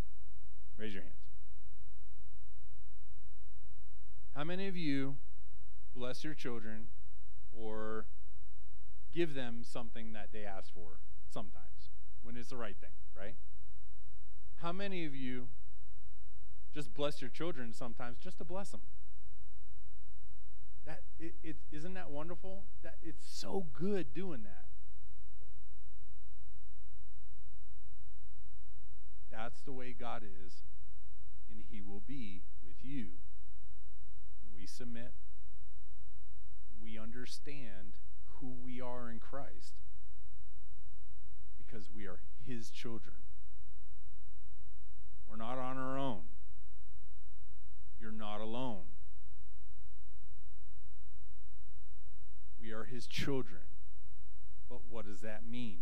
Raise 0.78 0.94
your 0.94 1.03
hands. 1.03 1.36
How 4.37 4.45
many 4.45 4.68
of 4.68 4.76
you 4.76 5.16
bless 5.95 6.22
your 6.22 6.34
children 6.34 6.89
or 7.59 8.05
give 9.11 9.32
them 9.32 9.62
something 9.64 10.12
that 10.12 10.28
they 10.30 10.45
ask 10.45 10.74
for 10.74 11.01
sometimes 11.26 11.89
when 12.22 12.37
it's 12.37 12.51
the 12.51 12.59
right 12.59 12.76
thing, 12.78 12.91
right? 13.18 13.37
How 14.57 14.72
many 14.72 15.07
of 15.07 15.14
you 15.14 15.49
just 16.74 16.93
bless 16.93 17.22
your 17.22 17.30
children 17.30 17.72
sometimes 17.72 18.18
just 18.18 18.37
to 18.37 18.45
bless 18.45 18.68
them? 18.68 18.82
That 20.84 21.01
it, 21.18 21.37
it 21.43 21.57
isn't 21.72 21.95
that 21.95 22.11
wonderful? 22.11 22.64
That 22.82 22.97
it's 23.03 23.24
so 23.26 23.64
good 23.72 24.12
doing 24.12 24.43
that. 24.43 24.66
That's 29.30 29.62
the 29.62 29.72
way 29.72 29.95
God 29.99 30.22
is, 30.22 30.62
and 31.49 31.64
He 31.70 31.80
will 31.80 32.03
be 32.07 32.43
with 32.62 32.76
you 32.82 33.12
submit, 34.67 35.12
we 36.83 36.99
understand 36.99 37.95
who 38.37 38.55
we 38.64 38.81
are 38.81 39.11
in 39.11 39.19
Christ 39.19 39.75
because 41.57 41.89
we 41.95 42.07
are 42.07 42.21
His 42.47 42.71
children. 42.71 43.17
We're 45.29 45.37
not 45.37 45.59
on 45.59 45.77
our 45.77 45.99
own. 45.99 46.23
You're 48.01 48.12
not 48.12 48.41
alone. 48.41 48.85
We 52.61 52.73
are 52.73 52.85
His 52.85 53.07
children. 53.07 53.62
But 54.69 54.81
what 54.89 55.07
does 55.07 55.21
that 55.21 55.47
mean? 55.47 55.81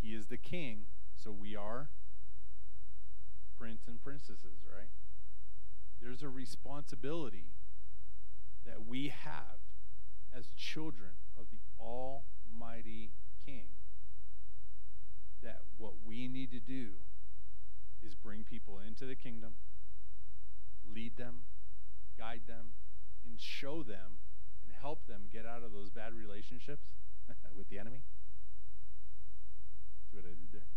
He 0.00 0.14
is 0.14 0.26
the 0.26 0.36
king, 0.36 0.86
so 1.16 1.30
we 1.32 1.56
are 1.56 1.88
prince 3.58 3.82
and 3.88 4.02
princesses, 4.02 4.64
right? 4.72 4.90
There's 6.00 6.22
a 6.22 6.28
responsibility 6.28 7.46
that 8.68 8.86
we 8.86 9.08
have 9.08 9.64
as 10.36 10.48
children 10.56 11.12
of 11.38 11.46
the 11.50 11.58
Almighty 11.80 13.12
King. 13.46 13.68
That 15.42 15.62
what 15.78 15.94
we 16.04 16.28
need 16.28 16.50
to 16.50 16.60
do 16.60 16.88
is 18.02 18.14
bring 18.14 18.44
people 18.44 18.78
into 18.78 19.06
the 19.06 19.14
kingdom, 19.14 19.54
lead 20.94 21.16
them, 21.16 21.40
guide 22.18 22.42
them, 22.46 22.72
and 23.24 23.40
show 23.40 23.82
them 23.82 24.20
and 24.62 24.74
help 24.78 25.06
them 25.06 25.22
get 25.32 25.46
out 25.46 25.62
of 25.62 25.72
those 25.72 25.88
bad 25.88 26.12
relationships 26.12 26.88
with 27.56 27.70
the 27.70 27.78
enemy. 27.78 28.02
See 30.10 30.16
what 30.16 30.26
I 30.26 30.28
did 30.28 30.52
there? 30.52 30.68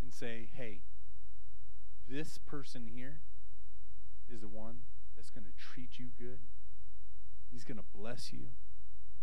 And 0.00 0.12
say, 0.12 0.50
hey, 0.54 0.82
this 2.08 2.38
person 2.38 2.86
here 2.86 3.22
is 4.32 4.40
the 4.40 4.48
one 4.48 4.78
that's 5.16 5.30
going 5.30 5.44
to 5.44 5.52
treat 5.56 5.98
you 5.98 6.06
good. 6.18 6.38
He's 7.50 7.64
going 7.64 7.78
to 7.78 7.84
bless 7.94 8.32
you. 8.32 8.48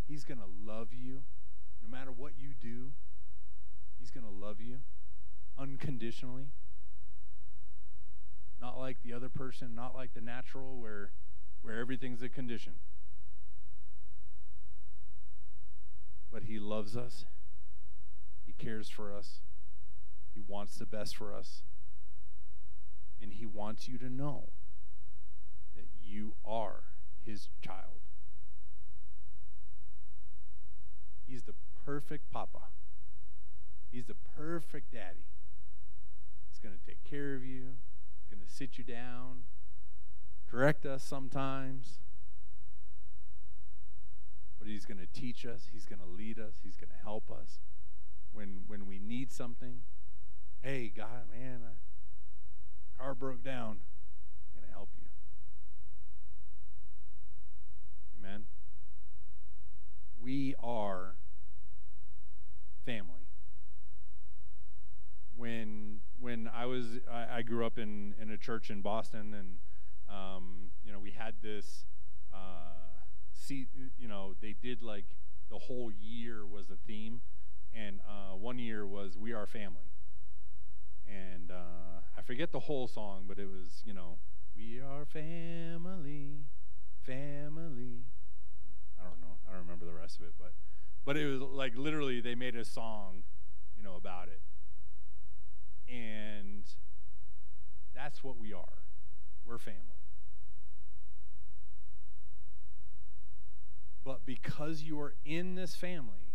He's 0.08 0.24
going 0.24 0.40
to 0.40 0.50
love 0.66 0.90
you. 0.92 1.22
No 1.82 1.90
matter 1.90 2.12
what 2.12 2.34
you 2.38 2.50
do, 2.60 2.92
He's 4.00 4.12
going 4.12 4.26
to 4.26 4.32
love 4.32 4.60
you 4.60 4.80
unconditionally. 5.58 6.48
Not 8.60 8.78
like 8.78 8.98
the 9.04 9.14
other 9.14 9.30
person, 9.30 9.76
not 9.76 9.96
like 9.96 10.14
the 10.14 10.22
natural 10.22 10.80
where, 10.80 11.12
where 11.62 11.80
everything's 11.80 12.22
a 12.22 12.30
condition. 12.30 12.74
But 16.32 16.44
He 16.44 16.60
loves 16.60 16.98
us, 16.98 17.26
He 18.46 18.54
cares 18.54 18.90
for 18.90 19.14
us, 19.14 19.40
He 20.34 20.42
wants 20.46 20.76
the 20.76 20.86
best 20.86 21.16
for 21.16 21.34
us, 21.34 21.62
and 23.22 23.34
He 23.34 23.46
wants 23.46 23.88
you 23.88 23.98
to 24.00 24.10
know 24.10 24.50
you 26.14 26.36
are 26.46 26.84
His 27.26 27.50
child. 27.62 28.02
He's 31.26 31.44
the 31.44 31.56
perfect 31.86 32.32
papa. 32.32 32.60
He's 33.92 34.06
the 34.06 34.16
perfect 34.36 34.92
daddy. 34.92 35.26
He's 36.50 36.60
going 36.60 36.76
to 36.76 36.86
take 36.86 37.04
care 37.04 37.36
of 37.36 37.44
you. 37.44 37.78
He's 38.22 38.36
going 38.36 38.46
to 38.46 38.54
sit 38.54 38.78
you 38.78 38.84
down, 38.84 39.44
correct 40.50 40.86
us 40.86 41.04
sometimes. 41.04 42.00
But 44.60 44.68
he's 44.68 44.86
going 44.86 45.00
to 45.00 45.08
teach 45.08 45.46
us. 45.46 45.68
He's 45.74 45.86
going 45.86 46.00
to 46.00 46.08
lead 46.08 46.40
us. 46.40 46.56
He's 46.64 46.78
going 46.78 46.90
to 46.90 47.04
help 47.04 47.30
us 47.30 47.60
when 48.32 48.62
when 48.68 48.88
we 48.88 48.98
need 48.98 49.32
something. 49.32 49.82
Hey, 50.62 50.92
God, 50.96 51.30
man, 51.32 51.62
I, 51.66 53.02
car 53.02 53.14
broke 53.14 53.44
down. 53.44 53.80
I'm 54.56 54.62
going 54.62 54.68
to 54.68 54.72
help 54.72 54.90
you. 54.96 55.08
Amen. 58.24 58.46
We 60.22 60.56
are 60.64 61.16
family. 62.86 63.28
When 65.36 66.00
when 66.20 66.50
I 66.54 66.66
was 66.66 66.86
I, 67.12 67.40
I 67.40 67.42
grew 67.42 67.66
up 67.66 67.78
in 67.78 68.16
in 68.22 68.32
a 68.32 68.38
church 68.38 68.70
in 68.70 68.82
Boston, 68.82 69.34
and 69.34 69.58
um, 70.10 70.70
you 70.86 70.94
know 70.94 71.00
we 71.00 71.12
had 71.12 71.36
this. 71.42 71.86
Uh, 72.34 73.02
see, 73.34 73.68
you 73.98 74.08
know 74.08 74.36
they 74.42 74.56
did 74.62 74.82
like 74.82 75.06
the 75.50 75.58
whole 75.58 75.92
year 75.92 76.46
was 76.46 76.70
a 76.70 76.78
theme, 76.88 77.22
and 77.74 78.00
uh, 78.08 78.38
one 78.38 78.58
year 78.58 78.88
was 78.88 79.18
"We 79.18 79.34
Are 79.34 79.48
Family," 79.48 79.92
and 81.06 81.52
uh, 81.52 82.02
I 82.18 82.22
forget 82.22 82.52
the 82.52 82.62
whole 82.62 82.88
song, 82.88 83.26
but 83.28 83.38
it 83.38 83.50
was 83.50 83.82
you 83.86 83.94
know 83.94 84.18
"We 84.56 84.80
Are 84.80 85.06
Family, 85.06 86.46
Family." 87.06 88.06
I 89.00 89.04
don't 89.04 89.22
know. 89.22 89.38
I 89.48 89.52
don't 89.52 89.62
remember 89.62 89.86
the 89.86 89.94
rest 89.94 90.20
of 90.20 90.26
it, 90.26 90.34
but 90.38 90.54
but 91.06 91.18
it 91.18 91.26
was 91.26 91.42
like 91.42 91.76
literally 91.76 92.22
they 92.22 92.36
made 92.36 92.56
a 92.56 92.66
song, 92.66 93.24
you 93.76 93.84
know, 93.84 93.96
about 93.96 94.30
it. 94.30 94.42
And 95.92 96.64
that's 97.94 98.24
what 98.24 98.38
we 98.38 98.54
are. 98.54 98.84
We're 99.46 99.58
family. 99.58 99.80
But 104.04 104.26
because 104.26 104.84
you 104.84 105.00
are 105.00 105.16
in 105.26 105.56
this 105.56 105.76
family, 105.76 106.34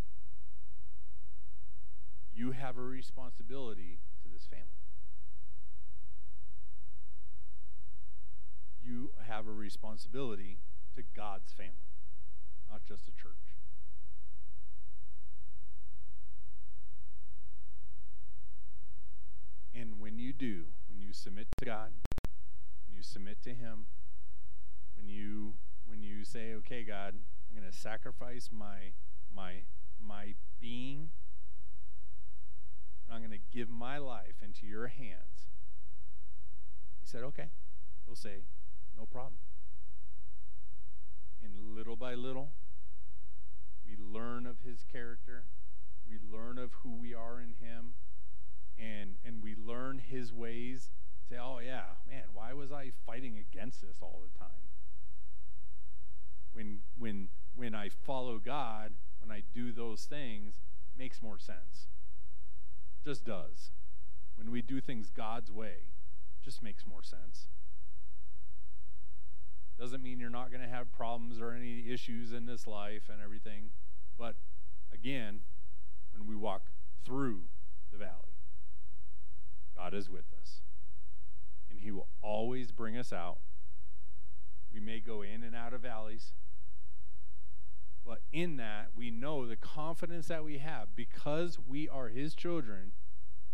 you 2.35 2.53
have 2.53 2.79
a 2.79 2.83
responsibility 2.83 4.01
to 4.23 4.29
this 4.29 4.47
family. 4.47 4.88
You 8.89 9.11
have 9.29 9.47
a 9.47 9.53
responsibility 9.53 10.61
to 10.97 11.03
God's 11.15 11.53
family, 11.53 11.93
not 12.71 12.87
just 12.87 13.07
a 13.07 13.13
church. 13.13 13.35
And 19.75 20.01
when 20.01 20.19
you 20.19 20.33
do, 20.33 20.65
when 20.89 21.03
you 21.03 21.13
submit 21.13 21.49
to 21.59 21.67
God, 21.67 21.91
when 22.87 22.97
you 22.97 23.03
submit 23.03 23.43
to 23.43 23.51
Him, 23.51 23.89
when 24.97 25.07
you 25.07 25.55
when 25.85 26.03
you 26.03 26.25
say, 26.25 26.55
"Okay, 26.55 26.83
God, 26.83 27.15
I'm 27.15 27.61
going 27.61 27.71
to 27.71 27.77
sacrifice 27.77 28.49
my 28.51 28.95
my 29.35 29.65
my 30.01 30.35
being, 30.61 31.11
and 33.05 33.15
I'm 33.15 33.21
going 33.21 33.39
to 33.39 33.57
give 33.57 33.69
my 33.69 33.99
life 33.99 34.37
into 34.43 34.67
Your 34.67 34.87
hands," 34.87 35.51
He 37.01 37.07
said, 37.07 37.23
"Okay." 37.23 37.51
He'll 38.07 38.17
say, 38.17 38.45
"No 38.99 39.07
problem." 39.07 39.41
And 41.43 41.75
little 41.75 41.97
by 41.97 42.15
little, 42.15 42.53
we 43.87 43.97
learn 43.97 44.45
of 44.45 44.61
His 44.61 44.85
character. 44.85 45.45
We 46.07 46.19
learn 46.19 46.59
of 46.59 46.73
who 46.83 46.95
we 46.95 47.15
are 47.15 47.41
in 47.41 47.55
Him 47.55 47.95
and 48.79 49.17
and 49.25 49.43
we 49.43 49.55
learn 49.55 49.99
his 49.99 50.33
ways 50.33 50.91
say 51.29 51.37
oh 51.37 51.59
yeah 51.59 51.97
man 52.09 52.25
why 52.33 52.53
was 52.53 52.71
i 52.71 52.91
fighting 53.07 53.37
against 53.39 53.83
this 53.83 53.97
all 54.01 54.23
the 54.23 54.39
time 54.39 54.71
when 56.53 56.79
when 56.97 57.29
when 57.55 57.75
i 57.75 57.89
follow 57.89 58.39
god 58.39 58.93
when 59.21 59.31
i 59.31 59.43
do 59.53 59.73
those 59.73 60.05
things 60.05 60.61
makes 60.97 61.23
more 61.23 61.39
sense 61.39 61.89
just 63.05 63.25
does 63.25 63.71
when 64.37 64.51
we 64.51 64.63
do 64.63 64.81
things 64.81 65.11
god's 65.11 65.51
way 65.51 65.93
just 66.45 66.63
makes 66.63 66.87
more 66.87 67.03
sense 67.03 67.49
doesn't 69.79 70.03
mean 70.03 70.19
you're 70.19 70.31
not 70.31 70.51
going 70.51 70.63
to 70.63 70.69
have 70.69 70.91
problems 70.93 71.41
or 71.41 71.53
any 71.53 71.85
issues 71.89 72.33
in 72.33 72.47
this 72.47 72.67
life 72.67 73.09
and 73.13 73.23
everything 73.23 73.71
but 74.19 74.35
again 74.93 75.41
when 76.13 76.27
we 76.27 76.35
walk 76.35 76.71
through 77.05 77.43
the 77.93 77.99
valley 77.99 78.29
God 79.79 79.95
is 79.95 80.11
with 80.11 80.27
us. 80.41 80.61
And 81.71 81.79
He 81.79 81.93
will 81.93 82.09
always 82.21 82.73
bring 82.73 82.97
us 82.97 83.13
out. 83.13 83.39
We 84.75 84.81
may 84.81 85.01
go 85.01 85.23
in 85.23 85.43
and 85.45 85.55
out 85.55 85.73
of 85.73 85.83
valleys, 85.83 86.33
but 88.05 88.21
in 88.33 88.57
that, 88.57 88.89
we 88.95 89.11
know 89.11 89.47
the 89.47 89.57
confidence 89.57 90.27
that 90.27 90.45
we 90.45 90.59
have 90.59 90.97
because 90.97 91.59
we 91.67 91.89
are 91.89 92.09
His 92.09 92.35
children, 92.35 92.93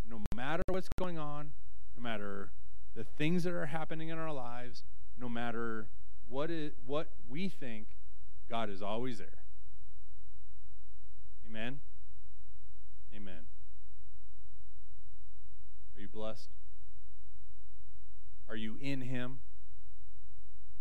no 0.08 0.22
matter 0.34 0.62
what's 0.68 0.88
going 0.98 1.18
on, 1.18 1.52
no 1.96 2.02
matter 2.02 2.50
the 2.96 3.04
things 3.04 3.44
that 3.44 3.52
are 3.52 3.66
happening 3.66 4.08
in 4.08 4.18
our 4.18 4.32
lives, 4.32 4.82
no 5.18 5.28
matter 5.28 5.88
what, 6.28 6.50
it, 6.50 6.74
what 6.86 7.10
we 7.28 7.48
think, 7.48 7.86
God 8.48 8.70
is 8.70 8.82
always 8.82 9.18
there. 9.18 9.28
Amen? 11.48 11.80
Amen. 13.14 13.46
Are 15.96 16.00
you 16.00 16.08
blessed? 16.08 16.48
Are 18.48 18.56
you 18.56 18.76
in 18.80 19.02
Him? 19.02 19.38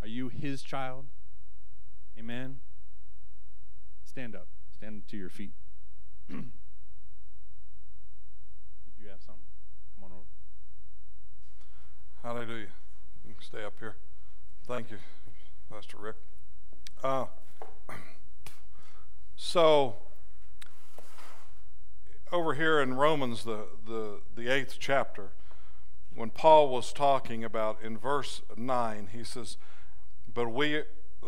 Are 0.01 0.07
you 0.07 0.29
His 0.29 0.63
child? 0.63 1.05
Amen. 2.17 2.57
Stand 4.03 4.35
up. 4.35 4.47
Stand 4.71 5.07
to 5.07 5.17
your 5.17 5.29
feet. 5.29 5.53
Did 6.29 6.43
you 8.99 9.09
have 9.09 9.21
something? 9.25 9.43
Come 9.95 10.03
on 10.05 10.11
over. 10.11 10.27
Hallelujah. 12.21 12.67
You 13.25 13.33
can 13.33 13.43
stay 13.43 13.63
up 13.63 13.73
here. 13.79 13.95
Thank 14.67 14.91
you, 14.91 14.97
Pastor 15.73 15.97
Rick. 15.97 16.15
Uh, 17.03 17.25
so, 19.35 19.95
over 22.31 22.53
here 22.53 22.79
in 22.79 22.93
Romans, 22.93 23.43
the, 23.43 23.65
the, 23.87 24.19
the 24.35 24.49
eighth 24.49 24.77
chapter, 24.79 25.29
when 26.13 26.29
Paul 26.29 26.69
was 26.69 26.93
talking 26.93 27.43
about 27.43 27.81
in 27.81 27.97
verse 27.97 28.43
9, 28.55 29.09
he 29.13 29.23
says, 29.23 29.57
But 30.31 30.49
we 30.49 30.83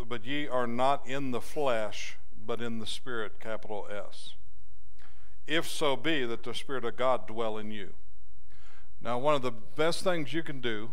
but 0.06 0.24
ye 0.24 0.46
are 0.46 0.68
not 0.68 1.04
in 1.08 1.32
the 1.32 1.40
flesh, 1.40 2.16
but 2.46 2.60
in 2.60 2.78
the 2.78 2.86
spirit, 2.86 3.40
capital 3.40 3.88
S. 3.90 4.34
If 5.48 5.66
so 5.68 5.96
be 5.96 6.24
that 6.24 6.44
the 6.44 6.54
Spirit 6.54 6.84
of 6.84 6.96
God 6.96 7.26
dwell 7.26 7.58
in 7.58 7.72
you. 7.72 7.94
Now, 9.00 9.18
one 9.18 9.34
of 9.34 9.42
the 9.42 9.50
best 9.50 10.04
things 10.04 10.32
you 10.32 10.44
can 10.44 10.60
do 10.60 10.92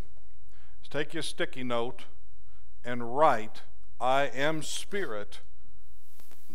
is 0.82 0.88
take 0.88 1.14
your 1.14 1.22
sticky 1.22 1.62
note 1.62 2.06
and 2.84 3.16
write, 3.16 3.62
I 4.00 4.24
am 4.26 4.62
spirit 4.62 5.40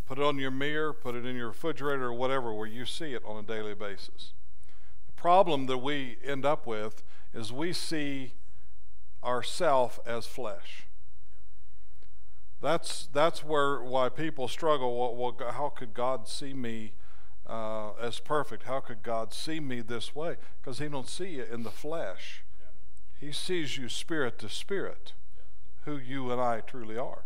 Put 0.09 0.17
it 0.17 0.23
on 0.23 0.39
your 0.39 0.49
mirror, 0.49 0.91
put 0.91 1.13
it 1.13 1.23
in 1.23 1.35
your 1.35 1.49
refrigerator 1.49 2.05
or 2.05 2.13
whatever 2.13 2.51
where 2.51 2.65
you 2.65 2.83
see 2.83 3.13
it 3.13 3.21
on 3.23 3.37
a 3.37 3.45
daily 3.45 3.75
basis. 3.75 4.33
The 5.05 5.11
problem 5.13 5.67
that 5.67 5.77
we 5.77 6.17
end 6.25 6.47
up 6.47 6.65
with 6.65 7.03
is 7.31 7.53
we 7.53 7.73
see 7.73 8.33
ourself 9.23 9.99
as 10.07 10.25
flesh. 10.25 10.87
That's 12.59 13.07
that's 13.13 13.43
where 13.43 13.83
why 13.83 14.09
people 14.09 14.47
struggle. 14.47 14.97
Well, 14.97 15.15
well 15.15 15.51
how 15.51 15.69
could 15.69 15.93
God 15.93 16.27
see 16.27 16.55
me 16.55 16.93
uh, 17.45 17.91
as 18.01 18.19
perfect? 18.19 18.63
How 18.63 18.79
could 18.79 19.03
God 19.03 19.31
see 19.31 19.59
me 19.59 19.81
this 19.81 20.15
way? 20.15 20.37
Because 20.59 20.79
He 20.79 20.87
don't 20.87 21.07
see 21.07 21.35
you 21.35 21.43
in 21.43 21.61
the 21.61 21.69
flesh. 21.69 22.43
He 23.19 23.31
sees 23.31 23.77
you 23.77 23.89
spirit 23.89 24.39
to 24.39 24.49
spirit. 24.49 25.13
Who 25.85 25.97
you 25.97 26.31
and 26.31 26.41
I 26.41 26.61
truly 26.61 26.97
are. 26.97 27.23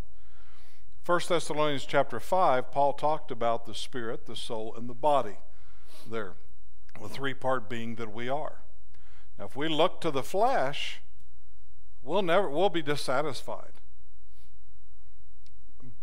1 1.06 1.20
Thessalonians 1.28 1.86
chapter 1.86 2.20
5, 2.20 2.72
Paul 2.72 2.94
talked 2.94 3.30
about 3.30 3.66
the 3.66 3.76
spirit, 3.76 4.26
the 4.26 4.36
soul, 4.36 4.74
and 4.78 4.90
the 4.90 4.94
body 4.94 5.38
there. 6.10 6.36
The 7.02 7.10
three 7.10 7.34
part 7.34 7.70
being 7.70 7.96
that 7.96 8.14
we 8.14 8.30
are. 8.30 8.62
Now, 9.38 9.46
if 9.46 9.56
we 9.56 9.68
look 9.68 10.00
to 10.02 10.12
the 10.12 10.24
flesh, 10.24 11.02
we'll 12.04 12.22
never 12.22 12.50
we'll 12.50 12.70
be 12.70 12.84
dissatisfied. 12.84 13.74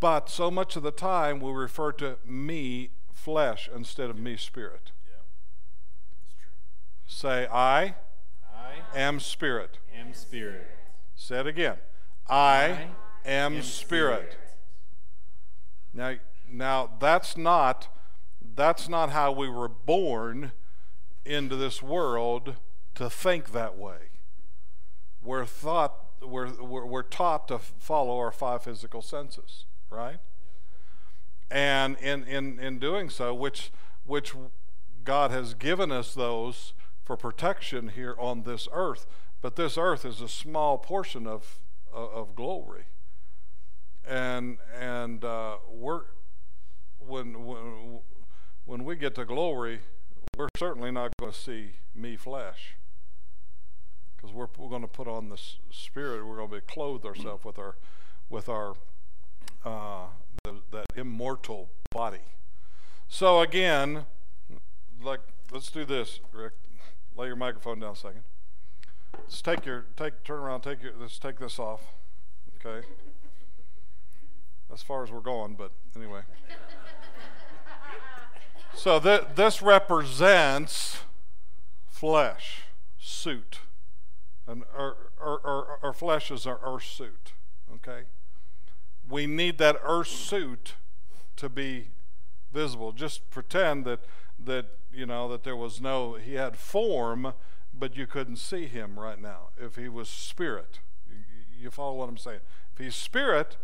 But 0.01 0.28
so 0.28 0.51
much 0.51 0.76
of 0.76 0.82
the 0.82 0.90
time 0.90 1.40
we 1.40 1.53
refer 1.53 1.92
to 1.92 2.18
me 2.24 2.90
flesh 3.12 3.68
instead 3.74 4.11
of 4.11 4.18
me 4.18 4.36
spirit. 4.36 4.92
Yeah. 5.07 5.22
That's 6.20 6.34
true. 6.34 6.53
Say 7.07 7.46
I, 7.46 7.94
I 8.53 8.98
am 8.98 9.20
spirit. 9.20 9.78
Am 9.96 10.12
spirit. 10.12 10.66
Say 11.14 11.40
it 11.40 11.46
again. 11.46 11.76
I, 12.30 12.88
am, 13.24 13.62
spirit. 13.62 14.36
Now 15.92 16.14
now 16.48 16.90
that's 17.00 17.36
not 17.36 17.88
that's 18.54 18.88
not 18.88 19.10
how 19.10 19.32
we 19.32 19.48
were 19.48 19.68
born 19.68 20.52
into 21.24 21.56
this 21.56 21.82
world 21.82 22.56
to 22.94 23.10
think 23.10 23.52
that 23.52 23.76
way. 23.76 24.10
We're 25.22 25.44
thought 25.44 26.10
we're, 26.22 26.52
we're, 26.62 26.84
we're 26.86 27.02
taught 27.02 27.48
to 27.48 27.58
follow 27.58 28.18
our 28.18 28.32
five 28.32 28.62
physical 28.62 29.02
senses, 29.02 29.64
right? 29.90 30.18
And 31.50 31.96
in, 31.98 32.24
in, 32.24 32.58
in 32.58 32.78
doing 32.78 33.10
so, 33.10 33.34
which, 33.34 33.70
which 34.04 34.34
God 35.04 35.30
has 35.30 35.54
given 35.54 35.90
us 35.90 36.14
those 36.14 36.74
for 37.04 37.16
protection 37.16 37.88
here 37.88 38.14
on 38.18 38.42
this 38.42 38.68
earth, 38.72 39.06
but 39.40 39.56
this 39.56 39.76
earth 39.76 40.04
is 40.04 40.20
a 40.20 40.28
small 40.28 40.78
portion 40.78 41.26
of, 41.26 41.58
of, 41.93 42.34
glory. 42.34 42.84
And, 44.07 44.59
and 44.78 45.24
uh, 45.24 45.57
we're, 45.70 46.03
when, 46.99 47.45
when, 47.45 48.01
when 48.64 48.84
we 48.84 48.97
get 48.97 49.14
to 49.16 49.24
glory, 49.24 49.80
we're 50.36 50.49
certainly 50.57 50.91
not 50.91 51.12
going 51.18 51.32
to 51.32 51.38
see 51.38 51.72
me 51.95 52.16
flesh 52.16 52.76
because 54.16 54.34
we're, 54.34 54.49
we're 54.59 54.68
going 54.68 54.82
to 54.82 54.88
put 54.88 55.09
on 55.09 55.28
the 55.28 55.41
spirit 55.70 56.26
we're 56.26 56.36
going 56.36 56.49
to 56.49 56.57
be 56.57 56.61
clothed 56.61 57.05
ourselves 57.05 57.45
with 57.45 57.59
our 57.59 57.76
with 58.28 58.49
our 58.49 58.74
uh, 59.64 60.07
the, 60.45 60.57
that 60.70 60.86
immortal 60.97 61.68
body. 61.91 62.20
So 63.09 63.41
again 63.41 64.07
like 65.03 65.20
let's 65.51 65.70
do 65.70 65.84
this 65.84 66.20
rick. 66.32 66.53
Lay 67.16 67.26
your 67.26 67.36
microphone 67.36 67.80
down 67.80 67.93
a 67.93 67.97
second 67.97 68.22
let's 69.14 69.42
take 69.42 69.64
your 69.66 69.86
take 69.96 70.24
turn 70.24 70.38
around 70.38 70.62
take 70.62 70.82
your 70.82 70.92
let's 70.98 71.18
take 71.18 71.38
this 71.38 71.58
off 71.58 71.94
okay 72.56 72.86
as 74.72 74.82
far 74.82 75.02
as 75.02 75.11
we're 75.11 75.20
going 75.20 75.54
but 75.54 75.72
anyway 75.96 76.20
so 78.74 78.98
th- 78.98 79.24
this 79.34 79.61
represents 79.61 80.98
flesh, 82.00 82.62
suit. 82.98 83.58
And 84.46 84.64
our, 84.74 84.96
our, 85.20 85.40
our, 85.44 85.78
our 85.82 85.92
flesh 85.92 86.30
is 86.30 86.46
our 86.46 86.58
earth 86.64 86.84
suit. 86.84 87.32
Okay? 87.74 88.04
We 89.06 89.26
need 89.26 89.58
that 89.58 89.76
earth 89.82 90.08
suit 90.08 90.76
to 91.36 91.50
be 91.50 91.88
visible. 92.52 92.92
Just 92.92 93.28
pretend 93.30 93.84
that 93.84 94.00
that 94.42 94.78
you 94.90 95.04
know 95.04 95.28
that 95.28 95.44
there 95.44 95.56
was 95.56 95.82
no 95.82 96.14
he 96.14 96.34
had 96.34 96.56
form, 96.56 97.34
but 97.80 97.96
you 97.96 98.06
couldn't 98.06 98.36
see 98.36 98.66
him 98.66 99.00
right 99.00 99.20
now. 99.20 99.48
If 99.58 99.76
he 99.76 99.88
was 99.88 100.08
spirit, 100.08 100.78
you, 101.58 101.70
follow 101.70 101.94
what 101.96 102.08
I'm 102.08 102.18
saying? 102.18 102.40
If 102.72 102.78
he's 102.78 102.94
spirit, 102.94 103.56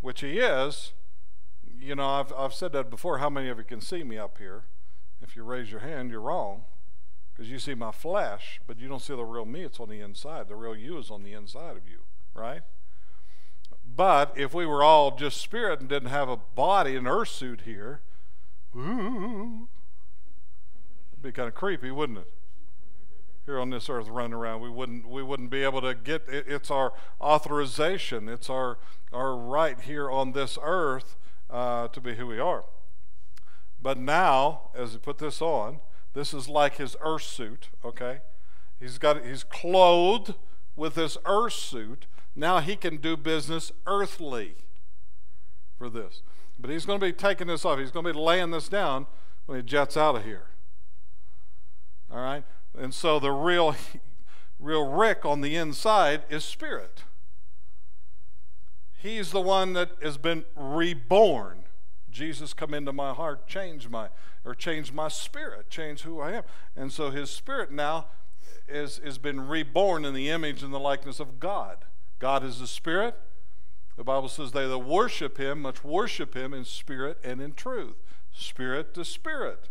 which 0.00 0.20
he 0.20 0.38
is, 0.38 0.92
you 1.78 1.96
know, 1.96 2.08
I've, 2.08 2.32
I've 2.32 2.54
said 2.54 2.72
that 2.72 2.88
before. 2.88 3.18
How 3.18 3.28
many 3.28 3.48
of 3.48 3.58
you 3.58 3.64
can 3.64 3.80
see 3.80 4.04
me 4.04 4.16
up 4.16 4.38
here? 4.38 4.62
If 5.20 5.36
you 5.36 5.42
raise 5.42 5.70
your 5.70 5.80
hand, 5.80 6.10
you're 6.10 6.20
wrong 6.20 6.62
because 7.32 7.50
you 7.50 7.58
see 7.58 7.74
my 7.74 7.90
flesh, 7.90 8.60
but 8.66 8.78
you 8.78 8.88
don't 8.88 9.02
see 9.02 9.14
the 9.14 9.24
real 9.24 9.44
me. 9.44 9.62
It's 9.62 9.80
on 9.80 9.88
the 9.88 10.00
inside. 10.00 10.48
The 10.48 10.56
real 10.56 10.76
you 10.76 10.96
is 10.98 11.10
on 11.10 11.24
the 11.24 11.32
inside 11.32 11.76
of 11.76 11.88
you, 11.88 12.00
right? 12.34 12.62
But 13.96 14.32
if 14.36 14.54
we 14.54 14.64
were 14.64 14.82
all 14.82 15.16
just 15.16 15.40
spirit 15.40 15.80
and 15.80 15.88
didn't 15.88 16.10
have 16.10 16.28
a 16.28 16.36
body, 16.36 16.96
an 16.96 17.06
earth 17.06 17.28
suit 17.28 17.62
here, 17.62 18.00
ooh, 18.76 19.68
it'd 21.12 21.22
be 21.22 21.32
kind 21.32 21.48
of 21.48 21.54
creepy, 21.54 21.90
wouldn't 21.90 22.18
it? 22.18 22.32
Here 23.50 23.58
on 23.58 23.70
this 23.70 23.90
earth, 23.90 24.06
running 24.06 24.34
around, 24.34 24.60
we 24.60 24.70
wouldn't 24.70 25.08
we 25.08 25.24
wouldn't 25.24 25.50
be 25.50 25.64
able 25.64 25.80
to 25.80 25.92
get. 25.92 26.22
It, 26.28 26.44
it's 26.46 26.70
our 26.70 26.92
authorization. 27.20 28.28
It's 28.28 28.48
our 28.48 28.78
our 29.12 29.34
right 29.34 29.80
here 29.80 30.08
on 30.08 30.30
this 30.30 30.56
earth 30.62 31.16
uh, 31.50 31.88
to 31.88 32.00
be 32.00 32.14
who 32.14 32.28
we 32.28 32.38
are. 32.38 32.62
But 33.82 33.98
now, 33.98 34.70
as 34.72 34.92
he 34.92 34.98
put 34.98 35.18
this 35.18 35.42
on, 35.42 35.80
this 36.14 36.32
is 36.32 36.48
like 36.48 36.76
his 36.76 36.96
earth 37.00 37.24
suit, 37.24 37.70
okay? 37.84 38.20
He's 38.78 38.98
got 38.98 39.24
he's 39.24 39.42
clothed 39.42 40.34
with 40.76 40.94
his 40.94 41.18
earth 41.24 41.54
suit. 41.54 42.06
Now 42.36 42.60
he 42.60 42.76
can 42.76 42.98
do 42.98 43.16
business 43.16 43.72
earthly 43.84 44.54
for 45.76 45.90
this. 45.90 46.22
But 46.56 46.70
he's 46.70 46.86
going 46.86 47.00
to 47.00 47.04
be 47.04 47.12
taking 47.12 47.48
this 47.48 47.64
off. 47.64 47.80
He's 47.80 47.90
going 47.90 48.06
to 48.06 48.12
be 48.12 48.16
laying 48.16 48.52
this 48.52 48.68
down 48.68 49.08
when 49.46 49.58
he 49.58 49.64
jets 49.64 49.96
out 49.96 50.14
of 50.14 50.24
here. 50.24 50.44
All 52.12 52.20
right? 52.20 52.44
And 52.76 52.94
so 52.94 53.18
the 53.18 53.32
real 53.32 53.74
real 54.58 54.86
Rick 54.86 55.24
on 55.24 55.40
the 55.40 55.56
inside 55.56 56.22
is 56.28 56.44
spirit. 56.44 57.04
He's 58.96 59.30
the 59.30 59.40
one 59.40 59.72
that 59.72 59.92
has 60.02 60.18
been 60.18 60.44
reborn. 60.54 61.64
Jesus 62.10 62.52
come 62.52 62.74
into 62.74 62.92
my 62.92 63.14
heart, 63.14 63.46
change 63.46 63.88
my 63.88 64.08
or 64.44 64.54
change 64.54 64.92
my 64.92 65.08
spirit, 65.08 65.70
change 65.70 66.02
who 66.02 66.20
I 66.20 66.32
am. 66.32 66.42
And 66.76 66.92
so 66.92 67.10
his 67.10 67.30
spirit 67.30 67.70
now 67.70 68.06
is 68.68 69.00
has 69.04 69.18
been 69.18 69.48
reborn 69.48 70.04
in 70.04 70.14
the 70.14 70.28
image 70.28 70.62
and 70.62 70.72
the 70.72 70.78
likeness 70.78 71.20
of 71.20 71.40
God. 71.40 71.78
God 72.18 72.44
is 72.44 72.60
the 72.60 72.66
spirit. 72.66 73.18
The 73.96 74.04
Bible 74.04 74.28
says 74.28 74.52
they 74.52 74.66
that 74.66 74.78
worship 74.78 75.38
him 75.38 75.62
must 75.62 75.84
worship 75.84 76.34
him 76.34 76.54
in 76.54 76.64
spirit 76.64 77.18
and 77.24 77.40
in 77.40 77.54
truth. 77.54 77.96
Spirit 78.32 78.94
to 78.94 79.04
spirit. 79.04 79.68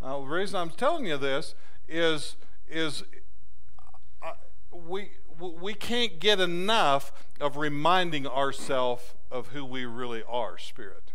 Now, 0.00 0.20
the 0.20 0.26
reason 0.26 0.56
I'm 0.56 0.70
telling 0.70 1.06
you 1.06 1.16
this 1.16 1.54
is 1.88 2.36
is 2.68 3.04
uh, 4.22 4.32
we 4.72 5.10
we 5.38 5.74
can't 5.74 6.18
get 6.18 6.40
enough 6.40 7.12
of 7.40 7.56
reminding 7.56 8.26
ourselves 8.26 9.14
of 9.30 9.48
who 9.48 9.64
we 9.64 9.84
really 9.84 10.22
are, 10.28 10.58
Spirit. 10.58 11.12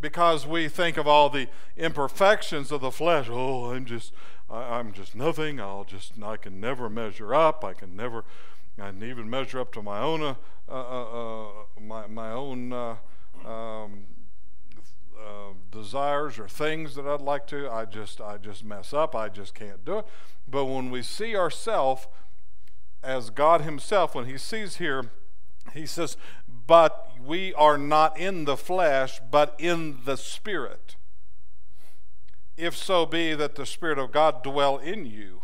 Because 0.00 0.46
we 0.46 0.68
think 0.68 0.96
of 0.96 1.06
all 1.06 1.28
the 1.28 1.48
imperfections 1.76 2.72
of 2.72 2.80
the 2.80 2.90
flesh. 2.90 3.28
Oh, 3.30 3.70
I'm 3.70 3.84
just, 3.84 4.12
I, 4.48 4.80
am 4.80 4.92
just 4.92 5.14
nothing. 5.14 5.60
I'll 5.60 5.84
just, 5.84 6.12
I 6.22 6.36
can 6.38 6.58
never 6.58 6.88
measure 6.88 7.34
up. 7.34 7.64
I 7.64 7.74
can 7.74 7.94
never, 7.94 8.24
I 8.78 8.90
can 8.90 9.02
even 9.02 9.28
measure 9.28 9.60
up 9.60 9.72
to 9.74 9.82
my 9.82 10.00
own, 10.00 10.22
uh, 10.22 10.34
uh, 10.68 11.42
uh, 11.42 11.46
my, 11.78 12.06
my 12.06 12.32
own 12.32 12.72
uh, 12.72 12.96
um, 13.44 14.04
uh, 15.20 15.52
desires 15.70 16.38
or 16.38 16.48
things 16.48 16.94
that 16.94 17.06
I'd 17.06 17.20
like 17.20 17.46
to. 17.48 17.70
I 17.70 17.84
just, 17.84 18.20
I 18.20 18.38
just 18.38 18.64
mess 18.64 18.92
up. 18.92 19.14
I 19.14 19.28
just 19.28 19.54
can't 19.54 19.84
do 19.84 19.98
it. 19.98 20.06
But 20.48 20.66
when 20.66 20.90
we 20.90 21.02
see 21.02 21.36
ourselves 21.36 22.06
as 23.02 23.30
God 23.30 23.62
Himself, 23.62 24.14
when 24.14 24.26
He 24.26 24.38
sees 24.38 24.76
here, 24.76 25.10
He 25.74 25.86
says, 25.86 26.16
But 26.66 27.08
we 27.24 27.54
are 27.54 27.78
not 27.78 28.18
in 28.18 28.44
the 28.44 28.56
flesh, 28.56 29.20
but 29.30 29.54
in 29.58 30.00
the 30.04 30.16
Spirit. 30.16 30.96
If 32.56 32.76
so 32.76 33.06
be 33.06 33.34
that 33.34 33.54
the 33.54 33.66
Spirit 33.66 33.98
of 33.98 34.12
God 34.12 34.42
dwell 34.42 34.78
in 34.78 35.06
you. 35.06 35.42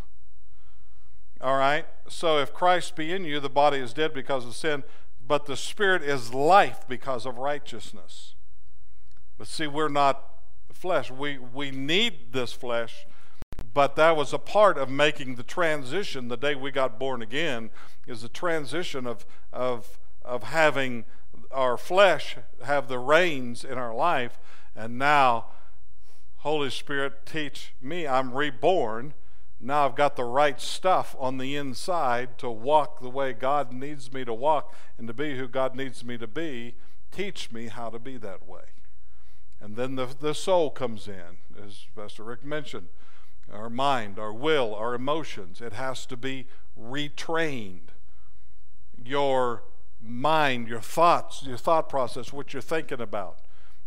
All 1.41 1.57
right? 1.57 1.87
So 2.09 2.39
if 2.39 2.53
Christ 2.53 2.97
be 2.97 3.12
in 3.12 3.24
you, 3.24 3.41
the 3.41 3.49
body 3.49 3.79
is 3.79 3.93
dead 3.93 4.14
because 4.14 4.47
of 4.47 4.55
sin, 4.55 4.85
but 5.27 5.47
the 5.47 5.57
Spirit 5.57 6.03
is 6.03 6.33
life 6.33 6.87
because 6.89 7.27
of 7.27 7.39
righteousness. 7.39 8.36
But 9.39 9.49
see, 9.49 9.66
we're 9.66 9.89
not 9.89 10.22
flesh. 10.72 11.11
We, 11.11 11.39
we 11.39 11.70
need 11.70 12.32
this 12.32 12.53
flesh 12.53 13.07
but 13.72 13.97
that 13.97 14.16
was 14.16 14.32
a 14.32 14.39
part 14.39 14.78
of 14.78 14.89
making 14.89 15.34
the 15.34 15.43
transition 15.43 16.28
the 16.28 16.37
day 16.37 16.55
we 16.55 16.70
got 16.70 16.99
born 16.99 17.20
again 17.20 17.68
is 18.07 18.22
the 18.22 18.28
transition 18.28 19.07
of, 19.07 19.26
of, 19.53 19.99
of 20.24 20.45
having 20.45 21.05
our 21.51 21.76
flesh 21.76 22.37
have 22.64 22.89
the 22.89 22.99
reins 22.99 23.64
in 23.64 23.76
our 23.76 23.95
life 23.95 24.39
and 24.74 24.99
now 24.99 25.47
Holy 26.47 26.70
Spirit, 26.70 27.26
teach 27.26 27.74
me. 27.82 28.07
I'm 28.07 28.32
reborn. 28.32 29.14
Now 29.59 29.84
I've 29.84 29.97
got 29.97 30.14
the 30.14 30.24
right 30.24 30.61
stuff 30.61 31.16
on 31.18 31.39
the 31.39 31.57
inside 31.57 32.39
to 32.39 32.49
walk 32.49 33.01
the 33.01 33.11
way 33.11 33.32
God 33.32 33.72
needs 33.72 34.12
me 34.12 34.24
to 34.24 34.32
walk 34.32 34.72
and 34.97 35.09
to 35.09 35.12
be 35.12 35.37
who 35.37 35.49
God 35.49 35.74
needs 35.74 36.05
me 36.05 36.16
to 36.18 36.28
be. 36.28 36.76
Teach 37.11 37.51
me 37.51 37.66
how 37.66 37.91
to 37.91 37.99
be 37.99 38.16
that 38.18 38.47
way. 38.47 38.76
And 39.61 39.76
then 39.76 39.96
the, 39.96 40.07
the 40.18 40.34
soul 40.34 40.70
comes 40.70 41.09
in, 41.09 41.38
as 41.64 41.86
Pastor 41.94 42.24
Rick 42.24 42.44
mentioned 42.44 42.88
our 43.52 43.70
mind, 43.70 44.18
our 44.18 44.32
will, 44.32 44.74
our 44.74 44.94
emotions. 44.94 45.61
It 45.61 45.72
has 45.72 46.04
to 46.07 46.16
be 46.16 46.46
retrained. 46.78 47.90
Your 49.02 49.62
mind, 50.02 50.68
your 50.68 50.80
thoughts, 50.80 51.42
your 51.44 51.57
thought 51.57 51.88
process, 51.88 52.32
what 52.32 52.52
you're 52.52 52.62
thinking 52.62 53.00
about 53.00 53.38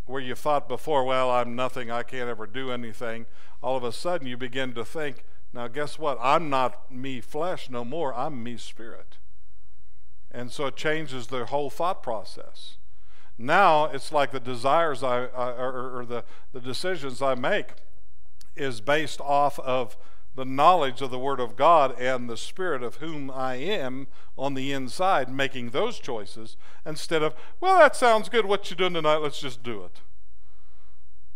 where 0.09 0.21
you 0.21 0.33
thought 0.33 0.67
before, 0.67 1.03
well, 1.03 1.29
I'm 1.29 1.55
nothing, 1.55 1.91
I 1.91 2.01
can't 2.01 2.29
ever 2.29 2.47
do 2.47 2.71
anything, 2.71 3.27
all 3.61 3.77
of 3.77 3.83
a 3.83 3.91
sudden 3.91 4.25
you 4.25 4.37
begin 4.37 4.73
to 4.73 4.83
think, 4.83 5.23
now 5.53 5.67
guess 5.67 5.99
what? 5.99 6.17
I'm 6.19 6.49
not 6.49 6.91
me 6.91 7.21
flesh 7.21 7.69
no 7.69 7.85
more, 7.85 8.13
I'm 8.15 8.43
me 8.43 8.57
spirit. 8.57 9.17
And 10.31 10.51
so 10.51 10.65
it 10.65 10.75
changes 10.75 11.27
the 11.27 11.45
whole 11.45 11.69
thought 11.69 12.01
process. 12.01 12.77
Now 13.41 13.85
it's 13.85 14.11
like 14.11 14.31
the 14.31 14.39
desires 14.41 15.01
I, 15.01 15.27
I 15.27 15.51
or, 15.51 15.99
or 15.99 16.05
the, 16.05 16.25
the 16.51 16.59
decisions 16.59 17.21
I 17.21 17.35
make 17.35 17.69
is 18.57 18.81
based 18.81 19.21
off 19.21 19.57
of 19.59 19.95
the 20.35 20.43
knowledge 20.43 21.01
of 21.01 21.09
the 21.09 21.17
Word 21.17 21.39
of 21.39 21.55
God 21.55 21.97
and 21.99 22.29
the 22.29 22.37
Spirit 22.37 22.83
of 22.83 22.95
whom 22.95 23.31
I 23.31 23.55
am 23.55 24.07
on 24.37 24.53
the 24.55 24.73
inside, 24.73 25.29
making 25.29 25.69
those 25.69 25.99
choices 25.99 26.57
instead 26.85 27.23
of, 27.23 27.33
well, 27.61 27.79
that 27.79 27.95
sounds 27.95 28.27
good. 28.27 28.45
What 28.45 28.69
you 28.69 28.75
doing 28.75 28.93
tonight? 28.93 29.17
Let's 29.17 29.39
just 29.39 29.63
do 29.63 29.85
it. 29.85 30.01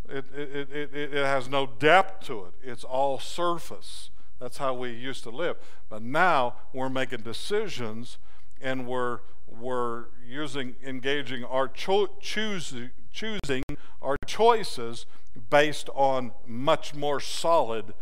It, 0.10 0.26
it, 0.36 0.70
it, 0.72 0.94
it, 0.94 1.14
it 1.14 1.26
has 1.26 1.48
no 1.48 1.66
depth 1.66 2.26
to 2.28 2.46
it. 2.46 2.54
It's 2.62 2.84
all 2.84 3.18
surface. 3.18 4.10
That's 4.40 4.58
how 4.58 4.74
we 4.74 4.92
used 4.92 5.24
to 5.24 5.30
live. 5.30 5.56
But 5.90 6.02
now 6.02 6.56
we're 6.74 6.90
making 6.90 7.22
decisions 7.22 8.18
and 8.62 8.88
we're, 8.88 9.20
we're 9.48 10.06
using, 10.26 10.76
engaging 10.86 11.44
our 11.44 11.68
cho- 11.68 12.10
choosing, 12.20 12.92
choosing 13.12 13.64
our 14.02 14.18
choices 14.26 15.06
based 15.50 15.90
on 15.96 16.32
much 16.46 16.94
more 16.94 17.20
solid 17.20 17.94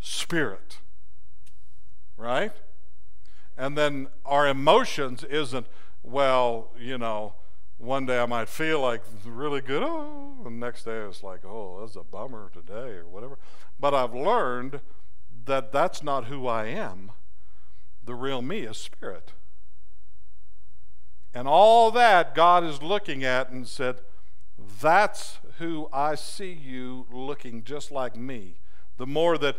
spirit. 0.00 0.78
Right? 2.16 2.52
And 3.56 3.76
then 3.76 4.08
our 4.24 4.46
emotions 4.46 5.24
isn't, 5.24 5.66
well, 6.02 6.70
you 6.78 6.98
know, 6.98 7.34
one 7.78 8.06
day 8.06 8.20
I 8.20 8.26
might 8.26 8.48
feel 8.48 8.80
like 8.80 9.02
really 9.24 9.60
good, 9.60 9.82
oh, 9.82 10.42
and 10.44 10.46
the 10.46 10.66
next 10.66 10.84
day 10.84 10.98
it's 10.98 11.22
like, 11.22 11.44
oh, 11.44 11.80
that's 11.80 11.96
a 11.96 12.04
bummer 12.04 12.50
today 12.52 12.96
or 12.96 13.08
whatever. 13.08 13.38
But 13.78 13.92
I've 13.92 14.14
learned 14.14 14.80
that 15.46 15.72
that's 15.72 16.02
not 16.02 16.26
who 16.26 16.46
I 16.46 16.66
am. 16.66 17.10
The 18.04 18.14
real 18.14 18.40
me 18.40 18.60
is 18.60 18.78
spirit. 18.78 19.32
And 21.34 21.48
all 21.48 21.90
that 21.92 22.34
God 22.34 22.64
is 22.64 22.82
looking 22.82 23.24
at 23.24 23.50
and 23.50 23.66
said, 23.66 24.00
that's 24.80 25.38
who 25.58 25.88
I 25.92 26.14
see 26.14 26.52
you 26.52 27.06
looking 27.10 27.64
just 27.64 27.90
like 27.90 28.16
me. 28.16 28.58
The 28.98 29.06
more 29.06 29.38
that 29.38 29.56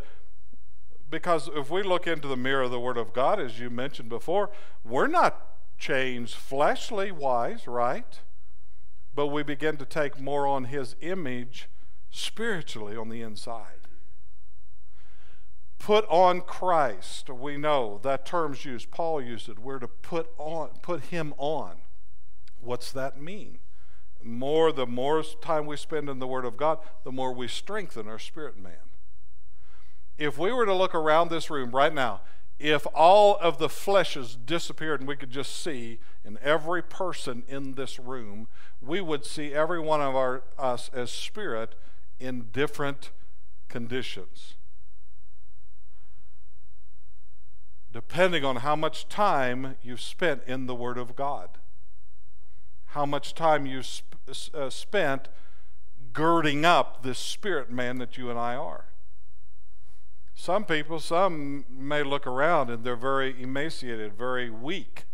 because 1.09 1.47
if 1.55 1.69
we 1.69 1.83
look 1.83 2.07
into 2.07 2.27
the 2.27 2.35
mirror 2.35 2.63
of 2.63 2.71
the 2.71 2.79
Word 2.79 2.97
of 2.97 3.13
God, 3.13 3.39
as 3.39 3.59
you 3.59 3.69
mentioned 3.69 4.09
before, 4.09 4.49
we're 4.83 5.07
not 5.07 5.39
changed 5.77 6.33
fleshly 6.33 7.11
wise, 7.11 7.67
right? 7.67 8.19
But 9.13 9.27
we 9.27 9.43
begin 9.43 9.77
to 9.77 9.85
take 9.85 10.19
more 10.19 10.47
on 10.47 10.65
His 10.65 10.95
image 11.01 11.69
spiritually 12.09 12.97
on 12.97 13.09
the 13.09 13.21
inside. 13.21 13.82
Put 15.83 16.05
on 16.07 16.41
Christ. 16.41 17.29
We 17.29 17.57
know 17.57 17.99
that 18.03 18.25
term's 18.25 18.63
used. 18.63 18.89
Paul 18.89 19.21
used 19.21 19.49
it. 19.49 19.59
We're 19.59 19.79
to 19.79 19.87
put 19.87 20.29
on, 20.37 20.69
put 20.81 21.05
Him 21.05 21.33
on. 21.37 21.75
What's 22.61 22.91
that 22.93 23.21
mean? 23.21 23.59
More, 24.23 24.71
the 24.71 24.87
more 24.87 25.23
time 25.41 25.65
we 25.65 25.75
spend 25.75 26.09
in 26.09 26.19
the 26.19 26.27
Word 26.27 26.45
of 26.45 26.55
God, 26.55 26.79
the 27.03 27.11
more 27.11 27.33
we 27.33 27.49
strengthen 27.49 28.07
our 28.07 28.19
spirit 28.19 28.57
man 28.57 28.93
if 30.17 30.37
we 30.37 30.51
were 30.51 30.65
to 30.65 30.73
look 30.73 30.93
around 30.93 31.29
this 31.29 31.49
room 31.49 31.71
right 31.71 31.93
now, 31.93 32.21
if 32.59 32.85
all 32.93 33.37
of 33.41 33.57
the 33.57 33.67
fleshes 33.67 34.37
disappeared 34.45 34.99
and 35.01 35.07
we 35.07 35.15
could 35.15 35.31
just 35.31 35.55
see 35.55 35.99
in 36.23 36.37
every 36.41 36.81
person 36.81 37.43
in 37.47 37.73
this 37.73 37.99
room, 37.99 38.47
we 38.81 39.01
would 39.01 39.25
see 39.25 39.53
every 39.53 39.79
one 39.79 40.01
of 40.01 40.15
our, 40.15 40.43
us 40.57 40.89
as 40.93 41.11
spirit 41.11 41.75
in 42.19 42.47
different 42.53 43.11
conditions. 43.69 44.53
Depending 47.93 48.43
on 48.43 48.57
how 48.57 48.75
much 48.75 49.07
time 49.07 49.75
you've 49.83 50.01
spent 50.01 50.41
in 50.47 50.65
the 50.65 50.73
Word 50.73 50.97
of 50.97 51.15
God, 51.15 51.59
how 52.87 53.05
much 53.05 53.35
time 53.35 53.67
you've 53.67 53.85
sp- 53.85 54.17
uh, 54.53 54.71
spent 54.71 55.27
girding 56.11 56.65
up 56.65 57.03
this 57.03 57.19
spirit 57.19 57.69
man 57.69 57.99
that 57.99 58.17
you 58.17 58.31
and 58.31 58.39
I 58.39 58.55
are. 58.55 58.85
Some 60.33 60.65
people, 60.65 60.99
some 60.99 61.65
may 61.69 62.01
look 62.01 62.25
around 62.25 62.71
and 62.71 62.83
they're 62.83 62.95
very 62.95 63.39
emaciated, 63.41 64.13
very 64.13 64.49
weak. 64.49 65.05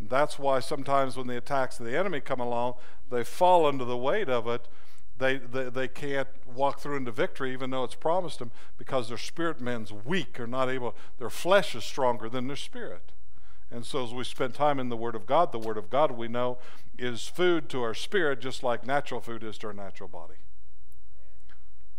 That's 0.00 0.38
why 0.38 0.60
sometimes 0.60 1.16
when 1.16 1.26
the 1.26 1.36
attacks 1.36 1.80
of 1.80 1.86
the 1.86 1.96
enemy 1.96 2.20
come 2.20 2.38
along, 2.38 2.74
they 3.10 3.24
fall 3.24 3.66
under 3.66 3.84
the 3.84 3.96
weight 3.96 4.28
of 4.28 4.46
it. 4.46 4.68
They, 5.18 5.38
they, 5.38 5.68
they 5.68 5.88
can't 5.88 6.28
walk 6.46 6.80
through 6.80 6.96
into 6.96 7.10
victory 7.10 7.52
even 7.52 7.70
though 7.70 7.84
it's 7.84 7.94
promised 7.94 8.38
them 8.38 8.52
because 8.76 9.08
their 9.08 9.18
spirit 9.18 9.60
man's 9.60 9.92
weak 9.92 10.38
or 10.38 10.46
not 10.46 10.68
able, 10.68 10.94
their 11.18 11.30
flesh 11.30 11.74
is 11.74 11.84
stronger 11.84 12.28
than 12.28 12.46
their 12.46 12.56
spirit. 12.56 13.12
And 13.70 13.84
so 13.84 14.04
as 14.04 14.14
we 14.14 14.24
spend 14.24 14.54
time 14.54 14.78
in 14.78 14.88
the 14.88 14.96
Word 14.96 15.14
of 15.14 15.26
God, 15.26 15.52
the 15.52 15.58
Word 15.58 15.76
of 15.76 15.90
God 15.90 16.12
we 16.12 16.28
know 16.28 16.58
is 16.98 17.26
food 17.28 17.68
to 17.70 17.82
our 17.82 17.94
spirit 17.94 18.40
just 18.40 18.62
like 18.62 18.86
natural 18.86 19.20
food 19.20 19.44
is 19.44 19.58
to 19.58 19.68
our 19.68 19.72
natural 19.72 20.08
body. 20.08 20.36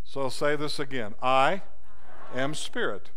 So 0.03 0.21
I'll 0.21 0.29
say 0.31 0.55
this 0.55 0.79
again. 0.79 1.13
I 1.21 1.61
am 2.33 2.55
spirit. 2.55 3.11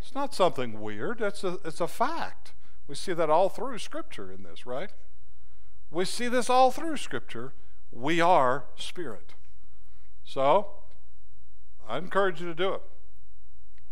It's 0.00 0.14
not 0.14 0.34
something 0.34 0.80
weird, 0.80 1.20
it's 1.20 1.44
a, 1.44 1.58
it's 1.64 1.80
a 1.80 1.88
fact. 1.88 2.52
We 2.86 2.94
see 2.94 3.12
that 3.12 3.30
all 3.30 3.48
through 3.48 3.78
Scripture 3.78 4.32
in 4.32 4.42
this, 4.42 4.66
right? 4.66 4.90
We 5.90 6.04
see 6.04 6.28
this 6.28 6.50
all 6.50 6.70
through 6.70 6.96
Scripture. 6.98 7.52
We 7.90 8.20
are 8.20 8.64
spirit. 8.76 9.34
So, 10.24 10.68
I 11.88 11.98
encourage 11.98 12.40
you 12.40 12.46
to 12.46 12.54
do 12.54 12.74
it. 12.74 12.82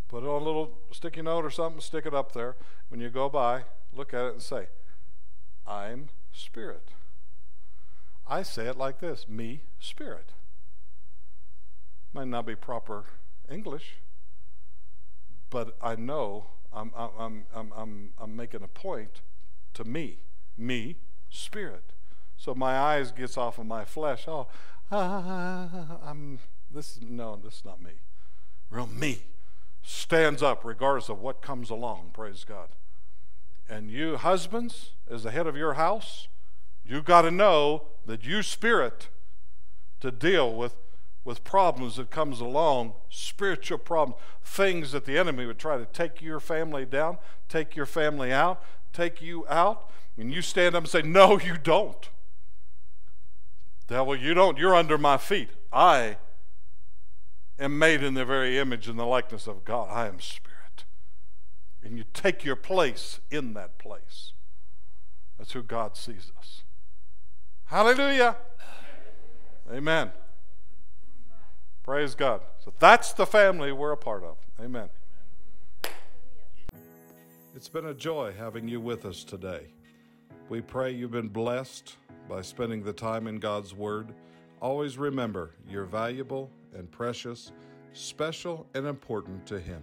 Put 0.09 0.23
it 0.23 0.27
on 0.27 0.43
a 0.43 0.45
little 0.45 0.79
sticky 0.93 1.23
note 1.23 1.45
or 1.45 1.51
something, 1.51 1.81
stick 1.81 2.07
it 2.07 2.15
up 2.15 2.33
there. 2.33 2.57
When 2.89 3.01
you 3.01 3.09
go 3.09 3.29
by, 3.29 3.65
look 3.93 4.15
at 4.15 4.25
it 4.25 4.33
and 4.35 4.43
say, 4.43 4.67
I'm 5.67 6.11
spirit. 6.33 6.91
I 8.29 8.43
say 8.43 8.67
it 8.67 8.77
like 8.77 9.01
this 9.01 9.29
me, 9.29 9.63
spirit. 9.79 10.33
Might 12.13 12.29
not 12.29 12.47
be 12.47 12.55
proper 12.55 13.05
English, 13.51 13.97
but 15.51 15.77
I 15.81 15.97
know 15.97 16.47
I'm, 16.73 16.93
I'm, 16.97 17.47
I'm, 17.55 17.73
I'm, 17.77 18.11
I'm 18.19 18.37
making 18.37 18.63
a 18.63 18.69
point 18.69 19.23
to 19.75 19.85
me, 19.85 20.19
me, 20.57 20.97
spirit. 21.31 21.93
So 22.37 22.55
my 22.55 22.79
eyes 22.79 23.13
gets 23.13 23.37
off 23.37 23.59
of 23.59 23.67
my 23.67 23.85
flesh. 23.85 24.27
Oh, 24.29 24.47
I'm 24.91 26.39
this. 26.71 26.97
is 26.97 27.03
No, 27.03 27.37
this 27.37 27.55
is 27.55 27.65
not 27.65 27.83
me. 27.83 27.93
Real 28.71 28.87
me 28.87 29.21
stands 29.83 30.43
up 30.43 30.65
regardless 30.65 31.09
of 31.09 31.21
what 31.21 31.41
comes 31.41 31.71
along. 31.71 32.11
Praise 32.13 32.45
God. 32.45 32.69
And 33.69 33.91
you 33.91 34.17
husbands, 34.17 34.91
as 35.11 35.23
the 35.23 35.31
head 35.31 35.47
of 35.47 35.57
your 35.57 35.75
house, 35.75 36.29
you 36.85 37.03
got 37.03 37.23
to 37.23 37.31
know 37.31 37.85
that 38.05 38.25
you 38.25 38.43
spirit 38.43 39.09
to 40.01 40.11
deal 40.11 40.53
with 40.53 40.75
with 41.25 41.43
problems 41.43 41.97
that 41.97 42.09
comes 42.09 42.41
along, 42.41 42.93
spiritual 43.11 43.79
problems, 43.79 44.17
things 44.45 44.93
that 44.93 45.05
the 45.07 45.19
enemy 45.19 45.45
would 45.45 45.59
try 45.59 45.77
to 45.77 45.85
take 45.87 46.23
your 46.23 46.39
family 46.39 46.87
down, 46.87 47.19
take 47.49 47.75
your 47.75 47.85
family 47.85 48.33
out, 48.33 48.63
take 48.93 49.21
you 49.21 49.45
out, 49.49 49.91
and 50.17 50.33
you 50.33 50.41
stand 50.41 50.77
up 50.77 50.85
and 50.85 50.89
say, 50.89 51.03
No, 51.03 51.39
you 51.41 51.57
don't. 51.59 52.09
Devil, 53.89 54.17
you 54.17 54.35
don't. 54.35 54.59
You're 54.59 54.75
under 54.75 54.99
my 54.99 55.17
feet. 55.17 55.51
I 55.73 56.17
am 57.59 57.79
made 57.79 58.03
in 58.03 58.15
the 58.15 58.25
very 58.25 58.59
image 58.59 58.89
and 58.89 58.99
the 58.99 59.07
likeness 59.07 59.47
of 59.47 59.65
God. 59.65 59.89
I 59.91 60.07
am 60.07 60.21
spirit. 60.21 60.85
And 61.83 61.97
you 61.97 62.05
take 62.13 62.45
your 62.45 62.57
place 62.57 63.21
in 63.31 63.55
that 63.55 63.79
place. 63.79 64.33
That's 65.39 65.53
who 65.53 65.63
God 65.63 65.97
sees 65.97 66.33
us. 66.39 66.63
Hallelujah. 67.67 68.37
Amen. 69.73 70.11
Praise 71.83 72.15
God. 72.15 72.41
So 72.65 72.73
that's 72.79 73.13
the 73.13 73.27
family 73.27 73.71
we're 73.71 73.93
a 73.93 73.97
part 73.97 74.25
of. 74.25 74.37
Amen. 74.61 74.89
It's 77.55 77.69
been 77.69 77.87
a 77.87 77.95
joy 77.95 78.35
having 78.37 78.69
you 78.69 78.81
with 78.81 79.07
us 79.07 79.25
today. 79.25 79.69
We 80.49 80.61
pray 80.61 80.93
you've 80.93 81.11
been 81.11 81.29
blessed 81.29 81.97
by 82.29 82.41
spending 82.41 82.85
the 82.85 82.93
time 82.93 83.27
in 83.27 83.41
God's 83.41 83.75
Word. 83.75 84.15
Always 84.63 84.97
remember 84.97 85.51
you're 85.69 85.87
valuable 85.87 86.53
and 86.73 86.89
precious, 86.89 87.51
special 87.93 88.65
and 88.75 88.87
important 88.87 89.45
to 89.47 89.59
Him. 89.59 89.83